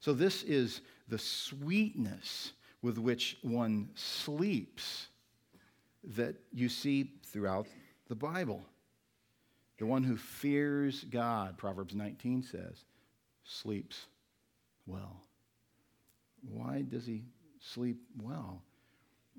So, 0.00 0.14
this 0.14 0.44
is 0.44 0.80
the 1.08 1.18
sweetness 1.18 2.52
with 2.80 2.96
which 2.96 3.36
one 3.42 3.90
sleeps 3.94 5.08
that 6.04 6.36
you 6.52 6.68
see 6.68 7.12
throughout 7.26 7.66
the 8.08 8.14
Bible. 8.14 8.64
The 9.78 9.86
one 9.86 10.02
who 10.02 10.16
fears 10.16 11.04
God, 11.04 11.56
Proverbs 11.56 11.94
19 11.94 12.42
says, 12.42 12.84
sleeps 13.44 14.06
well. 14.86 15.22
Why 16.42 16.82
does 16.82 17.06
he 17.06 17.24
sleep 17.58 17.98
well? 18.22 18.62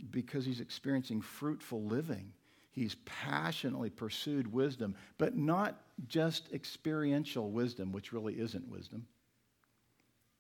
because 0.10 0.46
he's 0.46 0.62
experiencing 0.62 1.22
fruitful 1.22 1.84
living. 1.84 2.32
He's 2.72 2.96
passionately 3.06 3.90
pursued 3.90 4.52
wisdom, 4.52 4.96
but 5.18 5.36
not 5.36 5.82
just 6.08 6.52
experiential 6.54 7.52
wisdom, 7.52 7.92
which 7.92 8.14
really 8.14 8.40
isn't 8.40 8.68
wisdom. 8.70 9.06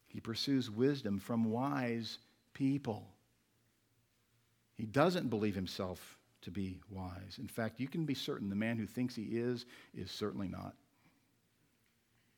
He 0.07 0.19
pursues 0.19 0.71
wisdom 0.71 1.19
from 1.19 1.51
wise 1.51 2.19
people. 2.53 3.07
He 4.81 4.87
doesn't 4.87 5.29
believe 5.29 5.53
himself 5.53 6.17
to 6.41 6.49
be 6.49 6.79
wise. 6.89 7.37
In 7.39 7.47
fact, 7.47 7.79
you 7.79 7.87
can 7.87 8.03
be 8.03 8.15
certain 8.15 8.49
the 8.49 8.55
man 8.55 8.77
who 8.77 8.87
thinks 8.87 9.15
he 9.15 9.25
is 9.25 9.67
is 9.93 10.09
certainly 10.09 10.47
not. 10.47 10.73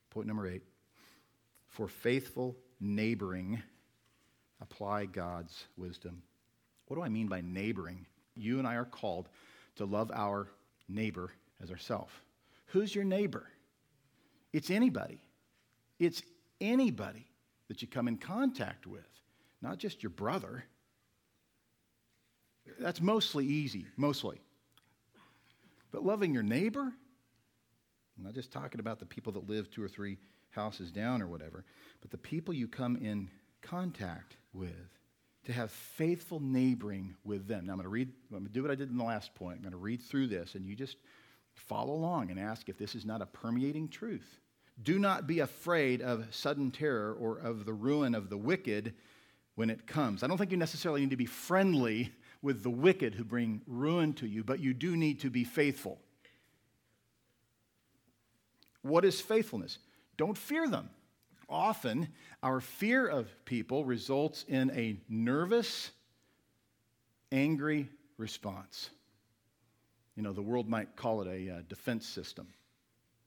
Point 0.09 0.27
number 0.27 0.45
eight 0.45 0.63
for 1.69 1.87
faithful 1.87 2.57
neighboring, 2.81 3.63
apply 4.59 5.05
God's 5.05 5.67
wisdom. 5.77 6.21
What 6.87 6.97
do 6.97 7.01
I 7.01 7.07
mean 7.07 7.27
by 7.27 7.39
neighboring? 7.39 8.05
You 8.35 8.59
and 8.59 8.67
I 8.67 8.75
are 8.75 8.83
called 8.83 9.29
to 9.77 9.85
love 9.85 10.11
our 10.13 10.49
neighbor 10.89 11.31
as 11.61 11.71
ourselves. 11.71 12.11
Who's 12.65 12.93
your 12.93 13.05
neighbor? 13.05 13.47
It's 14.51 14.69
anybody. 14.69 15.21
It's 15.97 16.21
anybody 16.59 17.25
that 17.69 17.81
you 17.81 17.87
come 17.87 18.09
in 18.09 18.17
contact 18.17 18.85
with, 18.85 19.07
not 19.61 19.77
just 19.77 20.03
your 20.03 20.09
brother. 20.09 20.65
That's 22.79 23.01
mostly 23.01 23.45
easy, 23.45 23.85
mostly. 23.97 24.41
But 25.91 26.03
loving 26.03 26.33
your 26.33 26.43
neighbor, 26.43 26.81
I'm 28.17 28.23
not 28.23 28.33
just 28.33 28.51
talking 28.51 28.79
about 28.79 28.99
the 28.99 29.05
people 29.05 29.33
that 29.33 29.49
live 29.49 29.69
two 29.69 29.83
or 29.83 29.87
three 29.87 30.17
houses 30.49 30.91
down 30.91 31.21
or 31.21 31.27
whatever, 31.27 31.65
but 32.01 32.11
the 32.11 32.17
people 32.17 32.53
you 32.53 32.67
come 32.67 32.95
in 32.95 33.29
contact 33.61 34.37
with 34.53 34.97
to 35.45 35.51
have 35.51 35.71
faithful 35.71 36.39
neighboring 36.39 37.15
with 37.23 37.47
them. 37.47 37.65
Now, 37.65 37.73
I'm 37.73 37.77
going 37.77 37.83
to 37.83 37.89
read, 37.89 38.09
I'm 38.31 38.37
going 38.37 38.45
to 38.45 38.51
do 38.51 38.61
what 38.61 38.71
I 38.71 38.75
did 38.75 38.89
in 38.89 38.97
the 38.97 39.03
last 39.03 39.35
point. 39.35 39.57
I'm 39.57 39.61
going 39.61 39.71
to 39.71 39.77
read 39.77 40.01
through 40.01 40.27
this, 40.27 40.55
and 40.55 40.65
you 40.65 40.75
just 40.75 40.97
follow 41.53 41.93
along 41.93 42.31
and 42.31 42.39
ask 42.39 42.69
if 42.69 42.77
this 42.77 42.95
is 42.95 43.05
not 43.05 43.21
a 43.21 43.25
permeating 43.25 43.89
truth. 43.89 44.39
Do 44.81 44.97
not 44.97 45.27
be 45.27 45.39
afraid 45.39 46.01
of 46.01 46.33
sudden 46.33 46.71
terror 46.71 47.13
or 47.13 47.37
of 47.37 47.65
the 47.65 47.73
ruin 47.73 48.15
of 48.15 48.29
the 48.29 48.37
wicked 48.37 48.93
when 49.55 49.69
it 49.69 49.85
comes. 49.85 50.23
I 50.23 50.27
don't 50.27 50.37
think 50.37 50.51
you 50.51 50.57
necessarily 50.57 51.01
need 51.01 51.11
to 51.11 51.17
be 51.17 51.25
friendly 51.25 52.11
with 52.43 52.61
the 52.61 52.69
wicked 52.69 53.15
who 53.15 53.23
bring 53.23 53.61
ruin 53.65 54.13
to 54.13 54.27
you, 54.27 54.43
but 54.43 54.59
you 54.59 54.73
do 54.73 54.95
need 54.95 55.21
to 55.21 55.31
be 55.31 55.45
faithful. 55.45 55.97
What 58.83 59.05
is 59.05 59.21
faithfulness? 59.21 59.79
Don't 60.17 60.37
fear 60.37 60.67
them. 60.67 60.89
Often, 61.49 62.09
our 62.43 62.59
fear 62.59 63.07
of 63.07 63.33
people 63.45 63.85
results 63.85 64.43
in 64.47 64.71
a 64.71 64.97
nervous, 65.07 65.91
angry 67.31 67.87
response. 68.17 68.89
You 70.15 70.23
know, 70.23 70.33
the 70.33 70.41
world 70.41 70.67
might 70.67 70.95
call 70.97 71.21
it 71.21 71.27
a 71.27 71.49
uh, 71.49 71.61
defense 71.69 72.05
system, 72.05 72.47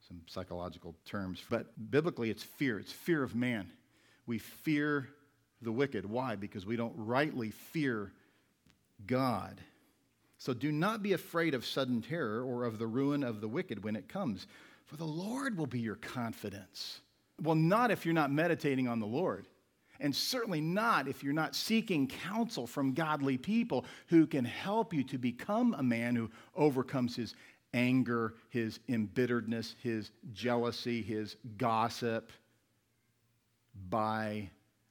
some 0.06 0.20
psychological 0.26 0.94
terms, 1.06 1.42
but 1.48 1.66
biblically 1.90 2.28
it's 2.28 2.42
fear. 2.42 2.78
It's 2.78 2.92
fear 2.92 3.22
of 3.22 3.34
man. 3.34 3.70
We 4.26 4.38
fear 4.38 5.08
the 5.62 5.72
wicked. 5.72 6.04
Why? 6.04 6.36
Because 6.36 6.66
we 6.66 6.76
don't 6.76 6.94
rightly 6.96 7.50
fear 7.50 8.12
God. 9.06 9.60
So 10.38 10.54
do 10.54 10.70
not 10.70 11.02
be 11.02 11.12
afraid 11.12 11.54
of 11.54 11.64
sudden 11.64 12.02
terror 12.02 12.42
or 12.42 12.64
of 12.64 12.78
the 12.78 12.86
ruin 12.86 13.22
of 13.22 13.40
the 13.40 13.48
wicked 13.48 13.82
when 13.82 13.96
it 13.96 14.08
comes, 14.08 14.46
for 14.84 14.96
the 14.96 15.04
Lord 15.04 15.56
will 15.56 15.66
be 15.66 15.80
your 15.80 15.96
confidence. 15.96 17.00
Well, 17.42 17.54
not 17.54 17.90
if 17.90 18.04
you're 18.04 18.14
not 18.14 18.30
meditating 18.30 18.88
on 18.88 19.00
the 19.00 19.06
Lord. 19.06 19.46
And 19.98 20.14
certainly 20.14 20.60
not 20.60 21.08
if 21.08 21.24
you're 21.24 21.32
not 21.32 21.54
seeking 21.54 22.06
counsel 22.06 22.66
from 22.66 22.92
godly 22.92 23.38
people 23.38 23.86
who 24.08 24.26
can 24.26 24.44
help 24.44 24.92
you 24.92 25.02
to 25.04 25.18
become 25.18 25.74
a 25.78 25.82
man 25.82 26.14
who 26.14 26.30
overcomes 26.54 27.16
his 27.16 27.34
anger, 27.72 28.34
his 28.50 28.78
embitteredness, 28.88 29.74
his 29.82 30.10
jealousy, 30.32 31.02
his 31.02 31.36
gossip 31.56 32.30
by 33.88 34.50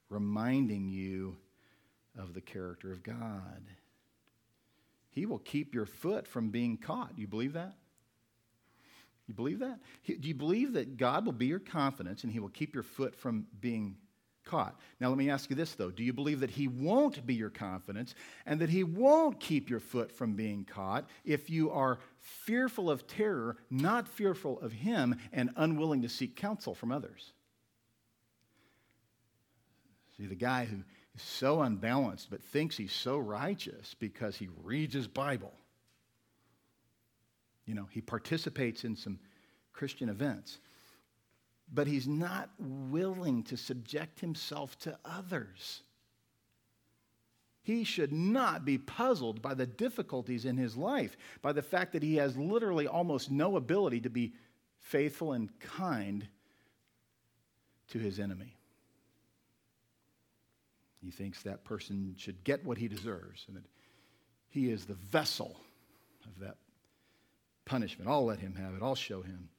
reminding 0.10 0.88
you 0.89 1.36
of 2.18 2.34
the 2.34 2.41
character 2.41 2.91
of 2.91 3.03
God. 3.03 3.62
He 5.16 5.26
will 5.26 5.39
keep 5.39 5.74
your 5.74 5.86
foot 5.86 6.28
from 6.28 6.49
being 6.49 6.76
caught. 6.78 7.13
You 7.16 7.26
believe 7.26 7.53
that? 7.53 7.74
You 9.28 9.34
believe 9.34 9.59
that? 9.59 9.80
Do 10.05 10.28
you 10.28 10.36
believe 10.36 10.74
that 10.74 10.97
God 10.97 11.26
will 11.26 11.32
be 11.32 11.45
your 11.45 11.59
confidence 11.59 12.24
and 12.24 12.34
He 12.34 12.41
will 12.41 12.49
keep 12.49 12.74
your 12.74 12.84
foot 12.84 13.16
from 13.16 13.47
being 13.61 13.95
caught? 14.43 14.78
Now, 14.99 15.07
let 15.07 15.18
me 15.18 15.30
ask 15.30 15.49
you 15.49 15.55
this, 15.55 15.74
though. 15.74 15.89
Do 15.89 16.03
you 16.03 16.11
believe 16.11 16.41
that 16.41 16.51
He 16.51 16.68
won't 16.68 17.26
be 17.26 17.34
your 17.34 17.49
confidence 17.49 18.13
and 18.45 18.59
that 18.59 18.70
He 18.70 18.84
won't 18.84 19.39
keep 19.39 19.70
your 19.70 19.80
foot 19.80 20.11
from 20.11 20.34
being 20.34 20.66
caught 20.66 21.09
if 21.24 21.49
you 21.49 21.72
are 21.72 21.99
fearful 22.20 22.91
of 22.91 23.07
terror, 23.07 23.55
not 23.70 24.09
fearful 24.09 24.59
of 24.59 24.74
Him, 24.74 25.18
and 25.32 25.49
unwilling 25.55 26.01
to 26.01 26.09
seek 26.09 26.36
counsel 26.36 26.76
from 26.76 26.91
others? 26.91 27.32
See, 30.18 30.26
the 30.26 30.36
guy 30.36 30.66
who 30.66 30.84
so 31.18 31.61
unbalanced 31.61 32.30
but 32.30 32.43
thinks 32.43 32.78
he's 32.78 32.91
so 32.91 33.18
righteous 33.18 33.95
because 33.99 34.36
he 34.36 34.49
reads 34.63 34.93
his 34.93 35.07
Bible. 35.07 35.53
You 37.66 37.74
know, 37.74 37.88
he 37.89 38.01
participates 38.01 38.84
in 38.84 38.95
some 38.95 39.20
Christian 39.74 40.09
events, 40.09 40.59
but 41.74 41.88
he's 41.88 42.07
not 42.07 42.49
willing 42.59 43.43
to 43.43 43.57
subject 43.57 44.20
himself 44.20 44.78
to 44.80 44.97
others. 45.03 45.82
He 47.63 47.84
should 47.84 48.13
not 48.13 48.63
be 48.63 48.78
puzzled 48.78 49.41
by 49.41 49.55
the 49.55 49.66
difficulties 49.66 50.45
in 50.45 50.55
his 50.55 50.78
life, 50.78 51.18
by 51.41 51.51
the 51.51 51.63
fact 51.63 51.93
that 51.93 52.03
he 52.03 52.18
has 52.18 52.38
literally 52.38 52.88
almost 52.88 53.32
no 53.32 53.57
ability 53.57 54.01
to 54.01 54.09
be 54.09 54.34
faithful 54.78 55.34
and 55.34 55.49
kind 55.59 56.28
to 57.88 57.97
his 57.97 58.20
enemy. 58.20 58.55
He 61.06 61.12
thinks 61.12 61.43
that 61.43 61.64
person 61.64 62.16
should 62.18 62.43
get 62.43 62.66
what 62.66 62.80
he 62.80 62.88
deserves 62.88 63.45
and 63.47 63.56
that 63.58 63.66
he 64.49 64.72
is 64.72 64.86
the 64.86 64.95
vessel 64.95 65.56
of 66.26 66.39
that 66.39 66.58
punishment. 67.64 68.10
I'll 68.10 68.26
let 68.26 68.39
him 68.39 68.56
have 68.56 68.74
it, 68.74 68.82
I'll 68.82 68.95
show 68.95 69.22
him. 69.22 69.49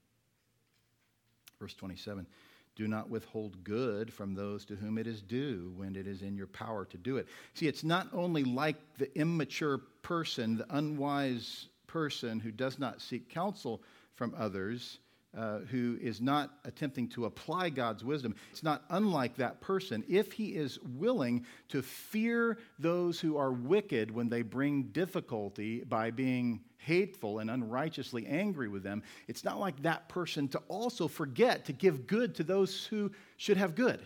Verse 1.61 1.75
27 1.75 2.27
Do 2.75 2.89
not 2.89 3.09
withhold 3.09 3.63
good 3.63 4.13
from 4.13 4.35
those 4.35 4.65
to 4.65 4.75
whom 4.75 4.99
it 4.99 5.07
is 5.07 5.23
due 5.23 5.73
when 5.77 5.95
it 5.95 6.09
is 6.09 6.23
in 6.23 6.37
your 6.37 6.49
power 6.49 6.85
to 6.87 6.99
do 6.99 7.17
it. 7.17 7.29
See, 7.55 7.69
it's 7.69 7.85
not 7.85 8.09
only 8.13 8.43
like 8.43 8.77
the 8.99 9.17
immature 9.17 9.79
person, 10.03 10.57
the 10.57 10.77
unwise 10.77 11.69
person 11.87 12.41
who 12.41 12.51
does 12.51 12.81
not 12.81 13.01
seek 13.01 13.29
counsel 13.29 13.83
from 14.17 14.35
others 14.37 14.99
uh, 15.37 15.59
who 15.71 15.99
is 16.01 16.21
not 16.21 16.55
attempting 16.65 17.09
to 17.09 17.27
apply 17.27 17.71
God's 17.71 18.03
wisdom. 18.03 18.35
It's 18.51 18.63
not 18.63 18.85
unlike 18.91 19.37
that 19.37 19.61
person 19.61 20.03
if 20.09 20.33
he 20.33 20.57
is 20.57 20.79
willing 20.81 21.45
to 21.69 21.83
fear 21.83 22.59
those 22.79 23.21
who 23.21 23.37
are 23.37 23.53
wicked 23.53 24.11
when 24.11 24.29
they 24.29 24.43
bring 24.43 24.85
difficulty 24.85 25.85
by 25.85 26.11
being 26.11 26.61
hateful 26.79 27.41
and 27.41 27.51
unrighteously 27.51 28.27
angry 28.27 28.69
with 28.69 28.83
them. 28.83 29.03
It's 29.29 29.45
not 29.45 29.59
like 29.59 29.83
that 29.83 30.09
person 30.09 30.49
to 30.49 30.59
also 30.69 31.09
forget 31.09 31.65
to 31.67 31.73
give 31.73 32.07
good 32.07 32.35
to 32.37 32.45
those 32.45 32.87
who 32.87 33.11
should 33.37 33.57
have 33.57 33.75
good. 33.75 34.01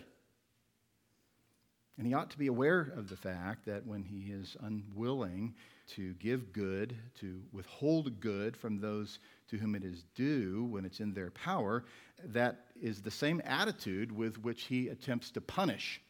And 1.97 2.07
he 2.07 2.13
ought 2.13 2.31
to 2.31 2.37
be 2.37 2.47
aware 2.47 2.93
of 2.95 3.09
the 3.09 3.17
fact 3.17 3.65
that 3.65 3.85
when 3.85 4.03
he 4.03 4.31
is 4.31 4.55
unwilling 4.61 5.53
to 5.95 6.13
give 6.15 6.53
good, 6.53 6.95
to 7.19 7.41
withhold 7.51 8.19
good 8.19 8.55
from 8.55 8.79
those 8.79 9.19
to 9.49 9.57
whom 9.57 9.75
it 9.75 9.83
is 9.83 10.05
due 10.15 10.65
when 10.71 10.85
it's 10.85 10.99
in 10.99 11.13
their 11.13 11.31
power, 11.31 11.83
that 12.25 12.67
is 12.81 13.01
the 13.01 13.11
same 13.11 13.41
attitude 13.45 14.11
with 14.11 14.41
which 14.41 14.63
he 14.63 14.87
attempts 14.87 15.31
to 15.31 15.41
punish 15.41 16.01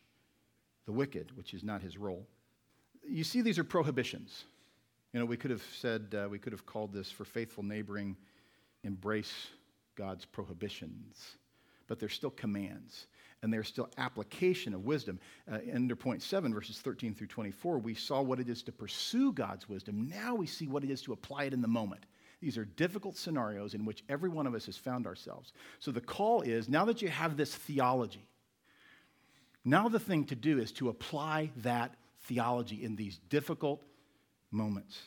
the 0.86 0.91
wicked, 0.91 1.36
which 1.36 1.53
is 1.53 1.63
not 1.63 1.82
his 1.82 1.97
role. 1.97 2.27
You 3.07 3.23
see, 3.23 3.41
these 3.41 3.57
are 3.57 3.63
prohibitions. 3.63 4.45
You 5.13 5.19
know, 5.19 5.25
we 5.25 5.38
could 5.38 5.51
have 5.51 5.63
said, 5.77 6.15
uh, 6.15 6.29
we 6.29 6.39
could 6.39 6.53
have 6.53 6.65
called 6.65 6.93
this 6.93 7.11
for 7.11 7.25
faithful 7.25 7.63
neighboring, 7.63 8.15
embrace 8.84 9.47
God's 9.95 10.25
prohibitions, 10.25 11.38
but 11.88 11.99
they're 11.99 12.07
still 12.07 12.29
commands 12.29 13.07
and 13.43 13.51
there's 13.51 13.67
still 13.67 13.89
application 13.97 14.73
of 14.73 14.85
wisdom. 14.85 15.19
Uh, 15.51 15.57
under 15.73 15.95
point 15.95 16.21
seven, 16.21 16.53
verses 16.53 16.79
13 16.79 17.15
through 17.15 17.27
24, 17.27 17.79
we 17.79 17.93
saw 17.93 18.21
what 18.21 18.39
it 18.39 18.49
is 18.49 18.61
to 18.63 18.71
pursue 18.71 19.31
God's 19.31 19.67
wisdom. 19.67 20.07
Now 20.07 20.35
we 20.35 20.47
see 20.47 20.67
what 20.67 20.83
it 20.83 20.89
is 20.89 21.01
to 21.03 21.13
apply 21.13 21.45
it 21.45 21.53
in 21.53 21.61
the 21.61 21.67
moment. 21.67 22.05
These 22.41 22.57
are 22.57 22.65
difficult 22.65 23.15
scenarios 23.17 23.73
in 23.73 23.85
which 23.85 24.03
every 24.09 24.29
one 24.29 24.47
of 24.47 24.55
us 24.55 24.65
has 24.65 24.77
found 24.77 25.05
ourselves. 25.05 25.53
So 25.79 25.91
the 25.91 26.01
call 26.01 26.41
is 26.41 26.69
now 26.69 26.85
that 26.85 27.01
you 27.01 27.09
have 27.09 27.37
this 27.37 27.55
theology, 27.55 28.27
now 29.63 29.89
the 29.89 29.99
thing 29.99 30.25
to 30.25 30.35
do 30.35 30.57
is 30.57 30.71
to 30.73 30.89
apply 30.89 31.51
that 31.57 31.95
theology 32.23 32.83
in 32.83 32.95
these 32.95 33.19
difficult 33.29 33.83
moments. 34.51 34.99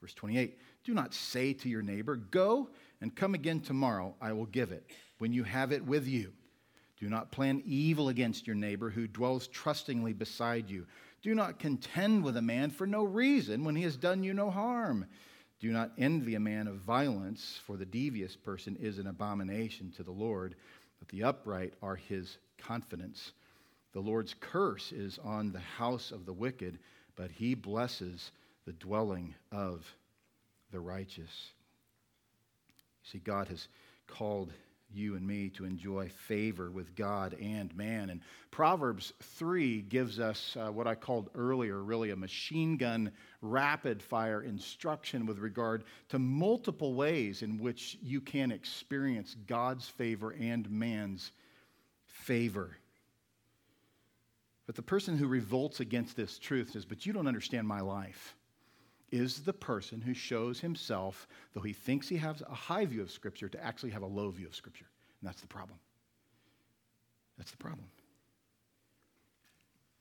Verse 0.00 0.14
28 0.14 0.58
Do 0.84 0.94
not 0.94 1.12
say 1.12 1.52
to 1.54 1.68
your 1.68 1.82
neighbor, 1.82 2.16
Go 2.16 2.70
and 3.00 3.14
come 3.14 3.34
again 3.34 3.60
tomorrow, 3.60 4.14
I 4.20 4.32
will 4.32 4.46
give 4.46 4.70
it, 4.70 4.84
when 5.18 5.32
you 5.32 5.44
have 5.44 5.72
it 5.72 5.84
with 5.84 6.06
you. 6.06 6.32
Do 7.00 7.08
not 7.08 7.30
plan 7.30 7.62
evil 7.64 8.08
against 8.08 8.46
your 8.46 8.56
neighbor 8.56 8.90
who 8.90 9.06
dwells 9.06 9.46
trustingly 9.46 10.12
beside 10.12 10.68
you. 10.68 10.86
Do 11.22 11.34
not 11.34 11.58
contend 11.58 12.24
with 12.24 12.36
a 12.36 12.42
man 12.42 12.70
for 12.70 12.86
no 12.86 13.04
reason 13.04 13.64
when 13.64 13.76
he 13.76 13.82
has 13.84 13.96
done 13.96 14.24
you 14.24 14.34
no 14.34 14.50
harm. 14.50 15.06
Do 15.60 15.70
not 15.70 15.92
envy 15.98 16.34
a 16.34 16.40
man 16.40 16.68
of 16.68 16.76
violence, 16.76 17.60
for 17.66 17.76
the 17.76 17.86
devious 17.86 18.36
person 18.36 18.76
is 18.80 18.98
an 18.98 19.06
abomination 19.06 19.92
to 19.96 20.02
the 20.02 20.12
Lord, 20.12 20.54
but 20.98 21.08
the 21.08 21.24
upright 21.24 21.74
are 21.82 21.96
his 21.96 22.38
confidence. 22.58 23.32
The 23.92 24.00
Lord's 24.00 24.34
curse 24.38 24.92
is 24.92 25.18
on 25.24 25.52
the 25.52 25.58
house 25.58 26.12
of 26.12 26.26
the 26.26 26.32
wicked, 26.32 26.78
but 27.16 27.30
he 27.30 27.54
blesses 27.54 28.30
the 28.66 28.72
dwelling 28.72 29.34
of 29.50 29.86
the 30.70 30.80
righteous. 30.80 31.52
You 33.02 33.10
See, 33.12 33.18
God 33.18 33.48
has 33.48 33.66
called 34.06 34.52
you 34.92 35.16
and 35.16 35.26
me 35.26 35.50
to 35.50 35.64
enjoy 35.64 36.08
favor 36.08 36.70
with 36.70 36.94
God 36.94 37.34
and 37.40 37.74
man. 37.76 38.10
And 38.10 38.20
Proverbs 38.50 39.12
3 39.20 39.82
gives 39.82 40.18
us 40.18 40.56
uh, 40.58 40.70
what 40.70 40.86
I 40.86 40.94
called 40.94 41.30
earlier 41.34 41.82
really 41.82 42.10
a 42.10 42.16
machine 42.16 42.76
gun 42.76 43.12
rapid 43.42 44.02
fire 44.02 44.42
instruction 44.42 45.26
with 45.26 45.38
regard 45.38 45.84
to 46.08 46.18
multiple 46.18 46.94
ways 46.94 47.42
in 47.42 47.58
which 47.58 47.98
you 48.02 48.20
can 48.20 48.50
experience 48.50 49.36
God's 49.46 49.88
favor 49.88 50.30
and 50.30 50.70
man's 50.70 51.32
favor. 52.06 52.76
But 54.66 54.74
the 54.74 54.82
person 54.82 55.16
who 55.16 55.26
revolts 55.26 55.80
against 55.80 56.16
this 56.16 56.38
truth 56.38 56.72
says, 56.72 56.84
But 56.84 57.06
you 57.06 57.12
don't 57.12 57.26
understand 57.26 57.66
my 57.66 57.80
life 57.80 58.34
is 59.10 59.40
the 59.40 59.52
person 59.52 60.00
who 60.00 60.14
shows 60.14 60.60
himself, 60.60 61.26
though 61.54 61.60
he 61.60 61.72
thinks 61.72 62.08
he 62.08 62.16
has 62.16 62.42
a 62.42 62.54
high 62.54 62.84
view 62.84 63.02
of 63.02 63.10
Scripture, 63.10 63.48
to 63.48 63.64
actually 63.64 63.90
have 63.90 64.02
a 64.02 64.06
low 64.06 64.30
view 64.30 64.46
of 64.46 64.54
Scripture. 64.54 64.86
And 65.20 65.28
that's 65.28 65.40
the 65.40 65.46
problem. 65.46 65.78
That's 67.36 67.50
the 67.50 67.56
problem. 67.56 67.86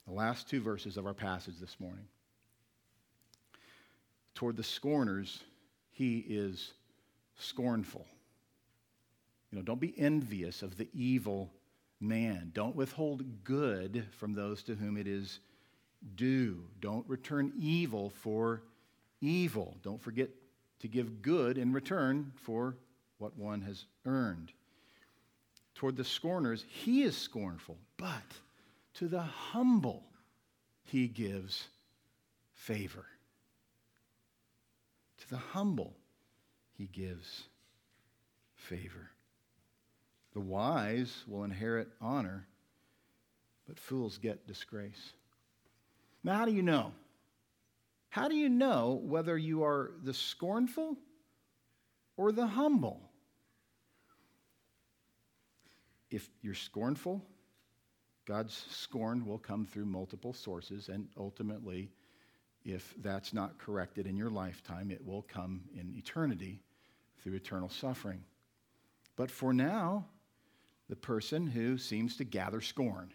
The 0.07 0.13
last 0.13 0.49
two 0.49 0.61
verses 0.61 0.97
of 0.97 1.05
our 1.05 1.13
passage 1.13 1.59
this 1.59 1.79
morning. 1.79 2.05
Toward 4.35 4.55
the 4.55 4.63
scorners, 4.63 5.43
he 5.91 6.19
is 6.19 6.73
scornful. 7.37 8.05
You 9.51 9.57
know, 9.57 9.63
don't 9.63 9.79
be 9.79 9.97
envious 9.97 10.61
of 10.61 10.77
the 10.77 10.87
evil 10.93 11.51
man. 11.99 12.51
Don't 12.53 12.75
withhold 12.75 13.43
good 13.43 14.05
from 14.11 14.33
those 14.33 14.63
to 14.63 14.75
whom 14.75 14.97
it 14.97 15.07
is 15.07 15.39
due. 16.15 16.63
Don't 16.79 17.07
return 17.07 17.51
evil 17.57 18.09
for 18.09 18.61
evil. 19.21 19.77
Don't 19.83 20.01
forget 20.01 20.29
to 20.79 20.87
give 20.87 21.21
good 21.21 21.57
in 21.57 21.73
return 21.73 22.31
for 22.35 22.75
what 23.17 23.37
one 23.37 23.61
has 23.61 23.85
earned. 24.05 24.51
Toward 25.75 25.95
the 25.95 26.03
scorners, 26.03 26.65
he 26.67 27.03
is 27.03 27.15
scornful, 27.15 27.77
but 27.97 28.23
to 28.95 29.07
the 29.07 29.21
humble, 29.21 30.03
he 30.83 31.07
gives 31.07 31.67
favor. 32.53 33.05
To 35.19 35.29
the 35.29 35.37
humble, 35.37 35.93
he 36.77 36.85
gives 36.85 37.43
favor. 38.55 39.11
The 40.33 40.39
wise 40.39 41.23
will 41.27 41.43
inherit 41.43 41.89
honor, 42.01 42.47
but 43.67 43.79
fools 43.79 44.17
get 44.17 44.47
disgrace. 44.47 45.13
Now, 46.23 46.37
how 46.37 46.45
do 46.45 46.51
you 46.51 46.61
know? 46.61 46.91
How 48.17 48.27
do 48.27 48.35
you 48.35 48.49
know 48.49 48.99
whether 49.03 49.37
you 49.37 49.63
are 49.63 49.91
the 50.01 50.11
scornful 50.11 50.97
or 52.15 52.31
the 52.31 52.47
humble? 52.47 53.11
If 56.09 56.27
you're 56.41 56.55
scornful, 56.55 57.23
God's 58.25 58.65
scorn 58.71 59.23
will 59.23 59.37
come 59.37 59.67
through 59.67 59.85
multiple 59.85 60.33
sources, 60.33 60.89
and 60.89 61.07
ultimately, 61.15 61.91
if 62.65 62.91
that's 63.03 63.35
not 63.35 63.59
corrected 63.59 64.07
in 64.07 64.17
your 64.17 64.31
lifetime, 64.31 64.89
it 64.89 65.05
will 65.05 65.21
come 65.21 65.65
in 65.75 65.93
eternity 65.95 66.63
through 67.19 67.35
eternal 67.35 67.69
suffering. 67.69 68.23
But 69.15 69.29
for 69.29 69.53
now, 69.53 70.07
the 70.89 70.95
person 70.95 71.45
who 71.45 71.77
seems 71.77 72.17
to 72.17 72.23
gather 72.23 72.61
scorn. 72.61 73.13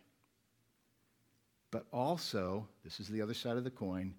But 1.72 1.86
also, 1.92 2.68
this 2.84 3.00
is 3.00 3.08
the 3.08 3.22
other 3.22 3.34
side 3.34 3.56
of 3.56 3.64
the 3.64 3.70
coin, 3.70 4.14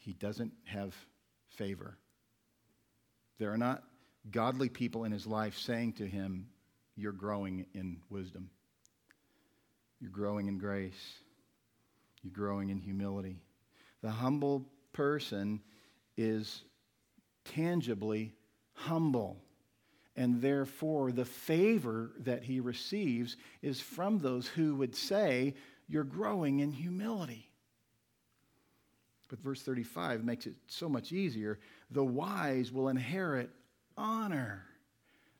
he 0.00 0.12
doesn't 0.14 0.52
have 0.64 0.94
favor. 1.48 1.96
There 3.38 3.52
are 3.52 3.58
not 3.58 3.84
godly 4.30 4.68
people 4.68 5.04
in 5.04 5.12
his 5.12 5.26
life 5.26 5.56
saying 5.56 5.94
to 5.94 6.06
him, 6.06 6.48
You're 6.96 7.12
growing 7.12 7.66
in 7.74 7.98
wisdom, 8.10 8.50
you're 10.00 10.10
growing 10.10 10.48
in 10.48 10.58
grace, 10.58 11.14
you're 12.22 12.32
growing 12.32 12.70
in 12.70 12.78
humility. 12.78 13.40
The 14.02 14.10
humble 14.10 14.66
person 14.92 15.60
is 16.16 16.62
tangibly 17.44 18.32
humble 18.72 19.36
and 20.16 20.42
therefore 20.42 21.12
the 21.12 21.24
favor 21.24 22.12
that 22.20 22.42
he 22.42 22.60
receives 22.60 23.36
is 23.62 23.80
from 23.80 24.18
those 24.18 24.46
who 24.46 24.74
would 24.76 24.94
say, 24.94 25.54
You're 25.88 26.04
growing 26.04 26.60
in 26.60 26.72
humility. 26.72 27.49
But 29.30 29.40
verse 29.40 29.62
35 29.62 30.24
makes 30.24 30.46
it 30.46 30.54
so 30.66 30.88
much 30.88 31.12
easier. 31.12 31.60
The 31.92 32.04
wise 32.04 32.72
will 32.72 32.88
inherit 32.88 33.50
honor. 33.96 34.64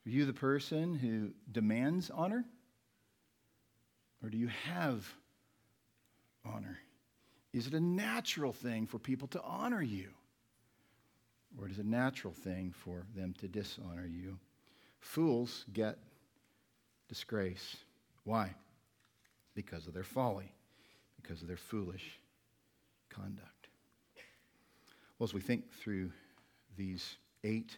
Are 0.05 0.09
you 0.09 0.25
the 0.25 0.33
person 0.33 0.95
who 0.95 1.31
demands 1.51 2.09
honor? 2.09 2.45
Or 4.23 4.29
do 4.29 4.37
you 4.37 4.47
have 4.47 5.05
honor? 6.45 6.79
Is 7.53 7.67
it 7.67 7.73
a 7.73 7.81
natural 7.81 8.53
thing 8.53 8.87
for 8.87 8.97
people 8.97 9.27
to 9.29 9.41
honor 9.41 9.81
you? 9.81 10.09
Or 11.59 11.67
is 11.67 11.77
it 11.77 11.85
a 11.85 11.89
natural 11.89 12.33
thing 12.33 12.73
for 12.73 13.05
them 13.13 13.33
to 13.39 13.47
dishonor 13.49 14.05
you? 14.05 14.39
Fools 15.01 15.65
get 15.73 15.97
disgrace. 17.09 17.75
Why? 18.23 18.55
Because 19.53 19.85
of 19.85 19.93
their 19.93 20.03
folly, 20.03 20.53
because 21.21 21.41
of 21.41 21.49
their 21.49 21.57
foolish 21.57 22.21
conduct. 23.09 23.60
Well, 25.21 25.27
as 25.27 25.35
we 25.35 25.41
think 25.41 25.71
through 25.71 26.11
these 26.75 27.17
eight 27.43 27.77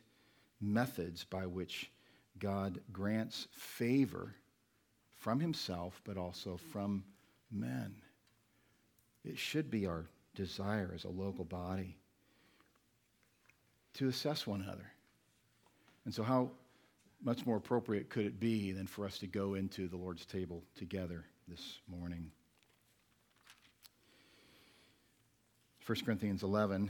methods 0.61 1.25
by 1.25 1.45
which 1.45 1.91
God 2.39 2.79
grants 2.93 3.49
favor 3.51 4.33
from 5.17 5.41
himself, 5.41 5.99
but 6.05 6.15
also 6.15 6.55
from 6.55 7.03
men, 7.51 7.95
it 9.25 9.37
should 9.37 9.69
be 9.69 9.85
our 9.85 10.05
desire 10.35 10.93
as 10.95 11.03
a 11.03 11.09
local 11.09 11.43
body 11.43 11.97
to 13.95 14.07
assess 14.07 14.47
one 14.47 14.61
another. 14.61 14.89
And 16.05 16.13
so, 16.13 16.23
how 16.23 16.49
much 17.21 17.45
more 17.45 17.57
appropriate 17.57 18.09
could 18.09 18.25
it 18.25 18.39
be 18.39 18.71
than 18.71 18.87
for 18.87 19.05
us 19.05 19.17
to 19.17 19.27
go 19.27 19.55
into 19.55 19.89
the 19.89 19.97
Lord's 19.97 20.25
table 20.25 20.63
together 20.77 21.25
this 21.49 21.79
morning? 21.89 22.31
1 25.85 25.97
Corinthians 26.05 26.43
11, 26.43 26.89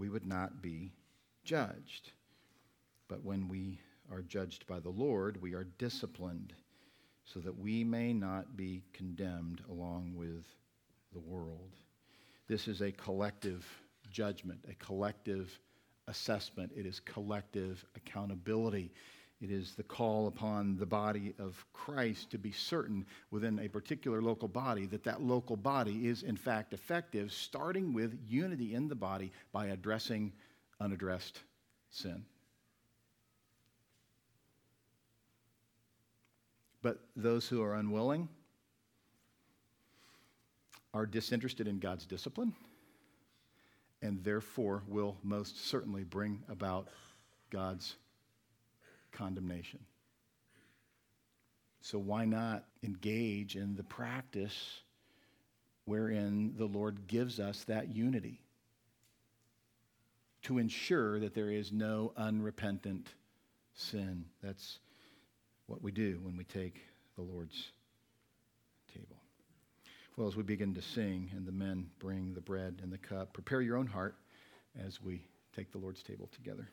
we 0.00 0.08
would 0.08 0.26
not 0.26 0.62
be 0.62 0.90
judged. 1.44 2.12
But 3.06 3.22
when 3.22 3.48
we 3.48 3.78
are 4.10 4.22
judged 4.22 4.66
by 4.66 4.80
the 4.80 4.88
Lord, 4.88 5.40
we 5.42 5.54
are 5.54 5.66
disciplined 5.76 6.54
so 7.26 7.38
that 7.40 7.58
we 7.58 7.84
may 7.84 8.14
not 8.14 8.56
be 8.56 8.82
condemned 8.94 9.60
along 9.70 10.14
with 10.16 10.46
the 11.12 11.18
world. 11.18 11.76
This 12.48 12.66
is 12.66 12.80
a 12.80 12.90
collective 12.90 13.66
judgment, 14.10 14.64
a 14.70 14.74
collective 14.84 15.50
assessment, 16.08 16.72
it 16.74 16.86
is 16.86 16.98
collective 17.00 17.84
accountability. 17.94 18.90
It 19.40 19.50
is 19.50 19.74
the 19.74 19.82
call 19.82 20.26
upon 20.26 20.76
the 20.76 20.86
body 20.86 21.34
of 21.38 21.64
Christ 21.72 22.30
to 22.30 22.38
be 22.38 22.52
certain 22.52 23.06
within 23.30 23.58
a 23.58 23.68
particular 23.68 24.20
local 24.20 24.48
body 24.48 24.84
that 24.86 25.04
that 25.04 25.22
local 25.22 25.56
body 25.56 26.08
is, 26.08 26.22
in 26.22 26.36
fact, 26.36 26.74
effective, 26.74 27.32
starting 27.32 27.94
with 27.94 28.18
unity 28.28 28.74
in 28.74 28.88
the 28.88 28.94
body 28.94 29.32
by 29.50 29.66
addressing 29.66 30.32
unaddressed 30.78 31.40
sin. 31.88 32.24
But 36.82 37.00
those 37.16 37.48
who 37.48 37.62
are 37.62 37.74
unwilling 37.74 38.28
are 40.92 41.06
disinterested 41.06 41.66
in 41.66 41.78
God's 41.78 42.04
discipline 42.04 42.54
and 44.02 44.22
therefore 44.24 44.82
will 44.86 45.16
most 45.22 45.66
certainly 45.66 46.04
bring 46.04 46.42
about 46.48 46.88
God's 47.50 47.96
condemnation. 49.20 49.80
So, 51.82 51.98
why 51.98 52.24
not 52.24 52.64
engage 52.82 53.54
in 53.54 53.76
the 53.76 53.82
practice 53.82 54.80
wherein 55.84 56.54
the 56.56 56.66
Lord 56.66 57.06
gives 57.06 57.38
us 57.38 57.64
that 57.64 57.94
unity 57.94 58.40
to 60.42 60.58
ensure 60.58 61.20
that 61.20 61.34
there 61.34 61.50
is 61.50 61.70
no 61.70 62.12
unrepentant 62.16 63.08
sin? 63.74 64.24
That's 64.42 64.78
what 65.66 65.82
we 65.82 65.92
do 65.92 66.18
when 66.22 66.36
we 66.36 66.44
take 66.44 66.80
the 67.16 67.22
Lord's 67.22 67.72
table. 68.94 69.16
Well, 70.16 70.28
as 70.28 70.36
we 70.36 70.42
begin 70.42 70.74
to 70.74 70.82
sing 70.82 71.30
and 71.36 71.46
the 71.46 71.52
men 71.52 71.90
bring 71.98 72.34
the 72.34 72.40
bread 72.40 72.80
and 72.82 72.90
the 72.90 72.98
cup, 72.98 73.32
prepare 73.34 73.60
your 73.60 73.76
own 73.76 73.86
heart 73.86 74.16
as 74.86 75.00
we 75.02 75.22
take 75.54 75.72
the 75.72 75.78
Lord's 75.78 76.02
table 76.02 76.28
together. 76.32 76.68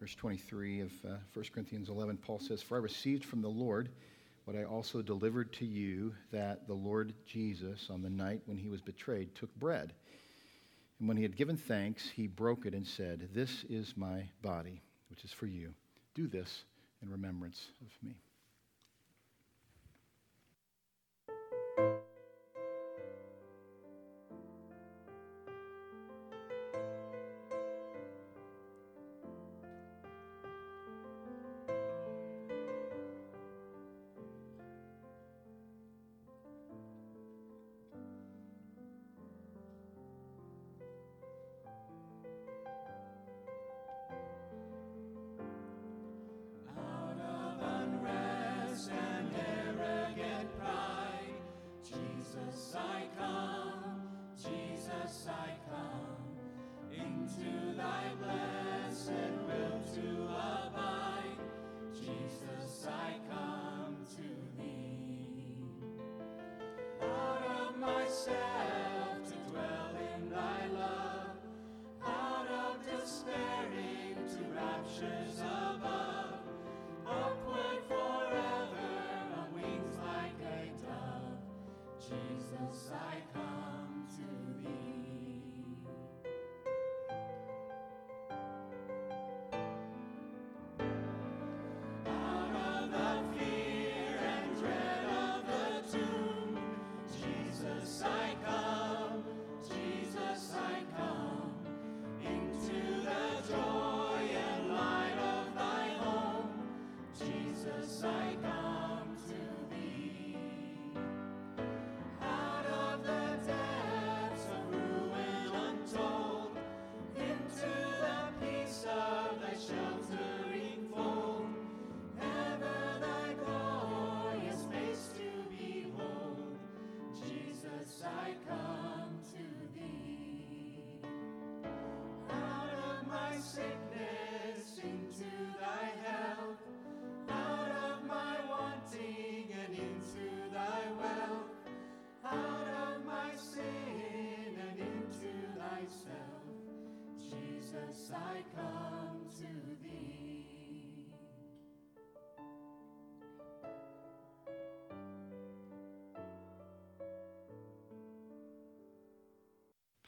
Verse 0.00 0.14
23 0.14 0.80
of 0.80 0.92
uh, 1.04 1.16
1 1.34 1.44
Corinthians 1.52 1.90
11, 1.90 2.16
Paul 2.16 2.38
says, 2.38 2.62
For 2.62 2.76
I 2.76 2.80
received 2.80 3.22
from 3.22 3.42
the 3.42 3.48
Lord 3.48 3.90
what 4.46 4.56
I 4.56 4.64
also 4.64 5.02
delivered 5.02 5.52
to 5.54 5.66
you 5.66 6.14
that 6.32 6.66
the 6.66 6.74
Lord 6.74 7.12
Jesus, 7.26 7.88
on 7.90 8.02
the 8.02 8.08
night 8.08 8.40
when 8.46 8.56
he 8.56 8.68
was 8.68 8.80
betrayed, 8.80 9.34
took 9.34 9.54
bread. 9.56 9.92
And 10.98 11.06
when 11.06 11.18
he 11.18 11.22
had 11.22 11.36
given 11.36 11.58
thanks, 11.58 12.08
he 12.08 12.26
broke 12.26 12.64
it 12.64 12.74
and 12.74 12.86
said, 12.86 13.28
This 13.34 13.64
is 13.68 13.92
my 13.94 14.24
body, 14.40 14.80
which 15.10 15.22
is 15.22 15.32
for 15.32 15.46
you. 15.46 15.74
Do 16.14 16.26
this 16.26 16.64
in 17.02 17.10
remembrance 17.10 17.66
of 17.82 17.92
me. 18.02 18.16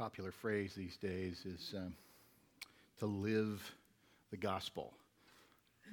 Popular 0.03 0.33
phrase 0.33 0.75
these 0.75 0.97
days 0.97 1.45
is 1.47 1.75
um, 1.77 1.95
to 2.99 3.07
live 3.07 3.73
the 4.33 4.37
gospel. 4.37 4.93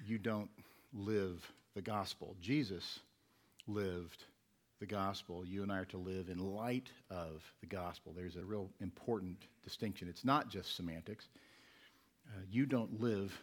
You 0.04 0.18
don't 0.18 0.50
live 0.95 1.47
the 1.76 1.82
gospel. 1.82 2.36
Jesus 2.41 3.02
lived 3.68 4.24
the 4.80 4.88
gospel. 4.88 5.45
You 5.45 5.62
and 5.62 5.72
I 5.72 5.78
are 5.78 5.86
to 5.86 5.97
live 5.97 6.30
in 6.30 6.39
light 6.39 6.89
of 7.12 7.43
the 7.62 7.68
gospel. 7.68 8.12
There's 8.16 8.36
a 8.36 8.43
real 8.43 8.72
important 8.82 9.38
distinction. 9.64 10.08
It's 10.10 10.26
not 10.26 10.50
just 10.50 10.76
semantics. 10.76 11.28
Uh, 12.30 12.41
you 12.51 12.65
don't 12.65 13.01
live 13.01 13.36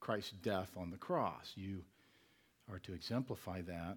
Christ's 0.00 0.32
death 0.42 0.70
on 0.76 0.90
the 0.90 0.96
cross. 0.96 1.52
You 1.54 1.82
are 2.70 2.78
to 2.80 2.92
exemplify 2.92 3.62
that. 3.62 3.96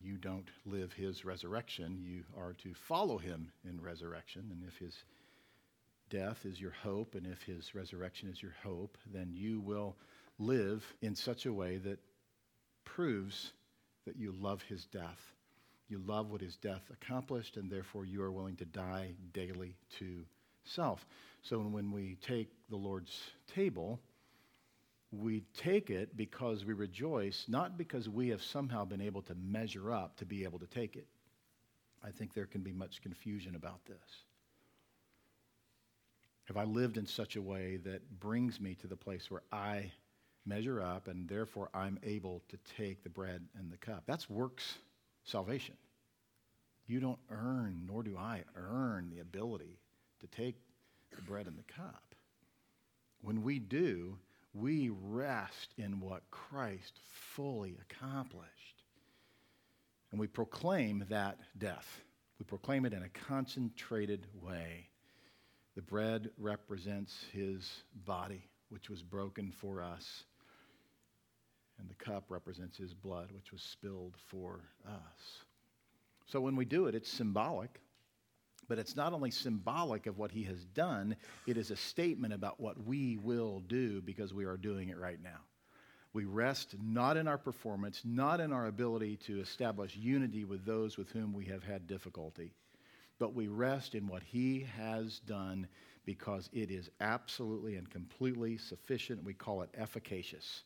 You 0.00 0.16
don't 0.16 0.48
live 0.66 0.92
his 0.92 1.24
resurrection. 1.24 2.02
You 2.02 2.24
are 2.36 2.54
to 2.64 2.74
follow 2.88 3.18
him 3.18 3.52
in 3.68 3.80
resurrection. 3.80 4.48
And 4.50 4.62
if 4.66 4.76
his 4.78 4.96
death 6.10 6.44
is 6.44 6.60
your 6.60 6.74
hope 6.82 7.14
and 7.14 7.26
if 7.26 7.42
his 7.42 7.74
resurrection 7.74 8.28
is 8.28 8.42
your 8.42 8.54
hope, 8.62 8.98
then 9.12 9.30
you 9.32 9.60
will 9.60 9.96
live 10.38 10.84
in 11.00 11.14
such 11.14 11.46
a 11.46 11.52
way 11.52 11.76
that 11.78 11.98
proves 12.84 13.52
that 14.06 14.16
you 14.16 14.32
love 14.32 14.62
his 14.62 14.84
death. 14.86 15.20
You 15.88 16.00
love 16.04 16.30
what 16.30 16.40
his 16.40 16.56
death 16.56 16.82
accomplished, 16.90 17.56
and 17.56 17.70
therefore 17.70 18.04
you 18.04 18.22
are 18.22 18.32
willing 18.32 18.56
to 18.56 18.64
die 18.64 19.14
daily 19.32 19.76
to 19.98 20.24
self. 20.64 21.06
So 21.42 21.58
when 21.58 21.90
we 21.90 22.16
take 22.22 22.50
the 22.70 22.76
Lord's 22.76 23.18
table, 23.54 24.00
we 25.10 25.42
take 25.56 25.90
it 25.90 26.16
because 26.16 26.64
we 26.64 26.72
rejoice, 26.72 27.44
not 27.48 27.76
because 27.76 28.08
we 28.08 28.28
have 28.28 28.42
somehow 28.42 28.84
been 28.84 29.00
able 29.00 29.22
to 29.22 29.34
measure 29.34 29.92
up 29.92 30.16
to 30.16 30.24
be 30.24 30.44
able 30.44 30.58
to 30.58 30.66
take 30.66 30.96
it. 30.96 31.06
I 32.04 32.10
think 32.10 32.32
there 32.32 32.46
can 32.46 32.62
be 32.62 32.72
much 32.72 33.02
confusion 33.02 33.54
about 33.54 33.84
this. 33.86 34.24
Have 36.44 36.56
I 36.56 36.64
lived 36.64 36.96
in 36.96 37.06
such 37.06 37.36
a 37.36 37.42
way 37.42 37.78
that 37.84 38.20
brings 38.20 38.60
me 38.60 38.74
to 38.76 38.86
the 38.86 38.96
place 38.96 39.30
where 39.30 39.42
I 39.52 39.92
measure 40.44 40.82
up 40.82 41.06
and 41.06 41.28
therefore 41.28 41.68
I'm 41.72 41.98
able 42.02 42.42
to 42.48 42.58
take 42.76 43.04
the 43.04 43.10
bread 43.10 43.42
and 43.56 43.70
the 43.70 43.76
cup? 43.76 44.02
That's 44.06 44.28
works 44.28 44.78
salvation. 45.24 45.76
You 46.86 46.98
don't 46.98 47.20
earn, 47.30 47.84
nor 47.86 48.02
do 48.02 48.16
I 48.16 48.42
earn 48.56 49.08
the 49.10 49.20
ability 49.20 49.78
to 50.22 50.26
take 50.28 50.56
the 51.14 51.22
bread 51.22 51.46
and 51.46 51.58
the 51.58 51.72
cup. 51.72 52.14
When 53.20 53.42
we 53.42 53.58
do, 53.58 54.16
we 54.54 54.90
rest 54.90 55.74
in 55.76 56.00
what 56.00 56.22
Christ 56.30 57.00
fully 57.34 57.76
accomplished. 57.90 58.48
And 60.10 60.20
we 60.20 60.26
proclaim 60.26 61.04
that 61.08 61.38
death. 61.58 62.02
We 62.38 62.44
proclaim 62.44 62.84
it 62.84 62.92
in 62.92 63.02
a 63.02 63.08
concentrated 63.08 64.26
way. 64.42 64.88
The 65.74 65.82
bread 65.82 66.30
represents 66.38 67.24
his 67.32 67.82
body, 68.04 68.48
which 68.68 68.90
was 68.90 69.02
broken 69.02 69.52
for 69.52 69.82
us. 69.82 70.24
And 71.78 71.88
the 71.88 72.04
cup 72.04 72.24
represents 72.28 72.76
his 72.76 72.92
blood, 72.92 73.30
which 73.32 73.52
was 73.52 73.62
spilled 73.62 74.14
for 74.28 74.60
us. 74.86 75.38
So 76.26 76.40
when 76.40 76.56
we 76.56 76.64
do 76.64 76.86
it, 76.86 76.94
it's 76.94 77.10
symbolic. 77.10 77.80
But 78.68 78.78
it's 78.78 78.96
not 78.96 79.12
only 79.12 79.30
symbolic 79.30 80.06
of 80.06 80.18
what 80.18 80.30
he 80.30 80.44
has 80.44 80.64
done, 80.66 81.16
it 81.46 81.56
is 81.56 81.70
a 81.70 81.76
statement 81.76 82.32
about 82.32 82.60
what 82.60 82.84
we 82.86 83.18
will 83.18 83.60
do 83.66 84.00
because 84.00 84.32
we 84.32 84.44
are 84.44 84.56
doing 84.56 84.88
it 84.88 84.98
right 84.98 85.22
now. 85.22 85.40
We 86.14 86.24
rest 86.24 86.76
not 86.82 87.16
in 87.16 87.26
our 87.26 87.38
performance, 87.38 88.02
not 88.04 88.40
in 88.40 88.52
our 88.52 88.66
ability 88.66 89.16
to 89.26 89.40
establish 89.40 89.96
unity 89.96 90.44
with 90.44 90.64
those 90.64 90.96
with 90.96 91.10
whom 91.10 91.32
we 91.32 91.46
have 91.46 91.64
had 91.64 91.86
difficulty 91.86 92.52
but 93.22 93.34
we 93.34 93.46
rest 93.46 93.94
in 93.94 94.08
what 94.08 94.24
He 94.24 94.66
has 94.76 95.20
done 95.20 95.68
because 96.04 96.50
it 96.52 96.72
is 96.72 96.90
absolutely 97.00 97.76
and 97.76 97.88
completely 97.88 98.58
sufficient. 98.58 99.22
We 99.22 99.32
call 99.32 99.62
it 99.62 99.70
efficacious. 99.78 100.64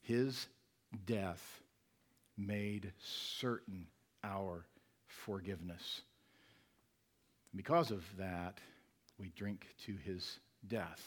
His 0.00 0.46
death 1.04 1.60
made 2.38 2.92
certain 3.00 3.88
our 4.22 4.64
forgiveness. 5.08 6.02
Because 7.56 7.90
of 7.90 8.04
that, 8.18 8.58
we 9.18 9.30
drink 9.30 9.66
to 9.86 9.94
his 10.04 10.38
death. 10.68 11.02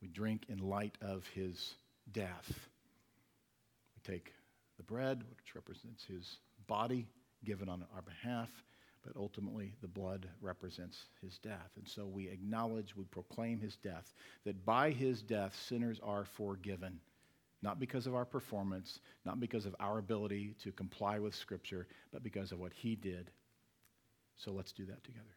We 0.00 0.08
drink 0.08 0.44
in 0.48 0.58
light 0.58 0.96
of 1.02 1.26
his 1.34 1.74
death. 2.12 2.48
We 2.48 4.12
take 4.14 4.32
the 4.76 4.84
bread, 4.84 5.24
which 5.36 5.54
represents 5.54 6.04
his 6.04 6.38
body 6.68 7.06
given 7.44 7.68
on 7.68 7.84
our 7.94 8.02
behalf, 8.02 8.50
but 9.04 9.16
ultimately 9.16 9.72
the 9.80 9.88
blood 9.88 10.28
represents 10.40 11.06
his 11.22 11.38
death. 11.38 11.70
And 11.76 11.88
so 11.88 12.06
we 12.06 12.28
acknowledge, 12.28 12.94
we 12.96 13.04
proclaim 13.04 13.58
his 13.58 13.76
death, 13.76 14.12
that 14.44 14.64
by 14.64 14.90
his 14.90 15.22
death 15.22 15.58
sinners 15.68 16.00
are 16.02 16.24
forgiven. 16.36 17.00
Not 17.62 17.80
because 17.80 18.06
of 18.06 18.14
our 18.14 18.24
performance, 18.24 19.00
not 19.24 19.40
because 19.40 19.66
of 19.66 19.74
our 19.80 19.98
ability 19.98 20.54
to 20.62 20.72
comply 20.72 21.18
with 21.18 21.34
Scripture, 21.34 21.86
but 22.12 22.22
because 22.22 22.52
of 22.52 22.60
what 22.60 22.72
he 22.72 22.94
did. 22.94 23.30
So 24.36 24.52
let's 24.52 24.72
do 24.72 24.86
that 24.86 25.02
together. 25.02 25.36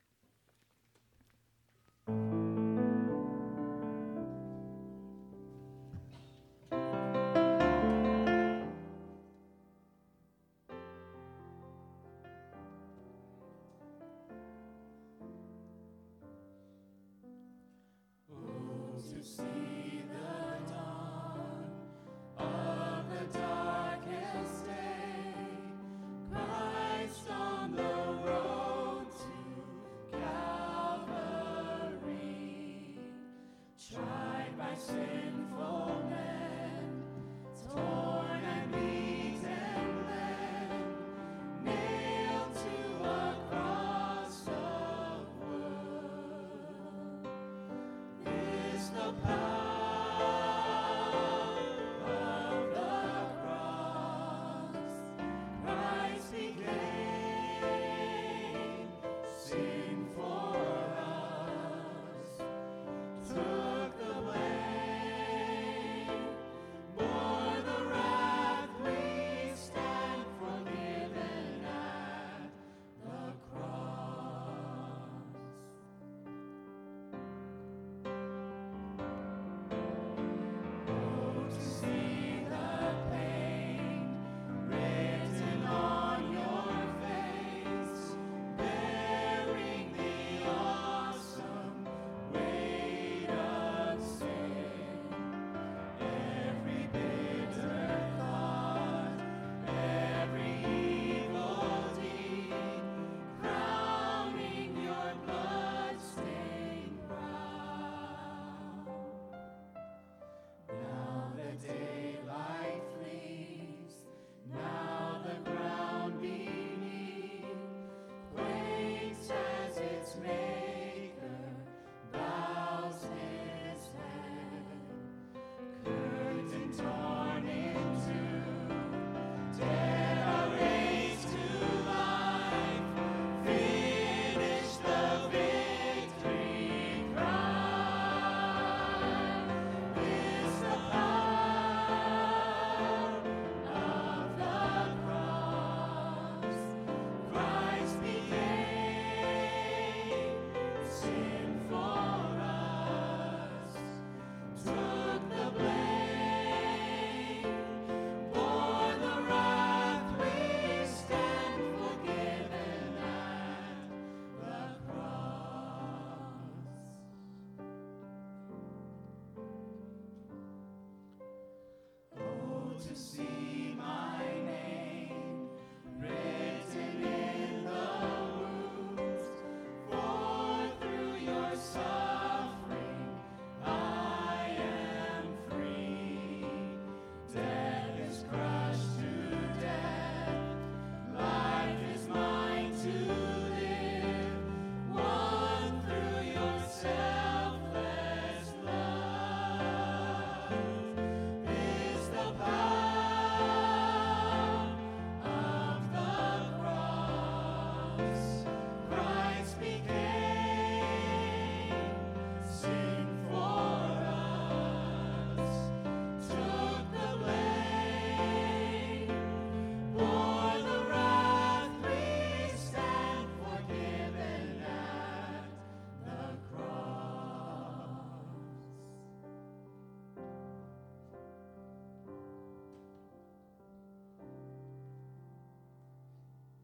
sing. 34.89 35.18